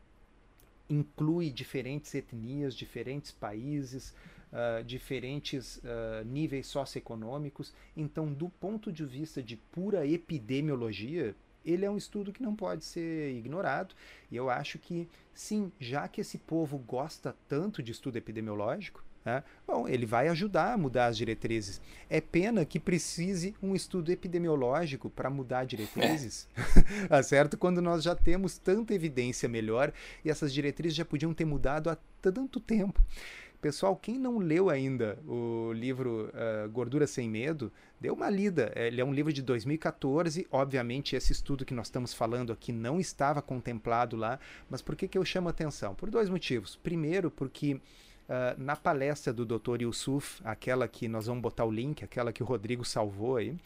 inclui 0.89 1.49
diferentes 1.49 2.13
etnias, 2.13 2.75
diferentes 2.75 3.31
países, 3.31 4.13
uh, 4.51 4.83
diferentes 4.83 5.77
uh, 5.77 6.25
níveis 6.25 6.67
socioeconômicos. 6.67 7.73
Então, 7.95 8.31
do 8.31 8.49
ponto 8.49 8.91
de 8.91 9.05
vista 9.05 9.41
de 9.41 9.57
pura 9.57 10.05
epidemiologia, 10.05 11.35
ele 11.65 11.85
é 11.85 11.89
um 11.89 11.97
estudo 11.97 12.33
que 12.33 12.43
não 12.43 12.55
pode 12.55 12.83
ser 12.83 13.31
ignorado. 13.35 13.95
E 14.29 14.35
eu 14.35 14.49
acho 14.49 14.79
que, 14.79 15.07
sim, 15.33 15.71
já 15.79 16.07
que 16.07 16.21
esse 16.21 16.37
povo 16.37 16.77
gosta 16.77 17.35
tanto 17.47 17.81
de 17.81 17.91
estudo 17.91 18.17
epidemiológico, 18.17 19.03
né, 19.23 19.43
bom, 19.67 19.87
ele 19.87 20.05
vai 20.05 20.27
ajudar 20.29 20.73
a 20.73 20.77
mudar 20.77 21.05
as 21.05 21.17
diretrizes. 21.17 21.79
É 22.09 22.19
pena 22.19 22.65
que 22.65 22.79
precise 22.79 23.55
um 23.61 23.75
estudo 23.75 24.11
epidemiológico 24.11 25.11
para 25.11 25.29
mudar 25.29 25.65
diretrizes, 25.65 26.47
é. 26.57 27.05
tá 27.07 27.21
certo? 27.21 27.55
Quando 27.55 27.81
nós 27.81 28.03
já 28.03 28.15
temos 28.15 28.57
tanta 28.57 28.95
evidência 28.95 29.47
melhor 29.47 29.93
e 30.25 30.29
essas 30.29 30.51
diretrizes 30.51 30.97
já 30.97 31.05
podiam 31.05 31.35
ter 31.35 31.45
mudado 31.45 31.89
há 31.89 31.97
tanto 32.19 32.59
tempo. 32.59 32.99
Pessoal, 33.61 33.95
quem 33.95 34.17
não 34.17 34.39
leu 34.39 34.71
ainda 34.71 35.19
o 35.27 35.71
livro 35.71 36.31
uh, 36.33 36.67
Gordura 36.71 37.05
Sem 37.05 37.29
Medo, 37.29 37.71
dê 37.99 38.09
uma 38.09 38.27
lida. 38.27 38.73
Ele 38.75 38.99
é 38.99 39.05
um 39.05 39.13
livro 39.13 39.31
de 39.31 39.43
2014. 39.43 40.47
Obviamente, 40.51 41.15
esse 41.15 41.31
estudo 41.31 41.63
que 41.63 41.73
nós 41.73 41.85
estamos 41.85 42.11
falando 42.11 42.51
aqui 42.51 42.71
não 42.71 42.99
estava 42.99 43.39
contemplado 43.39 44.17
lá. 44.17 44.39
Mas 44.67 44.81
por 44.81 44.95
que, 44.95 45.07
que 45.07 45.15
eu 45.15 45.23
chamo 45.23 45.47
atenção? 45.47 45.93
Por 45.93 46.09
dois 46.09 46.27
motivos. 46.27 46.75
Primeiro, 46.75 47.29
porque 47.29 47.79
Uh, 48.29 48.55
na 48.57 48.77
palestra 48.77 49.33
do 49.33 49.45
Dr. 49.45 49.81
Yusuf, 49.81 50.41
aquela 50.45 50.87
que 50.87 51.05
nós 51.05 51.25
vamos 51.25 51.41
botar 51.41 51.65
o 51.65 51.71
link, 51.71 52.01
aquela 52.01 52.31
que 52.31 52.41
o 52.41 52.45
Rodrigo 52.45 52.85
salvou 52.85 53.35
aí, 53.35 53.57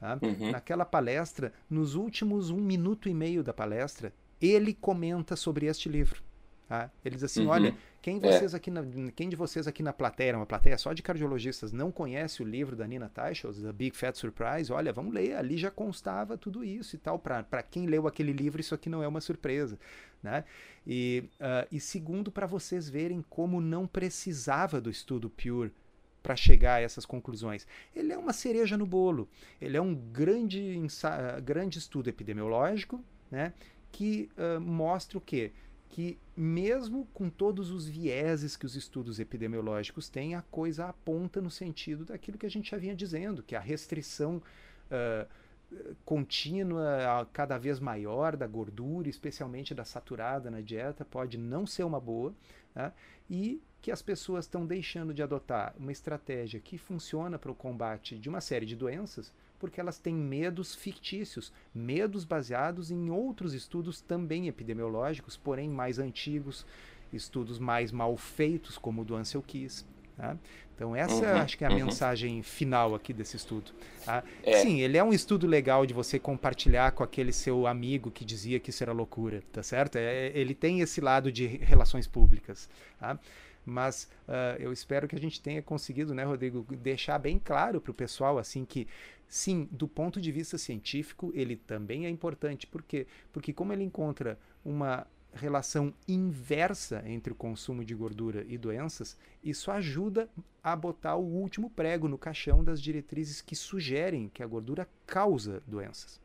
tá? 0.00 0.18
uhum. 0.20 0.50
naquela 0.50 0.84
palestra, 0.84 1.52
nos 1.70 1.94
últimos 1.94 2.50
um 2.50 2.56
minuto 2.56 3.08
e 3.08 3.14
meio 3.14 3.44
da 3.44 3.52
palestra, 3.52 4.12
ele 4.42 4.74
comenta 4.74 5.36
sobre 5.36 5.66
este 5.66 5.88
livro. 5.88 6.20
Tá? 6.68 6.90
Ele 7.02 7.14
diz 7.14 7.24
assim: 7.24 7.44
uhum. 7.44 7.48
olha, 7.48 7.74
quem, 8.02 8.18
é. 8.18 8.20
vocês 8.20 8.54
aqui 8.54 8.70
na, 8.70 8.84
quem 9.16 9.28
de 9.30 9.34
vocês 9.34 9.66
aqui 9.66 9.82
na 9.82 9.92
plateia, 9.92 10.36
uma 10.36 10.44
plateia 10.44 10.76
só 10.76 10.92
de 10.92 11.02
cardiologistas, 11.02 11.72
não 11.72 11.90
conhece 11.90 12.42
o 12.42 12.44
livro 12.44 12.76
da 12.76 12.86
Nina 12.86 13.08
Teicholz, 13.08 13.62
The 13.62 13.72
Big 13.72 13.96
Fat 13.96 14.14
Surprise? 14.14 14.70
Olha, 14.70 14.92
vamos 14.92 15.14
ler, 15.14 15.34
ali 15.34 15.56
já 15.56 15.70
constava 15.70 16.36
tudo 16.36 16.62
isso 16.62 16.94
e 16.94 16.98
tal. 16.98 17.18
Para 17.18 17.62
quem 17.62 17.86
leu 17.86 18.06
aquele 18.06 18.32
livro, 18.32 18.60
isso 18.60 18.74
aqui 18.74 18.90
não 18.90 19.02
é 19.02 19.08
uma 19.08 19.22
surpresa. 19.22 19.78
Né? 20.22 20.44
E, 20.86 21.24
uh, 21.40 21.66
e 21.72 21.80
segundo, 21.80 22.30
para 22.30 22.46
vocês 22.46 22.88
verem 22.88 23.24
como 23.30 23.62
não 23.62 23.86
precisava 23.86 24.78
do 24.78 24.90
estudo 24.90 25.30
Pure 25.30 25.72
para 26.22 26.36
chegar 26.36 26.74
a 26.74 26.80
essas 26.80 27.06
conclusões. 27.06 27.66
Ele 27.96 28.12
é 28.12 28.18
uma 28.18 28.34
cereja 28.34 28.76
no 28.76 28.84
bolo. 28.84 29.26
Ele 29.58 29.76
é 29.76 29.80
um 29.80 29.94
grande, 29.94 30.78
grande 31.42 31.78
estudo 31.78 32.10
epidemiológico 32.10 33.02
né, 33.30 33.54
que 33.90 34.28
uh, 34.36 34.60
mostra 34.60 35.16
o 35.16 35.20
quê? 35.20 35.52
Que, 35.88 36.18
mesmo 36.36 37.06
com 37.14 37.30
todos 37.30 37.70
os 37.70 37.88
vieses 37.88 38.56
que 38.56 38.66
os 38.66 38.76
estudos 38.76 39.18
epidemiológicos 39.18 40.08
têm, 40.08 40.34
a 40.34 40.42
coisa 40.42 40.86
aponta 40.86 41.40
no 41.40 41.50
sentido 41.50 42.04
daquilo 42.04 42.38
que 42.38 42.46
a 42.46 42.50
gente 42.50 42.70
já 42.70 42.76
vinha 42.76 42.94
dizendo, 42.94 43.42
que 43.42 43.56
a 43.56 43.60
restrição 43.60 44.42
uh, 44.90 45.26
contínua, 46.04 47.28
cada 47.32 47.58
vez 47.58 47.80
maior 47.80 48.36
da 48.36 48.46
gordura, 48.46 49.08
especialmente 49.08 49.74
da 49.74 49.84
saturada 49.84 50.50
na 50.50 50.60
dieta, 50.60 51.04
pode 51.04 51.36
não 51.38 51.66
ser 51.66 51.84
uma 51.84 52.00
boa, 52.00 52.34
né? 52.74 52.92
e 53.28 53.62
que 53.80 53.90
as 53.90 54.02
pessoas 54.02 54.44
estão 54.44 54.66
deixando 54.66 55.14
de 55.14 55.22
adotar 55.22 55.74
uma 55.78 55.92
estratégia 55.92 56.60
que 56.60 56.76
funciona 56.76 57.38
para 57.38 57.50
o 57.50 57.54
combate 57.54 58.18
de 58.18 58.28
uma 58.28 58.40
série 58.40 58.66
de 58.66 58.74
doenças 58.74 59.32
porque 59.58 59.80
elas 59.80 59.98
têm 59.98 60.14
medos 60.14 60.74
fictícios, 60.74 61.52
medos 61.74 62.24
baseados 62.24 62.90
em 62.90 63.10
outros 63.10 63.54
estudos 63.54 64.00
também 64.00 64.48
epidemiológicos, 64.48 65.36
porém 65.36 65.68
mais 65.68 65.98
antigos, 65.98 66.64
estudos 67.12 67.58
mais 67.58 67.90
mal 67.90 68.16
feitos, 68.16 68.78
como 68.78 69.02
o 69.02 69.04
do 69.04 69.16
Ansel 69.16 69.42
Keys. 69.42 69.84
Tá? 70.16 70.36
Então 70.74 70.96
essa 70.96 71.14
uhum, 71.14 71.40
acho 71.40 71.56
que 71.56 71.64
é 71.64 71.68
a 71.68 71.70
uhum. 71.70 71.76
mensagem 71.76 72.42
final 72.42 72.94
aqui 72.94 73.12
desse 73.12 73.36
estudo. 73.36 73.72
Tá? 74.04 74.24
É. 74.42 74.58
Sim, 74.58 74.80
ele 74.80 74.96
é 74.96 75.04
um 75.04 75.12
estudo 75.12 75.46
legal 75.46 75.86
de 75.86 75.94
você 75.94 76.18
compartilhar 76.18 76.92
com 76.92 77.02
aquele 77.02 77.32
seu 77.32 77.66
amigo 77.66 78.10
que 78.10 78.24
dizia 78.24 78.58
que 78.58 78.70
isso 78.70 78.82
era 78.82 78.92
loucura, 78.92 79.42
tá 79.52 79.62
certo? 79.62 79.96
É, 79.96 80.32
ele 80.34 80.54
tem 80.54 80.80
esse 80.80 81.00
lado 81.00 81.30
de 81.30 81.46
relações 81.46 82.06
públicas. 82.06 82.68
Tá? 82.98 83.18
mas 83.68 84.08
uh, 84.26 84.56
eu 84.58 84.72
espero 84.72 85.06
que 85.06 85.14
a 85.14 85.20
gente 85.20 85.40
tenha 85.40 85.62
conseguido, 85.62 86.14
né, 86.14 86.24
Rodrigo, 86.24 86.64
deixar 86.76 87.18
bem 87.18 87.38
claro 87.38 87.80
para 87.80 87.90
o 87.90 87.94
pessoal 87.94 88.38
assim 88.38 88.64
que 88.64 88.88
sim, 89.28 89.68
do 89.70 89.86
ponto 89.86 90.20
de 90.20 90.32
vista 90.32 90.56
científico, 90.58 91.30
ele 91.34 91.56
também 91.56 92.06
é 92.06 92.10
importante. 92.10 92.66
Por 92.66 92.82
quê? 92.82 93.06
Porque 93.32 93.52
como 93.52 93.72
ele 93.72 93.84
encontra 93.84 94.38
uma 94.64 95.06
relação 95.32 95.92
inversa 96.06 97.04
entre 97.06 97.32
o 97.32 97.36
consumo 97.36 97.84
de 97.84 97.94
gordura 97.94 98.44
e 98.48 98.56
doenças, 98.56 99.16
isso 99.44 99.70
ajuda 99.70 100.28
a 100.62 100.74
botar 100.74 101.16
o 101.16 101.24
último 101.24 101.70
prego 101.70 102.08
no 102.08 102.18
caixão 102.18 102.64
das 102.64 102.80
diretrizes 102.80 103.40
que 103.40 103.54
sugerem 103.54 104.30
que 104.32 104.42
a 104.42 104.46
gordura 104.46 104.88
causa 105.06 105.62
doenças. 105.66 106.20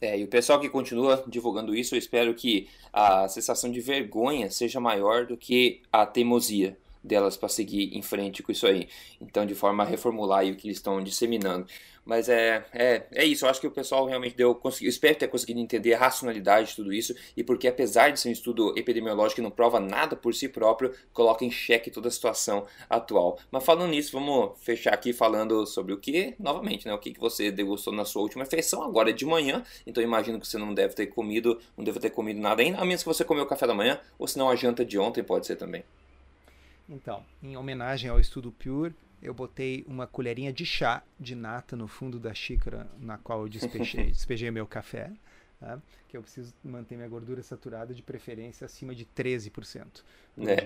É, 0.00 0.18
e 0.18 0.24
o 0.24 0.28
pessoal 0.28 0.60
que 0.60 0.68
continua 0.68 1.24
divulgando 1.26 1.74
isso, 1.74 1.94
eu 1.94 1.98
espero 1.98 2.34
que 2.34 2.68
a 2.92 3.28
sensação 3.28 3.70
de 3.70 3.80
vergonha 3.80 4.50
seja 4.50 4.78
maior 4.78 5.26
do 5.26 5.36
que 5.36 5.80
a 5.90 6.04
teimosia 6.04 6.76
delas 7.02 7.36
para 7.36 7.48
seguir 7.48 7.96
em 7.96 8.02
frente 8.02 8.42
com 8.42 8.52
isso 8.52 8.66
aí. 8.66 8.88
Então, 9.20 9.46
de 9.46 9.54
forma 9.54 9.84
a 9.84 9.86
reformular 9.86 10.44
o 10.44 10.56
que 10.56 10.66
eles 10.66 10.78
estão 10.78 11.02
disseminando. 11.02 11.66
Mas 12.06 12.28
é, 12.28 12.64
é, 12.72 13.02
é 13.12 13.24
isso, 13.24 13.44
eu 13.44 13.50
acho 13.50 13.60
que 13.60 13.66
o 13.66 13.70
pessoal 13.70 14.06
realmente 14.06 14.36
deu, 14.36 14.54
conseguiu, 14.54 14.88
espero 14.88 15.18
ter 15.18 15.26
conseguido 15.26 15.58
entender 15.58 15.92
a 15.94 15.98
racionalidade 15.98 16.68
de 16.68 16.76
tudo 16.76 16.92
isso 16.92 17.12
e 17.36 17.42
porque 17.42 17.66
apesar 17.66 18.10
de 18.10 18.20
ser 18.20 18.28
um 18.28 18.32
estudo 18.32 18.72
epidemiológico 18.78 19.36
que 19.36 19.42
não 19.42 19.50
prova 19.50 19.80
nada 19.80 20.14
por 20.14 20.32
si 20.32 20.48
próprio, 20.48 20.94
coloca 21.12 21.44
em 21.44 21.50
xeque 21.50 21.90
toda 21.90 22.06
a 22.06 22.10
situação 22.10 22.64
atual. 22.88 23.40
Mas 23.50 23.64
falando 23.64 23.90
nisso, 23.90 24.12
vamos 24.12 24.56
fechar 24.62 24.94
aqui 24.94 25.12
falando 25.12 25.66
sobre 25.66 25.92
o 25.92 25.98
que, 25.98 26.36
novamente, 26.38 26.86
né, 26.86 26.94
o 26.94 26.98
que, 26.98 27.12
que 27.12 27.18
você 27.18 27.50
degustou 27.50 27.92
na 27.92 28.04
sua 28.04 28.22
última 28.22 28.44
refeição, 28.44 28.84
agora 28.84 29.10
é 29.10 29.12
de 29.12 29.26
manhã, 29.26 29.64
então 29.84 30.00
imagino 30.00 30.38
que 30.38 30.46
você 30.46 30.58
não 30.58 30.72
deve 30.72 30.94
ter 30.94 31.08
comido, 31.08 31.60
não 31.76 31.82
deve 31.82 31.98
ter 31.98 32.10
comido 32.10 32.38
nada 32.40 32.62
ainda, 32.62 32.78
a 32.78 32.84
menos 32.84 33.02
que 33.02 33.08
você 33.08 33.24
comeu 33.24 33.42
o 33.42 33.48
café 33.48 33.66
da 33.66 33.74
manhã, 33.74 33.98
ou 34.16 34.28
se 34.28 34.38
não 34.38 34.48
a 34.48 34.54
janta 34.54 34.84
de 34.84 34.96
ontem 34.96 35.24
pode 35.24 35.44
ser 35.44 35.56
também. 35.56 35.82
Então, 36.88 37.24
em 37.42 37.56
homenagem 37.56 38.08
ao 38.08 38.20
estudo 38.20 38.52
Pure, 38.52 38.94
eu 39.26 39.34
botei 39.34 39.84
uma 39.88 40.06
colherinha 40.06 40.52
de 40.52 40.64
chá 40.64 41.02
de 41.18 41.34
nata 41.34 41.74
no 41.74 41.88
fundo 41.88 42.18
da 42.18 42.32
xícara 42.32 42.86
na 42.96 43.18
qual 43.18 43.42
eu 43.42 43.48
despejei, 43.48 44.06
despejei 44.12 44.52
meu 44.52 44.66
café, 44.68 45.10
tá? 45.58 45.82
que 46.08 46.16
eu 46.16 46.22
preciso 46.22 46.54
manter 46.62 46.94
minha 46.94 47.08
gordura 47.08 47.42
saturada 47.42 47.92
de 47.92 48.04
preferência 48.04 48.64
acima 48.64 48.94
de 48.94 49.04
13%. 49.04 50.04
É. 50.38 50.62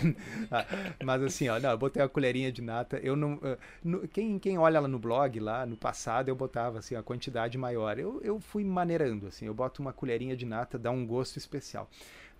ah, 0.50 0.64
mas 1.04 1.22
assim, 1.22 1.48
ó, 1.48 1.60
não, 1.60 1.70
eu 1.70 1.76
botei 1.76 2.00
uma 2.00 2.08
colherinha 2.08 2.50
de 2.50 2.62
nata, 2.62 2.98
eu 3.02 3.14
não, 3.14 3.34
uh, 3.34 3.58
no, 3.84 4.08
quem, 4.08 4.38
quem 4.38 4.56
olha 4.56 4.80
lá 4.80 4.88
no 4.88 4.98
blog, 4.98 5.38
lá 5.38 5.66
no 5.66 5.76
passado, 5.76 6.30
eu 6.30 6.34
botava 6.34 6.78
assim, 6.78 6.94
a 6.94 7.02
quantidade 7.02 7.58
maior. 7.58 7.98
Eu, 7.98 8.22
eu 8.22 8.40
fui 8.40 8.64
maneirando, 8.64 9.26
assim, 9.26 9.44
eu 9.44 9.52
boto 9.52 9.82
uma 9.82 9.92
colherinha 9.92 10.34
de 10.34 10.46
nata, 10.46 10.78
dá 10.78 10.90
um 10.90 11.06
gosto 11.06 11.36
especial. 11.36 11.90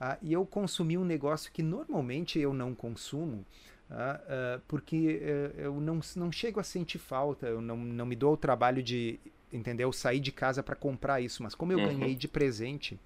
Ah, 0.00 0.16
e 0.22 0.32
eu 0.32 0.46
consumi 0.46 0.96
um 0.96 1.04
negócio 1.04 1.52
que 1.52 1.62
normalmente 1.62 2.38
eu 2.38 2.54
não 2.54 2.74
consumo, 2.74 3.44
ah, 3.90 4.20
ah, 4.28 4.60
porque 4.68 5.20
uh, 5.22 5.60
eu 5.60 5.80
não, 5.80 6.00
não 6.16 6.30
chego 6.30 6.60
a 6.60 6.62
sentir 6.62 6.98
falta, 6.98 7.46
eu 7.46 7.60
não, 7.60 7.76
não 7.76 8.04
me 8.04 8.14
dou 8.14 8.34
o 8.34 8.36
trabalho 8.36 8.82
de 8.82 9.18
entendeu? 9.50 9.90
sair 9.92 10.20
de 10.20 10.30
casa 10.30 10.62
para 10.62 10.76
comprar 10.76 11.20
isso, 11.22 11.42
mas 11.42 11.54
como 11.54 11.72
eu 11.72 11.78
uhum. 11.78 11.86
ganhei 11.98 12.14
de 12.14 12.28
presente 12.28 13.00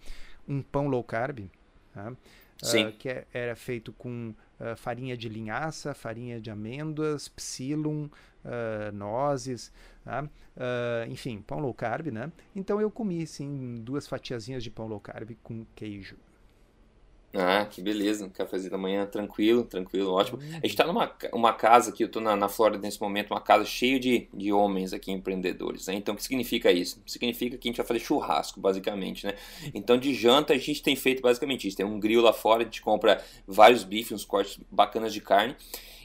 um 0.46 0.60
pão 0.60 0.88
low 0.88 1.04
carb, 1.04 1.48
tá? 1.94 2.12
que 2.98 3.08
é, 3.08 3.26
era 3.32 3.54
feito 3.54 3.92
com 3.92 4.34
farinha 4.76 5.16
de 5.16 5.28
linhaça, 5.28 5.94
farinha 5.94 6.40
de 6.40 6.50
amêndoas, 6.50 7.28
psyllium, 7.28 8.10
nozes, 8.92 9.72
tá? 10.04 10.28
enfim, 11.08 11.40
pão 11.40 11.60
low 11.60 11.74
carb, 11.74 12.08
né? 12.08 12.30
Então 12.54 12.80
eu 12.80 12.90
comi, 12.90 13.24
sim, 13.26 13.76
duas 13.82 14.06
fatiazinhas 14.06 14.62
de 14.62 14.70
pão 14.70 14.86
low 14.86 15.00
carb 15.00 15.30
com 15.42 15.64
queijo. 15.76 16.16
Ah, 17.34 17.64
que 17.64 17.80
beleza, 17.80 18.28
cafezinho 18.28 18.70
da 18.70 18.76
manhã, 18.76 19.06
tranquilo, 19.06 19.64
tranquilo, 19.64 20.12
ótimo. 20.12 20.38
A 20.62 20.66
gente 20.66 20.76
tá 20.76 20.86
numa 20.86 21.10
uma 21.32 21.54
casa 21.54 21.88
aqui, 21.90 22.04
eu 22.04 22.10
tô 22.10 22.20
na, 22.20 22.36
na 22.36 22.46
Flórida 22.46 22.82
nesse 22.82 23.00
momento, 23.00 23.30
uma 23.30 23.40
casa 23.40 23.64
cheia 23.64 23.98
de, 23.98 24.28
de 24.34 24.52
homens 24.52 24.92
aqui, 24.92 25.10
empreendedores, 25.10 25.86
né? 25.86 25.94
Então, 25.94 26.12
o 26.12 26.16
que 26.16 26.22
significa 26.22 26.70
isso? 26.70 27.00
Significa 27.06 27.56
que 27.56 27.66
a 27.66 27.70
gente 27.70 27.78
vai 27.78 27.86
fazer 27.86 28.00
churrasco, 28.00 28.60
basicamente, 28.60 29.26
né? 29.26 29.32
Então, 29.72 29.96
de 29.96 30.12
janta, 30.12 30.52
a 30.52 30.58
gente 30.58 30.82
tem 30.82 30.94
feito 30.94 31.22
basicamente 31.22 31.66
isso. 31.66 31.76
Tem 31.78 31.86
um 31.86 31.98
grill 31.98 32.20
lá 32.20 32.34
fora, 32.34 32.62
a 32.62 32.64
gente 32.64 32.82
compra 32.82 33.24
vários 33.46 33.82
bifes, 33.82 34.12
uns 34.12 34.24
cortes 34.26 34.60
bacanas 34.70 35.14
de 35.14 35.22
carne, 35.22 35.56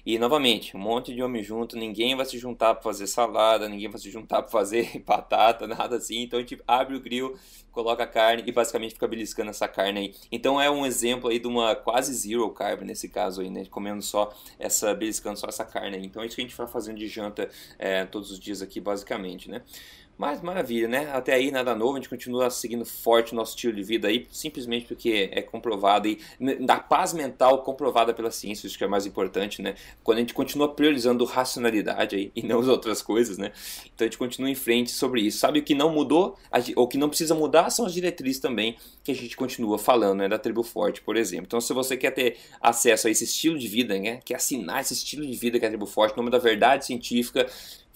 e 0.07 0.17
novamente, 0.17 0.73
um 0.77 0.79
monte 0.79 1.13
de 1.13 1.21
homem 1.21 1.43
junto, 1.43 1.75
ninguém 1.75 2.15
vai 2.15 2.25
se 2.25 2.37
juntar 2.37 2.73
para 2.75 2.81
fazer 2.81 3.07
salada, 3.07 3.67
ninguém 3.67 3.89
vai 3.89 3.99
se 3.99 4.09
juntar 4.09 4.41
para 4.41 4.49
fazer 4.49 4.99
batata, 5.05 5.67
nada 5.67 5.97
assim. 5.97 6.21
Então 6.21 6.39
a 6.39 6.41
gente 6.41 6.57
abre 6.65 6.95
o 6.95 7.01
grill, 7.01 7.37
coloca 7.73 8.03
a 8.03 8.07
carne 8.07 8.41
e 8.47 8.51
basicamente 8.53 8.93
fica 8.93 9.05
beliscando 9.05 9.49
essa 9.49 9.67
carne 9.67 9.99
aí. 9.99 10.15
Então 10.31 10.61
é 10.61 10.71
um 10.71 10.85
exemplo 10.85 11.29
aí 11.29 11.39
de 11.39 11.47
uma 11.47 11.75
quase 11.75 12.13
zero 12.13 12.49
carb 12.51 12.83
nesse 12.83 13.09
caso 13.09 13.41
aí, 13.41 13.49
né? 13.49 13.65
Comendo 13.69 14.01
só 14.01 14.33
essa, 14.57 14.93
beliscando 14.93 15.37
só 15.37 15.47
essa 15.47 15.65
carne 15.65 15.97
aí. 15.97 16.05
Então 16.05 16.23
é 16.23 16.25
isso 16.25 16.37
que 16.37 16.41
a 16.41 16.45
gente 16.45 16.55
vai 16.55 16.67
fazendo 16.67 16.97
de 16.97 17.07
janta 17.09 17.49
é, 17.77 18.05
todos 18.05 18.31
os 18.31 18.39
dias 18.39 18.61
aqui, 18.61 18.79
basicamente, 18.79 19.51
né? 19.51 19.61
Mas 20.17 20.41
maravilha, 20.41 20.87
né? 20.87 21.11
Até 21.13 21.33
aí 21.33 21.51
nada 21.51 21.75
novo, 21.75 21.93
a 21.93 21.95
gente 21.97 22.09
continua 22.09 22.49
seguindo 22.49 22.83
forte 22.83 23.33
o 23.33 23.35
nosso 23.35 23.55
estilo 23.55 23.73
de 23.73 23.83
vida 23.83 24.07
aí, 24.07 24.27
simplesmente 24.31 24.87
porque 24.87 25.29
é 25.31 25.43
comprovado 25.43 26.07
e 26.07 26.19
da 26.65 26.79
paz 26.79 27.13
mental 27.13 27.61
comprovada 27.61 28.13
pela 28.13 28.31
ciência, 28.31 28.65
isso 28.65 28.77
que 28.77 28.83
é 28.83 28.87
mais 28.87 29.05
importante, 29.05 29.61
né? 29.61 29.75
Quando 30.03 30.17
a 30.17 30.21
gente 30.21 30.33
continua 30.33 30.73
priorizando 30.73 31.23
racionalidade 31.23 32.15
aí 32.15 32.31
e 32.35 32.41
não 32.41 32.59
as 32.59 32.67
outras 32.67 33.01
coisas, 33.01 33.37
né? 33.37 33.51
Então 33.93 34.05
a 34.05 34.09
gente 34.09 34.17
continua 34.17 34.49
em 34.49 34.55
frente 34.55 34.89
sobre 34.89 35.21
isso. 35.21 35.37
Sabe 35.37 35.59
o 35.59 35.63
que 35.63 35.75
não 35.75 35.91
mudou, 35.91 36.35
ou 36.75 36.87
que 36.87 36.97
não 36.97 37.09
precisa 37.09 37.35
mudar 37.35 37.69
são 37.69 37.85
as 37.85 37.93
diretrizes 37.93 38.39
também 38.39 38.75
que 39.03 39.11
a 39.11 39.15
gente 39.15 39.37
continua 39.37 39.77
falando, 39.77 40.19
né? 40.19 40.27
Da 40.27 40.39
tribo 40.39 40.63
forte, 40.63 40.99
por 41.01 41.15
exemplo. 41.15 41.45
Então 41.45 41.61
se 41.61 41.71
você 41.73 41.95
quer 41.95 42.11
ter 42.11 42.37
acesso 42.59 43.07
a 43.07 43.11
esse 43.11 43.25
estilo 43.25 43.59
de 43.59 43.67
vida, 43.67 43.97
né? 43.99 44.19
Quer 44.25 44.35
assinar 44.35 44.81
esse 44.81 44.95
estilo 44.95 45.23
de 45.25 45.37
vida 45.37 45.59
que 45.59 45.65
é 45.65 45.67
a 45.67 45.71
tribo 45.71 45.85
forte, 45.85 46.17
nome 46.17 46.31
da 46.31 46.39
verdade 46.39 46.87
científica, 46.87 47.47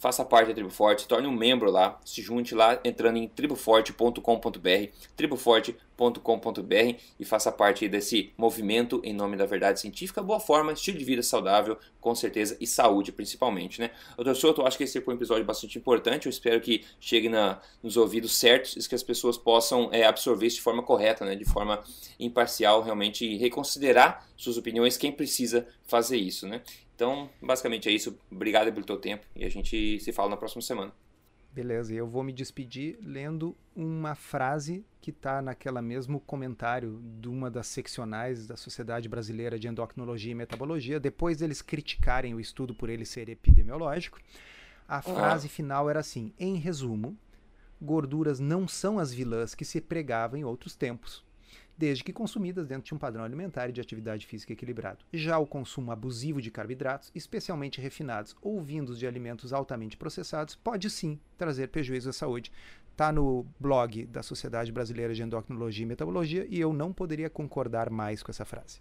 faça 0.02 0.26
parte 0.26 0.48
da 0.48 0.56
Tribo 0.56 0.72
Forte, 0.72 1.08
torne 1.08 1.28
um 1.28 1.32
membro 1.32 1.70
lá, 1.70 2.02
se 2.04 2.24
junte 2.24 2.56
lá 2.56 2.82
entrando 2.84 3.18
em 3.18 3.28
triboforte.com.br, 3.28 4.90
triboforte.com.br 5.16 6.96
e 7.20 7.24
faça 7.24 7.52
parte 7.52 7.88
desse 7.88 8.34
movimento 8.36 9.00
em 9.04 9.14
nome 9.14 9.38
da 9.38 9.46
verdade 9.46 9.80
científica, 9.80 10.24
boa 10.24 10.40
forma, 10.40 10.74
estilo 10.74 10.98
de 10.98 11.06
vida 11.06 11.22
saudável, 11.22 11.78
com 12.00 12.16
certeza, 12.16 12.58
e 12.60 12.66
saúde 12.66 13.12
principalmente, 13.12 13.80
né? 13.80 13.92
Doutor 14.16 14.36
Souto, 14.36 14.66
acho 14.66 14.76
que 14.76 14.86
esse 14.86 15.00
foi 15.02 15.14
um 15.14 15.18
episódio 15.18 15.46
bastante 15.46 15.78
importante, 15.78 16.26
eu 16.26 16.32
espero 16.32 16.60
que 16.60 16.84
chegue 17.00 17.30
na, 17.30 17.62
nos 17.84 17.96
ouvidos 17.96 18.36
certos 18.36 18.84
e 18.84 18.90
que 18.90 18.96
as 18.96 19.04
pessoas 19.04 19.38
possam 19.38 19.90
é, 19.92 20.04
absorver 20.04 20.48
isso 20.48 20.56
de 20.56 20.64
forma 20.64 20.82
correta, 20.82 21.24
né? 21.24 21.36
De 21.36 21.46
forma 21.46 21.80
imparcial, 22.20 22.82
realmente 22.82 23.38
reconsiderar 23.38 24.28
suas 24.36 24.58
opiniões, 24.58 24.98
quem 24.98 25.12
precisa 25.12 25.68
fazer 25.86 26.18
isso, 26.18 26.48
né? 26.48 26.64
Então, 27.02 27.28
basicamente 27.42 27.90
é 27.90 27.92
isso. 27.92 28.16
Obrigado 28.30 28.72
pelo 28.72 28.86
teu 28.86 28.96
tempo 28.96 29.26
e 29.36 29.44
a 29.44 29.50
gente 29.50 30.00
se 30.00 30.14
fala 30.14 30.30
na 30.30 30.38
próxima 30.38 30.62
semana. 30.62 30.94
Beleza, 31.52 31.96
eu 31.96 32.06
vou 32.06 32.24
me 32.24 32.32
despedir 32.32 33.00
lendo 33.02 33.58
uma 33.76 34.14
frase 34.14 34.86
que 35.02 35.10
está 35.10 35.42
naquela 35.42 35.82
mesmo 35.82 36.20
comentário 36.20 37.02
de 37.20 37.28
uma 37.28 37.50
das 37.50 37.66
seccionais 37.66 38.46
da 38.46 38.56
Sociedade 38.56 39.10
Brasileira 39.10 39.58
de 39.58 39.68
Endocrinologia 39.68 40.32
e 40.32 40.36
Metabologia, 40.36 41.00
depois 41.00 41.38
deles 41.38 41.64
criticarem 41.64 42.36
o 42.36 42.40
estudo 42.40 42.76
por 42.76 42.88
ele 42.88 43.04
ser 43.04 43.30
epidemiológico. 43.30 44.20
A 44.88 45.02
frase 45.02 45.50
final 45.50 45.90
era 45.90 46.02
assim: 46.02 46.32
em 46.38 46.58
resumo, 46.58 47.18
gorduras 47.82 48.40
não 48.40 48.68
são 48.68 49.00
as 49.00 49.12
vilãs 49.12 49.56
que 49.56 49.66
se 49.66 49.82
pregavam 49.82 50.40
em 50.40 50.44
outros 50.44 50.76
tempos 50.76 51.24
desde 51.82 52.04
que 52.04 52.14
consumidas 52.14 52.68
dentro 52.68 52.84
de 52.84 52.94
um 52.94 52.98
padrão 53.00 53.24
alimentar 53.24 53.68
e 53.68 53.72
de 53.72 53.82
atividade 53.82 54.28
física 54.28 54.54
equilibrado. 54.54 55.04
Já 55.12 55.40
o 55.40 55.48
consumo 55.48 55.92
abusivo 55.92 56.40
de 56.40 56.52
carboidratos, 56.52 57.12
especialmente 57.16 57.82
refinados 57.82 58.36
ou 58.40 58.62
vindos 58.62 59.00
de 59.00 59.08
alimentos 59.08 59.52
altamente 59.52 59.98
processados, 59.98 60.54
pode 60.54 60.92
sim 60.92 61.20
trazer 61.40 61.70
prejuízo 61.70 62.12
à 62.12 62.14
saúde. 62.14 62.52
Está 62.92 63.12
no 63.12 63.48
blog 63.60 64.06
da 64.06 64.22
Sociedade 64.22 64.72
Brasileira 64.72 65.12
de 65.16 65.24
Endocrinologia 65.24 65.84
e 65.84 65.88
Metabologia 65.88 66.46
e 66.48 66.60
eu 66.60 66.72
não 66.72 66.94
poderia 66.94 67.32
concordar 67.32 67.90
mais 67.90 68.22
com 68.22 68.30
essa 68.30 68.46
frase. 68.46 68.80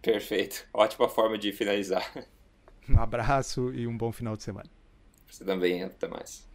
Perfeito. 0.00 0.68
Ótima 0.72 1.08
forma 1.08 1.36
de 1.36 1.52
finalizar. 1.52 2.28
Um 2.88 3.00
abraço 3.00 3.74
e 3.74 3.88
um 3.88 3.96
bom 3.96 4.12
final 4.12 4.36
de 4.36 4.44
semana. 4.44 4.70
Você 5.28 5.44
também. 5.44 5.82
Até 5.82 6.06
mais. 6.06 6.49